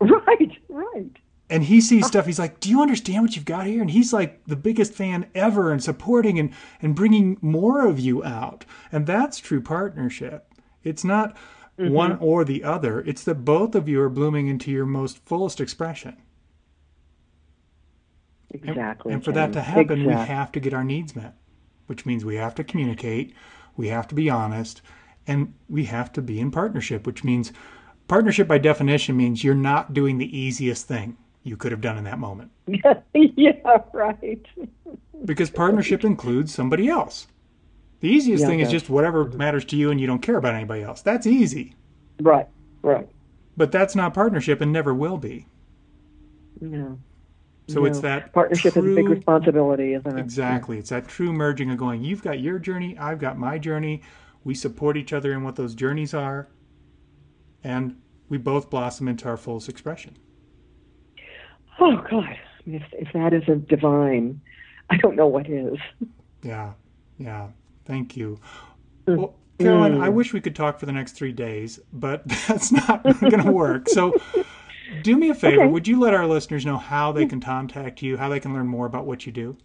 Right, 0.00 0.56
right. 0.68 1.18
And 1.50 1.64
he 1.64 1.80
sees 1.80 2.06
stuff. 2.06 2.26
He's 2.26 2.38
like, 2.38 2.60
"Do 2.60 2.70
you 2.70 2.80
understand 2.80 3.22
what 3.22 3.34
you've 3.34 3.44
got 3.44 3.66
here?" 3.66 3.80
And 3.82 3.90
he's 3.90 4.12
like 4.12 4.42
the 4.46 4.56
biggest 4.56 4.94
fan 4.94 5.26
ever, 5.34 5.72
and 5.72 5.82
supporting 5.82 6.38
and 6.38 6.52
and 6.80 6.94
bringing 6.94 7.38
more 7.42 7.86
of 7.86 7.98
you 7.98 8.24
out. 8.24 8.64
And 8.92 9.06
that's 9.06 9.38
true 9.38 9.60
partnership. 9.60 10.54
It's 10.84 11.04
not 11.04 11.36
mm-hmm. 11.78 11.92
one 11.92 12.18
or 12.18 12.44
the 12.44 12.62
other. 12.62 13.00
It's 13.00 13.24
that 13.24 13.44
both 13.44 13.74
of 13.74 13.88
you 13.88 14.00
are 14.00 14.08
blooming 14.08 14.46
into 14.46 14.70
your 14.70 14.86
most 14.86 15.18
fullest 15.26 15.60
expression. 15.60 16.16
Exactly. 18.52 19.12
And, 19.12 19.18
and 19.18 19.24
for 19.24 19.32
that 19.32 19.52
to 19.52 19.60
happen, 19.60 20.00
exactly. 20.00 20.06
we 20.06 20.14
have 20.14 20.52
to 20.52 20.60
get 20.60 20.74
our 20.74 20.84
needs 20.84 21.14
met, 21.14 21.36
which 21.86 22.04
means 22.04 22.24
we 22.24 22.36
have 22.36 22.54
to 22.56 22.64
communicate, 22.64 23.34
we 23.76 23.88
have 23.88 24.08
to 24.08 24.14
be 24.14 24.28
honest, 24.28 24.82
and 25.26 25.54
we 25.68 25.84
have 25.84 26.12
to 26.12 26.22
be 26.22 26.40
in 26.40 26.50
partnership, 26.50 27.06
which 27.06 27.22
means 27.22 27.52
partnership 28.08 28.48
by 28.48 28.58
definition 28.58 29.16
means 29.16 29.44
you're 29.44 29.54
not 29.54 29.94
doing 29.94 30.18
the 30.18 30.36
easiest 30.36 30.88
thing 30.88 31.16
you 31.42 31.56
could 31.56 31.72
have 31.72 31.80
done 31.80 31.96
in 31.96 32.04
that 32.04 32.18
moment. 32.18 32.50
yeah, 33.14 33.52
right. 33.92 34.46
because 35.24 35.50
partnership 35.50 36.04
includes 36.04 36.52
somebody 36.52 36.88
else. 36.88 37.26
The 38.00 38.08
easiest 38.08 38.42
yeah, 38.42 38.48
thing 38.48 38.60
is 38.60 38.70
just 38.70 38.88
whatever 38.88 39.24
matters 39.26 39.64
to 39.66 39.76
you 39.76 39.90
and 39.90 40.00
you 40.00 40.06
don't 40.06 40.22
care 40.22 40.36
about 40.36 40.54
anybody 40.54 40.82
else. 40.82 41.02
That's 41.02 41.26
easy. 41.26 41.74
Right, 42.20 42.48
right. 42.82 43.08
But 43.56 43.72
that's 43.72 43.94
not 43.94 44.14
partnership 44.14 44.60
and 44.60 44.72
never 44.72 44.94
will 44.94 45.18
be. 45.18 45.46
No. 46.60 46.98
So 47.72 47.80
no. 47.80 47.86
it's 47.86 48.00
that 48.00 48.32
partnership 48.32 48.74
true, 48.74 48.84
is 48.84 48.92
a 48.92 48.94
big 48.96 49.08
responsibility, 49.08 49.94
isn't 49.94 50.18
it? 50.18 50.20
Exactly. 50.20 50.78
It's 50.78 50.90
that 50.90 51.08
true 51.08 51.32
merging 51.32 51.70
of 51.70 51.78
going, 51.78 52.02
you've 52.02 52.22
got 52.22 52.40
your 52.40 52.58
journey, 52.58 52.96
I've 52.98 53.18
got 53.18 53.38
my 53.38 53.58
journey. 53.58 54.02
We 54.42 54.54
support 54.54 54.96
each 54.96 55.12
other 55.12 55.32
in 55.32 55.42
what 55.42 55.56
those 55.56 55.74
journeys 55.74 56.14
are, 56.14 56.48
and 57.62 58.00
we 58.28 58.38
both 58.38 58.70
blossom 58.70 59.06
into 59.06 59.28
our 59.28 59.36
fullest 59.36 59.68
expression. 59.68 60.16
Oh 61.78 62.02
God. 62.10 62.36
If 62.66 62.82
if 62.92 63.12
that 63.12 63.32
isn't 63.32 63.68
divine, 63.68 64.40
I 64.90 64.96
don't 64.96 65.16
know 65.16 65.26
what 65.26 65.48
is. 65.48 65.78
Yeah. 66.42 66.72
Yeah. 67.18 67.48
Thank 67.84 68.16
you. 68.16 68.38
Mm. 69.06 69.16
Well, 69.18 69.34
Carolyn, 69.58 70.00
I 70.00 70.08
mm. 70.08 70.14
wish 70.14 70.32
we 70.32 70.40
could 70.40 70.56
talk 70.56 70.78
for 70.78 70.86
the 70.86 70.92
next 70.92 71.12
three 71.12 71.32
days, 71.32 71.80
but 71.92 72.26
that's 72.48 72.72
not 72.72 73.02
going 73.02 73.42
to 73.42 73.52
work. 73.52 73.88
So, 73.88 74.14
do 75.02 75.16
me 75.16 75.30
a 75.30 75.34
favor. 75.34 75.62
Okay. 75.62 75.70
Would 75.70 75.88
you 75.88 76.00
let 76.00 76.14
our 76.14 76.26
listeners 76.26 76.66
know 76.66 76.78
how 76.78 77.12
they 77.12 77.26
can 77.26 77.40
contact 77.40 78.02
you, 78.02 78.16
how 78.16 78.28
they 78.28 78.40
can 78.40 78.52
learn 78.52 78.66
more 78.66 78.86
about 78.86 79.06
what 79.06 79.26
you 79.26 79.32
do? 79.32 79.56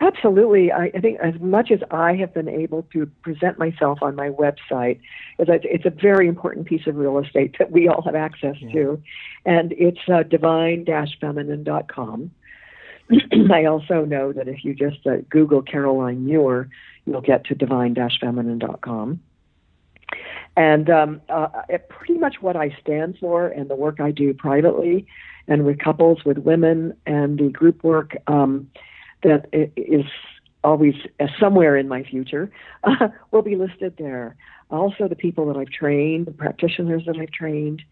Absolutely. 0.00 0.70
I, 0.70 0.90
I 0.94 1.00
think 1.00 1.18
as 1.20 1.40
much 1.40 1.70
as 1.70 1.80
I 1.90 2.14
have 2.16 2.34
been 2.34 2.48
able 2.48 2.82
to 2.92 3.06
present 3.22 3.58
myself 3.58 4.00
on 4.02 4.14
my 4.14 4.28
website, 4.28 5.00
it's 5.38 5.86
a 5.86 5.90
very 5.90 6.28
important 6.28 6.66
piece 6.66 6.86
of 6.86 6.96
real 6.96 7.18
estate 7.18 7.56
that 7.58 7.70
we 7.70 7.88
all 7.88 8.02
have 8.02 8.14
access 8.14 8.56
yeah. 8.60 8.72
to, 8.72 9.02
and 9.46 9.72
it's 9.72 10.06
uh, 10.12 10.22
divine-feminine.com. 10.24 12.30
I 13.52 13.64
also 13.64 14.04
know 14.04 14.32
that 14.32 14.48
if 14.48 14.64
you 14.64 14.74
just 14.74 15.06
uh, 15.06 15.18
Google 15.30 15.62
Caroline 15.62 16.26
Muir, 16.26 16.68
you'll 17.06 17.22
get 17.22 17.46
to 17.46 17.54
divine-feminine.com. 17.54 19.20
And 20.56 20.88
um, 20.88 21.20
uh, 21.28 21.48
pretty 21.88 22.18
much 22.18 22.36
what 22.40 22.56
I 22.56 22.76
stand 22.80 23.18
for 23.18 23.48
and 23.48 23.68
the 23.68 23.74
work 23.74 24.00
I 24.00 24.10
do 24.10 24.32
privately 24.32 25.06
and 25.48 25.64
with 25.64 25.78
couples, 25.78 26.24
with 26.24 26.38
women, 26.38 26.96
and 27.06 27.38
the 27.38 27.50
group 27.50 27.84
work 27.84 28.16
um, 28.26 28.70
that 29.22 29.48
is 29.52 30.06
always 30.64 30.94
uh, 31.20 31.26
somewhere 31.38 31.76
in 31.76 31.88
my 31.88 32.02
future 32.02 32.50
uh, 32.84 33.08
will 33.30 33.42
be 33.42 33.56
listed 33.56 33.94
there. 33.98 34.36
Also, 34.70 35.06
the 35.08 35.14
people 35.14 35.46
that 35.46 35.56
I've 35.56 35.70
trained, 35.70 36.26
the 36.26 36.32
practitioners 36.32 37.04
that 37.06 37.16
I've 37.16 37.30
trained, 37.30 37.82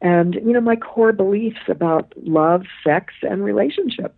and 0.00 0.34
you 0.34 0.52
know 0.52 0.60
my 0.60 0.76
core 0.76 1.12
beliefs 1.12 1.60
about 1.68 2.12
love, 2.16 2.64
sex, 2.84 3.14
and 3.22 3.44
relationship 3.44 4.16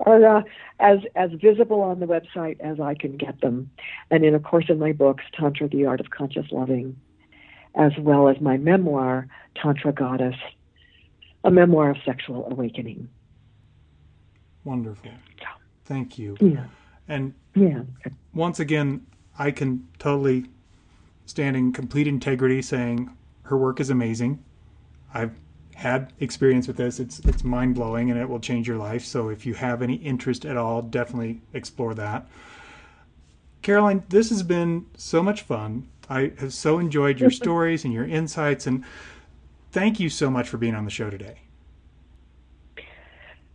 are 0.00 0.38
uh, 0.38 0.42
as 0.80 0.98
as 1.14 1.30
visible 1.32 1.80
on 1.80 2.00
the 2.00 2.06
website 2.06 2.60
as 2.60 2.80
I 2.80 2.94
can 2.94 3.16
get 3.16 3.40
them, 3.40 3.70
and 4.10 4.24
in 4.24 4.34
of 4.34 4.42
course 4.42 4.66
in 4.68 4.78
my 4.78 4.92
books, 4.92 5.24
Tantra: 5.32 5.68
The 5.68 5.86
Art 5.86 6.00
of 6.00 6.10
Conscious 6.10 6.46
Loving, 6.50 6.96
as 7.74 7.92
well 7.98 8.28
as 8.28 8.40
my 8.40 8.56
memoir, 8.56 9.26
Tantra 9.54 9.92
Goddess, 9.92 10.36
a 11.44 11.50
memoir 11.50 11.90
of 11.90 11.96
sexual 12.04 12.46
awakening. 12.50 13.08
Wonderful. 14.64 15.10
Thank 15.84 16.18
you. 16.18 16.36
Yeah. 16.40 16.66
And 17.08 17.34
yeah. 17.54 17.82
once 18.34 18.60
again, 18.60 19.06
I 19.38 19.50
can 19.50 19.88
totally 19.98 20.46
stand 21.24 21.56
in 21.56 21.72
complete 21.72 22.06
integrity 22.06 22.60
saying 22.60 23.10
her 23.42 23.56
work 23.56 23.80
is 23.80 23.88
amazing. 23.88 24.44
I've 25.14 25.34
had 25.78 26.12
experience 26.18 26.66
with 26.66 26.76
this. 26.76 26.98
It's 26.98 27.20
it's 27.20 27.44
mind 27.44 27.76
blowing 27.76 28.10
and 28.10 28.18
it 28.18 28.28
will 28.28 28.40
change 28.40 28.66
your 28.66 28.76
life. 28.76 29.04
So 29.04 29.28
if 29.28 29.46
you 29.46 29.54
have 29.54 29.80
any 29.80 29.94
interest 29.94 30.44
at 30.44 30.56
all, 30.56 30.82
definitely 30.82 31.40
explore 31.54 31.94
that. 31.94 32.26
Caroline, 33.62 34.02
this 34.08 34.30
has 34.30 34.42
been 34.42 34.86
so 34.96 35.22
much 35.22 35.42
fun. 35.42 35.88
I 36.10 36.32
have 36.38 36.52
so 36.52 36.80
enjoyed 36.80 37.20
your 37.20 37.30
stories 37.42 37.84
and 37.84 37.94
your 37.94 38.04
insights 38.04 38.66
and 38.66 38.84
thank 39.70 40.00
you 40.00 40.08
so 40.08 40.30
much 40.30 40.48
for 40.48 40.56
being 40.56 40.74
on 40.74 40.84
the 40.84 40.90
show 40.90 41.10
today. 41.10 41.42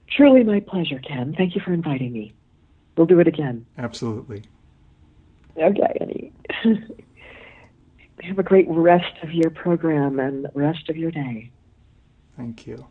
Truly 0.07 0.43
my 0.43 0.61
pleasure, 0.61 0.99
Ken. 0.99 1.35
Thank 1.37 1.55
you 1.55 1.61
for 1.61 1.73
inviting 1.73 2.13
me. 2.13 2.33
We'll 2.95 3.07
do 3.07 3.19
it 3.19 3.27
again. 3.27 3.65
Absolutely. 3.77 4.43
Okay. 5.57 6.31
Have 8.23 8.39
a 8.39 8.43
great 8.43 8.67
rest 8.69 9.17
of 9.23 9.33
your 9.33 9.49
program 9.49 10.21
and 10.21 10.47
rest 10.53 10.89
of 10.89 10.95
your 10.95 11.11
day. 11.11 11.51
Thank 12.37 12.67
you. 12.67 12.85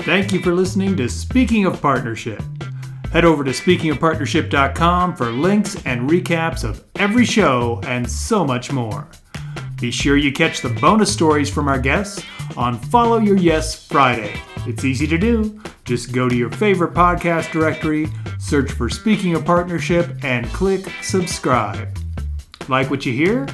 Thank 0.00 0.32
you 0.32 0.40
for 0.40 0.52
listening 0.52 0.96
to 0.96 1.08
Speaking 1.08 1.64
of 1.64 1.80
Partnership. 1.80 2.42
Head 3.12 3.24
over 3.24 3.44
to 3.44 3.50
speakingofpartnership.com 3.50 5.16
for 5.16 5.30
links 5.30 5.76
and 5.84 6.08
recaps 6.08 6.64
of 6.64 6.82
every 6.96 7.24
show 7.24 7.80
and 7.84 8.10
so 8.10 8.44
much 8.44 8.72
more. 8.72 9.06
Be 9.80 9.90
sure 9.90 10.16
you 10.16 10.32
catch 10.32 10.60
the 10.60 10.70
bonus 10.80 11.12
stories 11.12 11.50
from 11.50 11.68
our 11.68 11.78
guests 11.78 12.24
on 12.56 12.78
Follow 12.78 13.18
Your 13.18 13.36
Yes 13.36 13.86
Friday. 13.86 14.34
It's 14.66 14.84
easy 14.84 15.06
to 15.08 15.18
do. 15.18 15.60
Just 15.84 16.12
go 16.12 16.28
to 16.28 16.34
your 16.34 16.50
favorite 16.50 16.94
podcast 16.94 17.50
directory, 17.52 18.06
search 18.38 18.70
for 18.72 18.88
Speaking 18.88 19.34
of 19.34 19.44
Partnership, 19.44 20.24
and 20.24 20.46
click 20.48 20.90
subscribe. 21.02 21.98
Like 22.68 22.90
what 22.90 23.04
you 23.04 23.12
hear? 23.12 23.46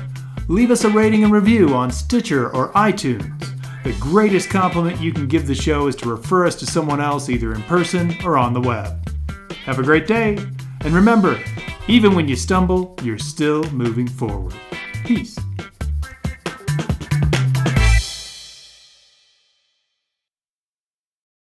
Leave 0.48 0.70
us 0.70 0.84
a 0.84 0.90
rating 0.90 1.24
and 1.24 1.32
review 1.32 1.74
on 1.74 1.90
Stitcher 1.90 2.54
or 2.54 2.72
iTunes. 2.74 3.57
The 3.88 3.94
greatest 4.00 4.50
compliment 4.50 5.00
you 5.00 5.14
can 5.14 5.26
give 5.26 5.46
the 5.46 5.54
show 5.54 5.86
is 5.86 5.96
to 5.96 6.10
refer 6.10 6.44
us 6.44 6.54
to 6.56 6.66
someone 6.66 7.00
else 7.00 7.30
either 7.30 7.54
in 7.54 7.62
person 7.62 8.14
or 8.22 8.36
on 8.36 8.52
the 8.52 8.60
web. 8.60 9.10
Have 9.64 9.78
a 9.78 9.82
great 9.82 10.06
day, 10.06 10.36
and 10.82 10.92
remember, 10.92 11.40
even 11.86 12.14
when 12.14 12.28
you 12.28 12.36
stumble, 12.36 12.94
you're 13.02 13.16
still 13.16 13.62
moving 13.70 14.06
forward. 14.06 14.52
Peace. 15.06 15.38